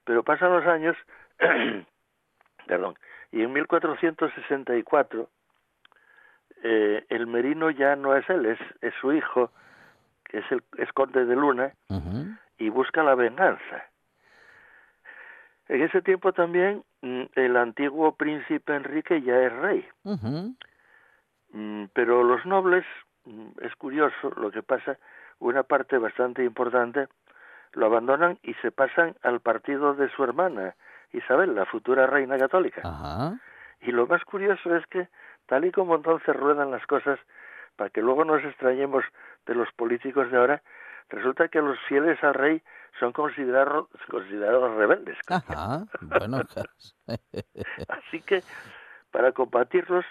pero 0.05 0.23
pasan 0.23 0.53
los 0.55 0.65
años, 0.67 0.97
perdón, 2.67 2.95
y 3.31 3.43
en 3.43 3.53
1464 3.53 5.29
eh, 6.63 7.05
el 7.11 7.27
Merino 7.27 7.71
ya 7.71 7.95
no 7.95 8.17
es 8.17 8.29
él, 8.31 8.47
es, 8.47 8.59
es 8.81 8.95
su 9.03 9.13
hijo, 9.13 9.51
que 10.25 10.39
es 10.39 10.51
el 10.51 10.63
es 10.79 10.91
conde 10.93 11.27
de 11.27 11.37
Luna, 11.37 11.75
y 12.57 12.71
busca 12.71 13.03
la 13.03 13.15
venganza. 13.15 13.85
En 15.69 15.83
ese 15.83 16.03
tiempo 16.03 16.33
también 16.33 16.85
mm, 17.03 17.23
el 17.35 17.57
antiguo 17.57 18.15
príncipe 18.17 18.75
Enrique 18.75 19.23
ya 19.23 19.41
es 19.43 19.53
rey. 19.53 19.89
Mm, 21.53 21.85
pero 21.93 22.23
los 22.23 22.45
nobles, 22.45 22.85
mm, 23.25 23.49
es 23.63 23.75
curioso 23.77 24.31
lo 24.37 24.51
que 24.51 24.63
pasa, 24.63 24.99
una 25.39 25.63
parte 25.63 25.99
bastante 25.99 26.45
importante 26.45 27.09
lo 27.75 27.87
abandonan 27.87 28.39
y 28.43 28.55
se 28.55 28.71
pasan 28.71 29.17
al 29.23 29.41
partido 29.41 29.95
de 29.95 30.09
su 30.11 30.23
hermana, 30.23 30.75
Isabel, 31.13 31.55
la 31.55 31.67
futura 31.67 32.07
reina 32.07 32.39
católica. 32.39 32.83
Y 33.81 33.93
lo 33.93 34.07
más 34.07 34.25
curioso 34.25 34.75
es 34.77 34.87
que, 34.87 35.09
tal 35.47 35.65
y 35.65 35.73
como 35.73 35.97
entonces 35.97 36.35
ruedan 36.35 36.71
las 36.71 36.87
cosas, 36.87 37.19
para 37.77 37.91
que 37.91 38.01
luego 38.01 38.25
nos 38.25 38.43
extrañemos 38.45 39.05
de 39.47 39.55
los 39.55 39.71
políticos 39.73 40.31
de 40.31 40.39
ahora, 40.39 40.63
resulta 41.09 41.49
que 41.49 41.61
los 41.61 41.79
fieles 41.89 42.23
al 42.25 42.35
rey 42.35 42.63
son 43.01 43.13
considerados, 43.13 43.89
considerados 44.11 44.75
rebeldes. 44.77 45.19
Ajá. 45.29 45.85
Bueno, 46.01 46.43
Carlos. 46.55 46.97
Así 47.89 48.21
que, 48.23 48.43
para 49.11 49.33
combatirlos, 49.33 50.05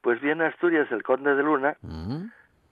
pues 0.00 0.20
viene 0.20 0.44
a 0.44 0.48
Asturias 0.48 0.90
el 0.92 1.02
conde 1.02 1.34
de 1.34 1.42
Luna, 1.42 1.76
Ujú. 1.82 2.28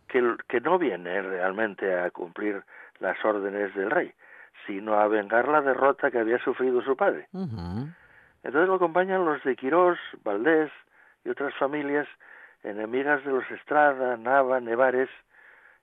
que, 0.09 0.37
que 0.49 0.61
no 0.61 0.79
viene 0.79 1.21
realmente 1.23 1.99
a 1.99 2.11
cumplir 2.11 2.63
las 3.01 3.23
órdenes 3.25 3.75
del 3.75 3.91
rey, 3.91 4.13
sino 4.67 4.95
a 4.95 5.07
vengar 5.09 5.49
la 5.49 5.61
derrota 5.61 6.11
que 6.11 6.19
había 6.19 6.39
sufrido 6.43 6.83
su 6.83 6.97
padre. 6.97 7.29
Entonces 7.33 8.69
lo 8.69 8.75
acompañan 8.75 9.25
los 9.25 9.43
de 9.45 9.57
Quirós, 9.57 9.99
Valdés 10.25 10.71
y 11.25 11.31
otras 11.31 11.55
familias 11.57 12.07
enemigas 12.63 13.25
de 13.25 13.31
los 13.33 13.49
Estrada, 13.51 14.17
Nava, 14.17 14.61
Nevares 14.61 15.09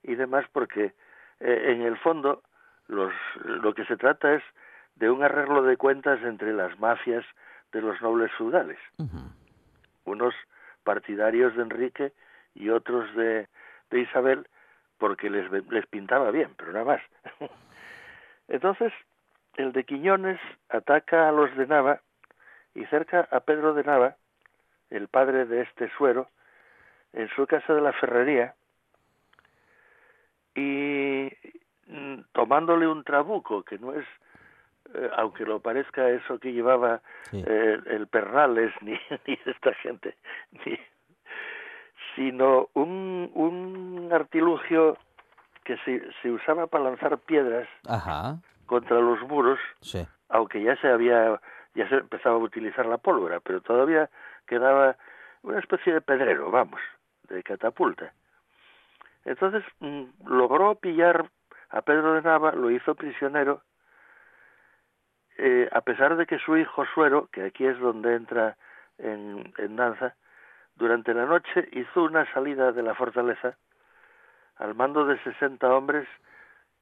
y 0.03 0.15
demás, 0.15 0.45
porque 0.51 0.93
eh, 1.39 1.73
en 1.73 1.81
el 1.81 1.97
fondo 1.97 2.43
los, 2.87 3.13
lo 3.43 3.73
que 3.73 3.85
se 3.85 3.97
trata 3.97 4.33
es 4.33 4.43
de 4.95 5.09
un 5.09 5.23
arreglo 5.23 5.63
de 5.63 5.77
cuentas 5.77 6.21
entre 6.23 6.53
las 6.53 6.79
mafias 6.79 7.25
de 7.71 7.81
los 7.81 8.01
nobles 8.01 8.31
feudales 8.37 8.79
unos 10.05 10.33
partidarios 10.83 11.55
de 11.55 11.63
Enrique 11.63 12.13
y 12.53 12.69
otros 12.69 13.13
de, 13.15 13.47
de 13.89 13.99
Isabel 13.99 14.47
porque 14.97 15.29
les, 15.29 15.51
les 15.51 15.85
pintaba 15.87 16.31
bien, 16.31 16.51
pero 16.55 16.71
nada 16.71 16.85
más. 16.85 17.01
Entonces, 18.47 18.93
el 19.57 19.73
de 19.73 19.83
Quiñones 19.83 20.39
ataca 20.69 21.27
a 21.27 21.31
los 21.31 21.53
de 21.57 21.67
Nava 21.67 22.01
y 22.73 22.85
cerca 22.85 23.27
a 23.31 23.41
Pedro 23.41 23.73
de 23.73 23.83
Nava, 23.83 24.15
el 24.89 25.07
padre 25.07 25.45
de 25.45 25.61
este 25.61 25.89
suero, 25.97 26.29
en 27.13 27.27
su 27.29 27.47
casa 27.47 27.73
de 27.73 27.81
la 27.81 27.93
ferrería, 27.93 28.53
y 30.55 31.31
mm, 31.87 32.21
tomándole 32.33 32.87
un 32.87 33.03
trabuco, 33.03 33.63
que 33.63 33.77
no 33.77 33.93
es, 33.93 34.05
eh, 34.93 35.09
aunque 35.17 35.45
lo 35.45 35.59
parezca 35.59 36.09
eso 36.09 36.39
que 36.39 36.53
llevaba 36.53 37.01
Sí. 37.31 37.43
eh, 37.45 37.79
el 37.87 38.07
Perrales 38.07 38.73
ni, 38.81 38.93
ni 39.27 39.39
esta 39.45 39.73
gente, 39.75 40.15
ni, 40.65 40.77
sino 42.15 42.69
un, 42.73 43.29
un 43.33 44.09
artilugio 44.13 44.97
que 45.63 45.77
se, 45.77 46.01
se 46.21 46.31
usaba 46.31 46.67
para 46.67 46.85
lanzar 46.85 47.17
piedras 47.19 47.67
Ajá. 47.87 48.37
contra 48.67 48.99
los 48.99 49.19
muros, 49.23 49.59
Sí. 49.81 50.05
aunque 50.29 50.61
ya 50.61 50.75
se 50.77 50.87
había 50.87 51.39
ya 51.73 51.89
se 51.89 51.95
empezaba 51.95 52.35
a 52.35 52.39
utilizar 52.39 52.85
la 52.85 52.97
pólvora, 52.97 53.41
pero 53.41 53.59
todavía 53.59 54.09
quedaba 54.47 54.95
una 55.43 55.59
especie 55.59 55.91
de 55.93 55.99
pedrero, 55.99 56.49
vamos, 56.49 56.79
de 57.27 57.43
catapulta. 57.43 58.13
Entonces 59.25 59.63
mm, 59.79 60.03
logró 60.27 60.75
pillar 60.75 61.29
a 61.69 61.81
Pedro 61.81 62.13
de 62.13 62.21
Nava, 62.21 62.51
lo 62.53 62.69
hizo 62.71 62.95
prisionero, 62.95 63.61
eh, 65.37 65.67
a 65.71 65.81
pesar 65.81 66.15
de 66.15 66.25
que 66.25 66.39
su 66.39 66.55
hijo 66.57 66.85
Suero, 66.93 67.27
que 67.31 67.43
aquí 67.43 67.65
es 67.65 67.77
donde 67.79 68.15
entra 68.15 68.57
en, 68.97 69.53
en 69.57 69.75
danza, 69.75 70.15
durante 70.75 71.13
la 71.13 71.25
noche 71.25 71.67
hizo 71.73 72.03
una 72.03 72.31
salida 72.33 72.71
de 72.71 72.83
la 72.83 72.95
fortaleza 72.95 73.57
al 74.57 74.75
mando 74.75 75.05
de 75.05 75.21
60 75.23 75.67
hombres 75.73 76.07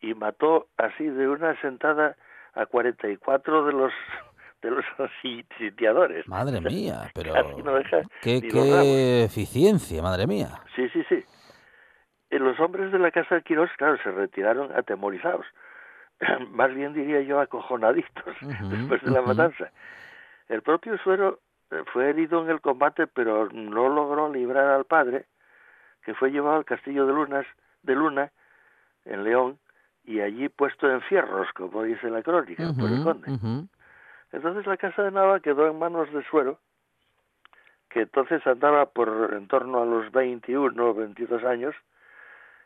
y 0.01 0.13
mató 0.13 0.67
así 0.77 1.05
de 1.05 1.27
una 1.27 1.59
sentada 1.61 2.15
a 2.53 2.65
44 2.67 3.65
de 3.65 3.73
los 3.73 3.93
de 4.61 4.71
los 4.71 4.85
si- 5.21 5.45
sitiadores. 5.57 6.27
Madre 6.27 6.61
mía, 6.61 7.09
pero 7.15 7.33
Casi 7.33 7.63
no 7.63 7.73
deja 7.75 8.01
qué, 8.21 8.41
qué 8.41 9.23
eficiencia, 9.23 10.01
madre 10.03 10.27
mía. 10.27 10.49
Sí, 10.75 10.87
sí, 10.89 11.03
sí. 11.09 11.23
Eh, 12.33 12.39
Los 12.39 12.59
hombres 12.59 12.91
de 12.91 12.97
la 12.97 13.11
casa 13.11 13.35
de 13.35 13.43
Quirós, 13.43 13.69
claro, 13.77 13.97
se 14.01 14.09
retiraron 14.09 14.71
atemorizados. 14.75 15.45
Más 16.49 16.73
bien 16.73 16.93
diría 16.93 17.21
yo 17.21 17.39
acojonaditos 17.39 18.35
después 18.69 19.01
de 19.03 19.11
la 19.11 19.21
matanza. 19.21 19.71
El 20.49 20.63
propio 20.63 20.97
Suero 20.97 21.39
eh, 21.69 21.83
fue 21.93 22.09
herido 22.09 22.41
en 22.43 22.49
el 22.49 22.59
combate, 22.59 23.05
pero 23.05 23.49
no 23.51 23.87
logró 23.87 24.33
librar 24.33 24.65
al 24.65 24.85
padre, 24.85 25.25
que 26.03 26.15
fue 26.15 26.31
llevado 26.31 26.57
al 26.57 26.65
castillo 26.65 27.05
de 27.05 27.13
Lunas, 27.13 27.45
de 27.83 27.95
Luna, 27.95 28.31
en 29.05 29.23
León, 29.23 29.59
y 30.03 30.19
allí 30.21 30.49
puesto 30.49 30.89
en 30.89 31.01
fierros, 31.01 31.47
como 31.53 31.83
dice 31.83 32.09
la 32.09 32.23
crónica, 32.23 32.73
por 32.77 32.89
el 32.89 33.03
conde. 33.03 33.67
Entonces 34.31 34.65
la 34.65 34.77
casa 34.77 35.03
de 35.03 35.11
Nava 35.11 35.39
quedó 35.39 35.67
en 35.67 35.77
manos 35.77 36.11
de 36.11 36.23
Suero, 36.23 36.59
que 37.89 38.01
entonces 38.01 38.45
andaba 38.47 38.87
por 38.87 39.33
en 39.33 39.47
torno 39.47 39.83
a 39.83 39.85
los 39.85 40.11
21 40.11 40.83
o 40.83 40.93
22 40.93 41.43
años, 41.43 41.75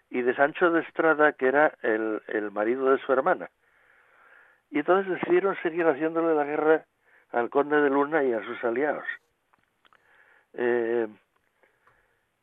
y 0.10 0.22
de 0.22 0.36
Sancho 0.36 0.72
de 0.72 0.82
Estrada, 0.82 1.34
que 1.34 1.48
era 1.48 1.74
el, 1.82 2.22
el 2.28 2.52
marido 2.52 2.92
de 2.92 3.00
su 3.00 3.12
hermana. 3.12 3.50
Y 4.70 4.80
entonces 4.80 5.14
decidieron 5.14 5.56
seguir 5.62 5.86
haciéndole 5.86 6.36
la 6.36 6.44
guerra 6.44 6.86
al 7.32 7.50
conde 7.50 7.82
de 7.82 7.90
Luna 7.90 8.24
y 8.24 8.34
a 8.34 8.44
sus 8.44 8.64
aliados. 8.64 9.06
Eh, 10.54 11.08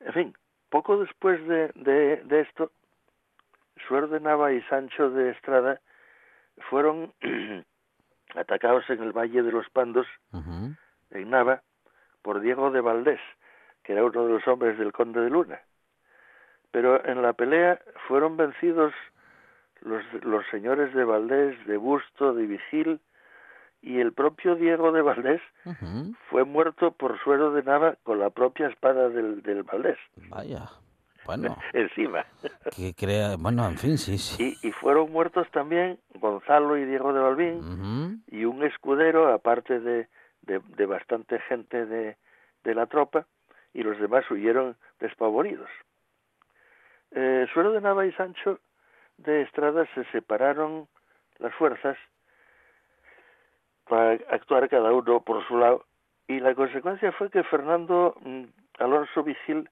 en 0.01 0.13
fin, 0.13 0.35
poco 0.69 0.99
después 0.99 1.47
de, 1.47 1.71
de, 1.75 2.23
de 2.25 2.41
esto, 2.41 2.71
Suero 3.89 4.09
de 4.09 4.21
Nava 4.21 4.53
y 4.53 4.63
Sancho 4.63 5.11
de 5.11 5.31
Estrada 5.31 5.81
fueron 6.71 7.13
atacados 8.35 8.89
en 8.91 9.03
el 9.03 9.13
Valle 9.13 9.43
de 9.43 9.53
los 9.53 9.69
Pandos, 9.71 10.07
en 11.11 11.31
Nava, 11.31 11.63
por 12.23 12.41
Diego 12.41 12.71
de 12.71 12.81
Valdés, 12.81 13.21
que 13.83 13.93
era 13.93 14.05
uno 14.05 14.27
de 14.27 14.33
los 14.33 14.49
hombres 14.49 14.79
del 14.79 14.93
conde 14.93 15.21
de 15.21 15.31
Luna. 15.31 15.61
Pero 16.75 17.07
en 17.07 17.23
la 17.23 17.35
pelea 17.35 17.79
fueron 18.09 18.37
vencidos 18.37 18.93
los, 19.83 20.03
los 20.25 20.45
señores 20.51 20.93
de 20.93 21.05
Valdés, 21.05 21.55
de 21.69 21.77
Busto, 21.77 22.35
de 22.35 22.47
Vigil, 22.47 22.99
y 23.81 24.01
el 24.01 24.13
propio 24.13 24.57
Diego 24.57 24.91
de 24.91 25.01
Valdés 25.01 25.41
fue 26.31 26.43
muerto 26.43 26.91
por 26.91 27.17
suero 27.23 27.53
de 27.53 27.63
Nava 27.63 27.95
con 28.03 28.19
la 28.19 28.31
propia 28.31 28.67
espada 28.67 29.09
del, 29.09 29.41
del 29.43 29.63
Valdés, 29.63 29.99
Vaya. 30.29 30.65
Bueno, 31.27 31.57
encima. 31.75 32.27
que 32.77 32.93
crea, 32.93 33.37
bueno, 33.39 33.69
en 33.69 33.79
fin, 33.79 33.97
sí, 33.97 34.19
sí. 34.19 34.57
Y, 34.61 34.69
y 34.69 34.73
fueron 34.73 35.13
muertos 35.13 35.47
también 35.53 36.01
Gonzalo 36.15 36.77
y 36.77 36.87
Diego 36.87 37.13
de 37.13 37.21
Balbín, 37.21 38.21
y 38.33 38.47
un 38.47 38.65
escudero, 38.65 39.33
aparte 39.33 39.79
de, 39.79 40.09
de, 40.43 40.61
de 40.77 40.87
bastante 40.87 41.39
gente 41.49 41.87
de, 41.87 42.17
de 42.65 42.75
la 42.75 42.87
tropa, 42.87 43.27
y 43.73 43.85
los 43.85 43.97
demás 44.01 44.29
huyeron 44.29 44.75
despavoridos. 44.99 45.71
Eh, 47.15 47.47
Suero 47.53 47.73
de 47.73 47.81
Nava 47.81 48.05
y 48.07 48.13
Sancho 48.13 48.59
de 49.19 49.43
Estrada 49.43 49.87
se 49.95 50.05
separaron 50.07 50.89
las 51.39 51.55
fuerzas 51.55 51.97
para 53.89 54.13
actuar 54.31 54.69
cada 54.69 54.93
uno 54.93 55.21
por 55.21 55.47
su 55.47 55.59
lado, 55.59 55.85
y 56.27 56.41
la 56.41 56.55
consecuencia 56.55 57.13
fue 57.13 57.31
que 57.31 57.43
Fernando 57.45 58.17
mm, 58.23 58.45
Alonso 58.79 59.23
Vigil 59.23 59.69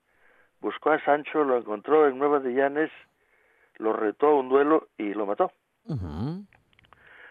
buscó 0.60 0.90
a 0.90 1.00
Sancho, 1.04 1.42
lo 1.44 1.56
encontró 1.56 2.06
en 2.06 2.18
Nueva 2.18 2.38
de 2.40 2.52
Llanes, 2.54 2.90
lo 3.78 3.92
retó 3.94 4.28
a 4.28 4.38
un 4.38 4.48
duelo 4.48 4.88
y 4.98 5.14
lo 5.14 5.26
mató. 5.26 5.50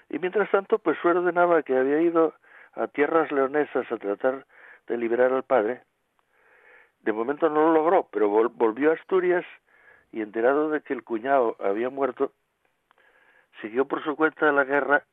Y 0.09 0.20
mientras 0.20 0.49
tanto, 0.51 0.80
pues 0.80 0.97
Suero 1.01 1.22
de 1.22 1.32
Nava, 1.32 1.64
que 1.64 1.78
había 1.78 2.01
ido 2.01 2.34
a 2.74 2.88
tierras 2.88 3.32
leonesas 3.32 3.89
a 3.91 3.97
tratar 3.97 4.45
de 4.88 4.97
liberar 4.97 5.32
al 5.32 5.43
padre, 5.43 5.84
de 7.01 7.14
momento 7.14 7.47
no 7.49 7.68
lo 7.68 7.74
logró, 7.74 8.09
pero 8.12 8.30
vol- 8.30 8.51
volvió 8.53 8.91
a 8.91 8.95
Asturias 8.95 9.45
y 10.12 10.22
enterado 10.22 10.70
de 10.70 10.82
que 10.82 10.93
el 10.93 11.03
cuñado 11.03 11.55
había 11.59 11.89
muerto, 11.89 12.32
siguió 13.62 13.86
por 13.86 14.03
su 14.03 14.16
cuenta 14.16 14.51
la 14.51 14.64
guerra 14.64 15.03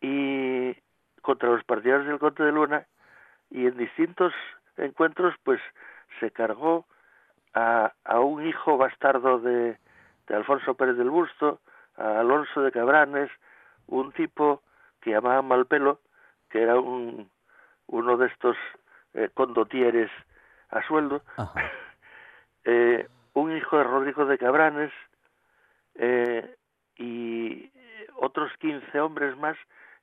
y 0.00 0.74
contra 1.22 1.50
los 1.50 1.64
partidarios 1.64 2.06
del 2.06 2.18
Conde 2.18 2.44
de 2.44 2.52
Luna 2.52 2.86
y 3.50 3.66
en 3.66 3.76
distintos 3.76 4.32
encuentros 4.76 5.34
pues 5.42 5.60
se 6.20 6.30
cargó 6.30 6.86
a, 7.54 7.92
a 8.04 8.20
un 8.20 8.46
hijo 8.46 8.76
bastardo 8.76 9.38
de, 9.40 9.78
de 10.26 10.34
Alfonso 10.34 10.74
Pérez 10.74 10.96
del 10.96 11.10
Busto, 11.10 11.60
a 11.96 12.20
Alonso 12.20 12.62
de 12.62 12.72
Cabranes, 12.72 13.30
un 13.86 14.12
tipo 14.12 14.62
que 15.00 15.10
llamaban 15.10 15.46
Malpelo, 15.46 16.00
que 16.50 16.62
era 16.62 16.78
un, 16.78 17.30
uno 17.86 18.16
de 18.16 18.26
estos 18.26 18.56
eh, 19.14 19.30
condotieres 19.32 20.10
a 20.70 20.82
sueldo, 20.86 21.22
eh, 22.64 23.08
un 23.40 23.54
hijo 23.54 23.76
de 23.76 23.84
Rodrigo 23.84 24.24
de 24.24 24.38
Cabranes 24.38 24.92
eh, 25.96 26.56
y 26.96 27.70
otros 28.16 28.50
15 28.60 28.98
hombres 29.00 29.36
más. 29.36 29.56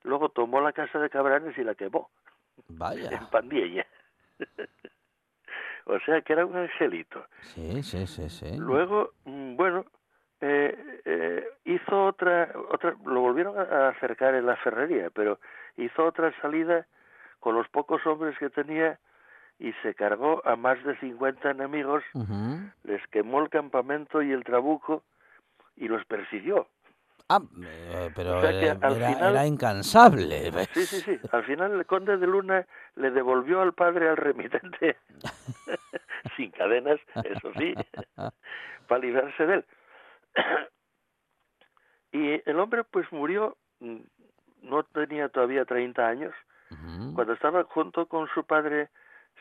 Luego 0.03 0.29
tomó 0.29 0.61
la 0.61 0.71
casa 0.71 0.99
de 0.99 1.09
Cabranes 1.09 1.57
y 1.57 1.63
la 1.63 1.73
quemó 1.73 2.09
en 2.69 2.77
Vaya. 2.77 3.27
Pandiella. 3.31 3.88
o 5.86 5.99
sea 6.01 6.21
que 6.21 6.34
era 6.34 6.45
un 6.45 6.55
angelito. 6.55 7.25
Sí, 7.41 7.81
sí, 7.81 8.05
sí, 8.05 8.29
sí. 8.29 8.55
Luego, 8.57 9.13
mm, 9.25 9.55
bueno, 9.55 9.86
eh, 10.39 11.01
eh, 11.05 11.47
hizo 11.65 12.05
otra, 12.05 12.51
otra, 12.69 12.95
lo 13.03 13.21
volvieron 13.21 13.57
a 13.57 13.89
acercar 13.89 14.36
en 14.36 14.45
la 14.45 14.57
ferrería, 14.57 15.09
pero 15.09 15.39
hizo 15.77 16.05
otra 16.05 16.31
salida 16.39 16.86
con 17.39 17.55
los 17.55 17.67
pocos 17.69 18.05
hombres 18.05 18.38
que 18.38 18.51
tenía 18.51 18.99
y 19.60 19.72
se 19.84 19.93
cargó 19.95 20.41
a 20.45 20.56
más 20.56 20.84
de 20.84 20.97
50 20.99 21.51
enemigos, 21.51 22.04
les 22.84 23.06
quemó 23.08 23.41
el 23.41 23.49
campamento 23.49 24.22
y 24.22 24.32
el 24.32 24.43
trabuco 24.43 25.04
y 25.76 25.88
los 25.88 26.04
persiguió. 26.06 26.68
Ah, 27.30 27.39
eh, 27.66 28.12
pero 28.14 28.38
O 28.38 28.41
sea 28.41 28.51
que 28.51 28.66
era, 28.68 28.78
al 28.82 28.97
era- 28.97 29.08
final- 29.14 29.32
era 29.34 29.45
incansable. 29.47 30.51
¿ves? 30.51 30.68
Sí, 30.74 30.86
sí, 30.86 30.99
sí. 31.01 31.20
Al 31.32 31.43
final 31.45 31.72
el 31.72 31.86
conde 31.86 32.18
de 32.18 32.28
Luna 32.28 32.66
le 32.95 33.12
devolvió 33.12 33.62
al 33.62 33.74
padre 33.74 34.10
al 34.10 34.18
remitente 34.18 34.97
sin 36.36 36.51
cadenas, 36.51 36.99
eso 37.24 37.51
sí, 37.58 37.74
para 38.88 39.01
librarse 39.01 39.45
de 39.45 39.54
él. 39.56 39.66
y 42.12 42.41
el 42.49 42.60
hombre 42.60 42.84
pues 42.84 43.10
murió, 43.12 43.58
mm, 43.80 43.99
no 44.64 44.84
tenía 44.84 45.30
todavía 45.30 45.66
30 45.66 46.08
años, 46.08 46.34
cuando 47.14 47.34
estaba 47.34 47.64
junto 47.66 48.08
con 48.08 48.28
su 48.34 48.43
padre 48.45 48.89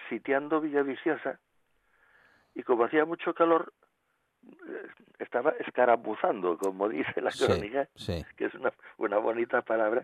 sitiando 0.09 0.61
Villaviciosa 0.61 1.39
y 2.55 2.63
como 2.63 2.85
hacía 2.85 3.05
mucho 3.05 3.35
calor 3.35 3.73
eh, 4.45 4.87
estaba 5.19 5.51
escarabuzando, 5.61 6.59
como 6.59 6.89
dice 6.89 7.21
la 7.21 7.31
Sí, 7.31 7.47
crónica, 7.47 7.89
sí. 7.95 8.25
que 8.37 8.47
es 8.47 8.55
una, 8.55 8.73
una 8.99 9.19
bonita 9.19 9.63
palabra, 9.63 10.03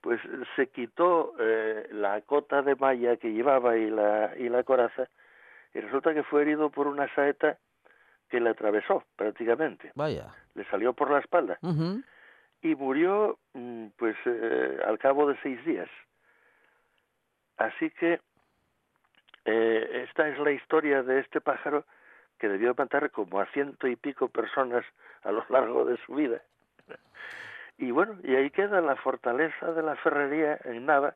pues 0.00 0.20
se 0.56 0.68
quitó 0.68 1.34
eh, 1.38 1.88
la 1.92 2.20
cota 2.22 2.62
de 2.62 2.76
malla 2.76 3.16
que 3.16 3.32
llevaba 3.32 3.76
y 3.76 3.90
la, 3.90 4.32
y 4.36 4.48
la 4.48 4.62
coraza 4.64 5.08
y 5.74 5.80
resulta 5.80 6.14
que 6.14 6.22
fue 6.22 6.42
herido 6.42 6.70
por 6.70 6.86
una 6.86 7.12
saeta 7.14 7.58
que 8.28 8.40
le 8.40 8.50
atravesó 8.50 9.04
prácticamente. 9.16 9.92
Vaya. 9.94 10.28
Le 10.54 10.64
salió 10.66 10.92
por 10.92 11.10
la 11.10 11.18
espalda 11.20 11.58
y 12.60 12.74
murió 12.74 13.38
mm, 13.54 13.86
pues 13.96 14.16
eh, 14.26 14.78
al 14.86 14.98
cabo 14.98 15.28
de 15.28 15.38
seis 15.42 15.64
días. 15.64 15.88
Así 17.56 17.90
que 17.90 18.20
eh, 19.50 20.04
esta 20.06 20.28
es 20.28 20.38
la 20.38 20.52
historia 20.52 21.02
de 21.02 21.20
este 21.20 21.40
pájaro 21.40 21.86
que 22.38 22.50
debió 22.50 22.74
matar 22.76 23.10
como 23.10 23.40
a 23.40 23.46
ciento 23.46 23.88
y 23.88 23.96
pico 23.96 24.28
personas 24.28 24.84
a 25.22 25.32
lo 25.32 25.42
largo 25.48 25.86
de 25.86 25.96
su 26.04 26.14
vida. 26.14 26.42
Y 27.78 27.90
bueno, 27.90 28.18
y 28.22 28.34
ahí 28.34 28.50
queda 28.50 28.82
la 28.82 28.96
fortaleza 28.96 29.72
de 29.72 29.82
la 29.82 29.96
ferrería 29.96 30.58
en 30.64 30.84
Nava, 30.84 31.14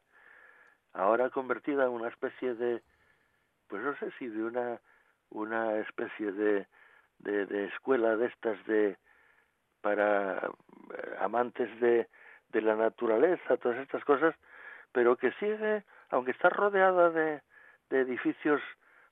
ahora 0.94 1.28
convertida 1.28 1.84
en 1.84 1.90
una 1.90 2.08
especie 2.08 2.54
de, 2.54 2.82
pues 3.68 3.82
no 3.82 3.94
sé 3.96 4.10
si 4.18 4.28
de 4.28 4.42
una, 4.42 4.80
una 5.28 5.78
especie 5.80 6.32
de, 6.32 6.66
de, 7.18 7.44
de 7.44 7.66
escuela 7.66 8.16
de 8.16 8.26
estas 8.26 8.64
de 8.66 8.96
para 9.82 10.38
eh, 10.38 11.16
amantes 11.20 11.68
de, 11.80 12.08
de 12.50 12.62
la 12.62 12.76
naturaleza, 12.76 13.58
todas 13.58 13.78
estas 13.78 14.04
cosas, 14.04 14.34
pero 14.92 15.16
que 15.16 15.32
sigue, 15.32 15.82
aunque 16.10 16.30
está 16.30 16.48
rodeada 16.48 17.10
de, 17.10 17.42
de 17.92 18.00
edificios 18.02 18.62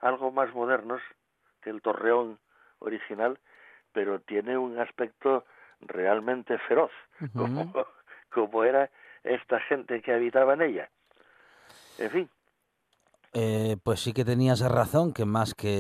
algo 0.00 0.32
más 0.32 0.52
modernos 0.54 1.02
que 1.62 1.70
el 1.70 1.82
torreón 1.82 2.40
original, 2.80 3.38
pero 3.92 4.20
tiene 4.20 4.58
un 4.58 4.78
aspecto 4.80 5.44
realmente 5.82 6.58
feroz, 6.68 6.92
como, 7.34 7.66
como 8.32 8.64
era 8.64 8.90
esta 9.24 9.60
gente 9.60 10.02
que 10.02 10.14
habitaba 10.14 10.54
en 10.54 10.62
ella. 10.62 10.90
En 11.98 12.10
fin, 12.10 12.30
Eh, 13.32 13.76
pues 13.84 14.00
sí 14.00 14.12
que 14.12 14.24
tenías 14.24 14.60
razón, 14.60 15.12
que 15.12 15.24
más 15.24 15.54
que... 15.54 15.70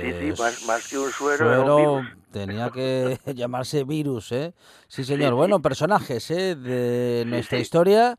Sí, 0.00 0.14
sí, 0.14 0.32
más- 0.32 0.62
más 0.62 0.86
que 0.88 0.98
un 0.98 1.12
suero 1.12 1.52
era 1.52 1.62
un 1.62 1.74
virus. 1.74 2.04
tenía 2.32 2.70
que 2.70 3.18
llamarse 3.34 3.84
virus, 3.84 4.32
¿eh? 4.32 4.54
Sí, 4.88 5.04
señor. 5.04 5.34
sí. 5.36 5.36
Bueno, 5.36 5.62
personajes, 5.62 6.30
¿eh? 6.30 6.56
De 6.56 7.24
nuestra 7.26 7.60
historia, 7.60 8.18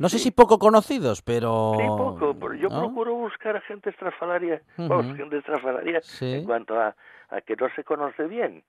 no 0.00 0.08
sé 0.08 0.18
si 0.18 0.30
poco 0.30 0.58
conocidos, 0.58 1.22
pero... 1.22 1.74
Sí, 1.78 1.86
poco. 1.86 2.34
pero 2.40 2.54
Yo 2.54 2.68
¿no? 2.70 2.80
procuro 2.80 3.14
buscar 3.14 3.56
a 3.56 3.60
gente 3.60 3.90
estrafalaria, 3.90 4.62
vamos, 4.78 5.16
gente 5.16 5.38
estrafalaria 5.38 6.00
Sí. 6.02 6.32
en 6.32 6.44
cuanto 6.44 6.74
a, 6.80 6.96
a 7.28 7.40
que 7.42 7.54
no 7.54 7.68
se 7.76 7.84
conoce 7.84 8.24
bien, 8.24 8.64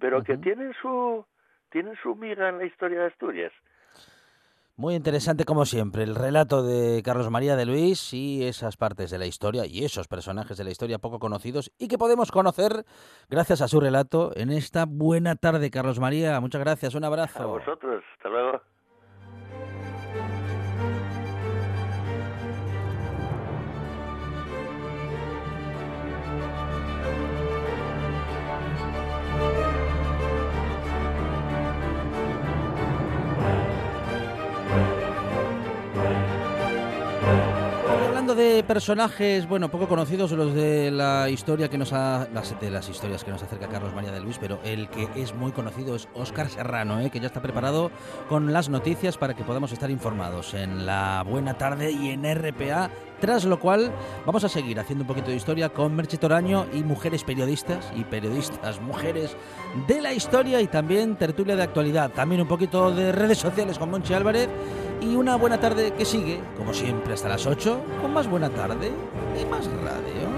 pero 0.00 0.22
que 0.22 0.38
tienen 0.38 0.72
su 0.80 1.24
tienen 1.70 1.96
su 2.02 2.14
miga 2.14 2.48
en 2.48 2.58
la 2.58 2.64
historia 2.64 3.00
de 3.00 3.06
Asturias. 3.08 3.52
Muy 4.76 4.94
interesante 4.94 5.44
como 5.44 5.64
siempre, 5.66 6.04
el 6.04 6.14
relato 6.14 6.62
de 6.62 7.02
Carlos 7.02 7.28
María 7.30 7.56
de 7.56 7.66
Luis 7.66 8.14
y 8.14 8.46
esas 8.46 8.76
partes 8.76 9.10
de 9.10 9.18
la 9.18 9.26
historia 9.26 9.66
y 9.66 9.84
esos 9.84 10.06
personajes 10.06 10.56
de 10.56 10.62
la 10.62 10.70
historia 10.70 11.00
poco 11.00 11.18
conocidos 11.18 11.72
y 11.78 11.88
que 11.88 11.98
podemos 11.98 12.30
conocer 12.30 12.84
gracias 13.28 13.60
a 13.60 13.66
su 13.66 13.80
relato 13.80 14.30
en 14.36 14.50
esta 14.50 14.84
buena 14.86 15.34
tarde, 15.34 15.72
Carlos 15.72 15.98
María. 15.98 16.38
Muchas 16.40 16.60
gracias, 16.60 16.94
un 16.94 17.02
abrazo. 17.02 17.42
A 17.42 17.46
vosotros, 17.46 18.04
hasta 18.16 18.28
luego. 18.28 18.62
De 38.38 38.62
personajes, 38.62 39.48
bueno, 39.48 39.68
poco 39.68 39.88
conocidos, 39.88 40.30
los 40.30 40.54
de 40.54 40.92
la 40.92 41.28
historia 41.28 41.68
que 41.68 41.76
nos 41.76 41.92
ha, 41.92 42.28
las, 42.32 42.58
de 42.60 42.70
las 42.70 42.88
historias 42.88 43.24
que 43.24 43.32
nos 43.32 43.42
acerca 43.42 43.66
Carlos 43.66 43.92
María 43.92 44.12
de 44.12 44.20
Luis, 44.20 44.38
pero 44.38 44.60
el 44.62 44.88
que 44.88 45.08
es 45.16 45.34
muy 45.34 45.50
conocido 45.50 45.96
es 45.96 46.08
Óscar 46.14 46.48
Serrano, 46.48 47.00
¿eh? 47.00 47.10
que 47.10 47.18
ya 47.18 47.26
está 47.26 47.42
preparado 47.42 47.90
con 48.28 48.52
las 48.52 48.68
noticias 48.68 49.18
para 49.18 49.34
que 49.34 49.42
podamos 49.42 49.72
estar 49.72 49.90
informados 49.90 50.54
en 50.54 50.86
la 50.86 51.24
buena 51.26 51.58
tarde 51.58 51.90
y 51.90 52.10
en 52.10 52.22
RPA. 52.32 52.90
Tras 53.20 53.44
lo 53.44 53.58
cual 53.58 53.92
vamos 54.24 54.44
a 54.44 54.48
seguir 54.48 54.78
haciendo 54.78 55.02
un 55.02 55.08
poquito 55.08 55.30
de 55.30 55.36
historia 55.36 55.68
con 55.70 55.94
Merche 55.94 56.18
Toraño 56.18 56.66
y 56.72 56.82
mujeres 56.82 57.24
periodistas 57.24 57.90
y 57.96 58.04
periodistas 58.04 58.80
mujeres 58.80 59.36
de 59.86 60.00
la 60.00 60.12
historia 60.12 60.60
y 60.60 60.68
también 60.68 61.16
tertulia 61.16 61.56
de 61.56 61.62
actualidad. 61.62 62.10
También 62.10 62.40
un 62.42 62.48
poquito 62.48 62.90
de 62.92 63.12
redes 63.12 63.38
sociales 63.38 63.78
con 63.78 63.90
Monchi 63.90 64.14
Álvarez 64.14 64.48
y 65.00 65.16
una 65.16 65.36
buena 65.36 65.58
tarde 65.58 65.92
que 65.92 66.04
sigue, 66.04 66.40
como 66.56 66.72
siempre, 66.72 67.14
hasta 67.14 67.28
las 67.28 67.46
8, 67.46 67.80
con 68.02 68.12
más 68.12 68.28
buena 68.28 68.50
tarde 68.50 68.92
y 69.40 69.44
más 69.46 69.66
radio. 69.66 70.28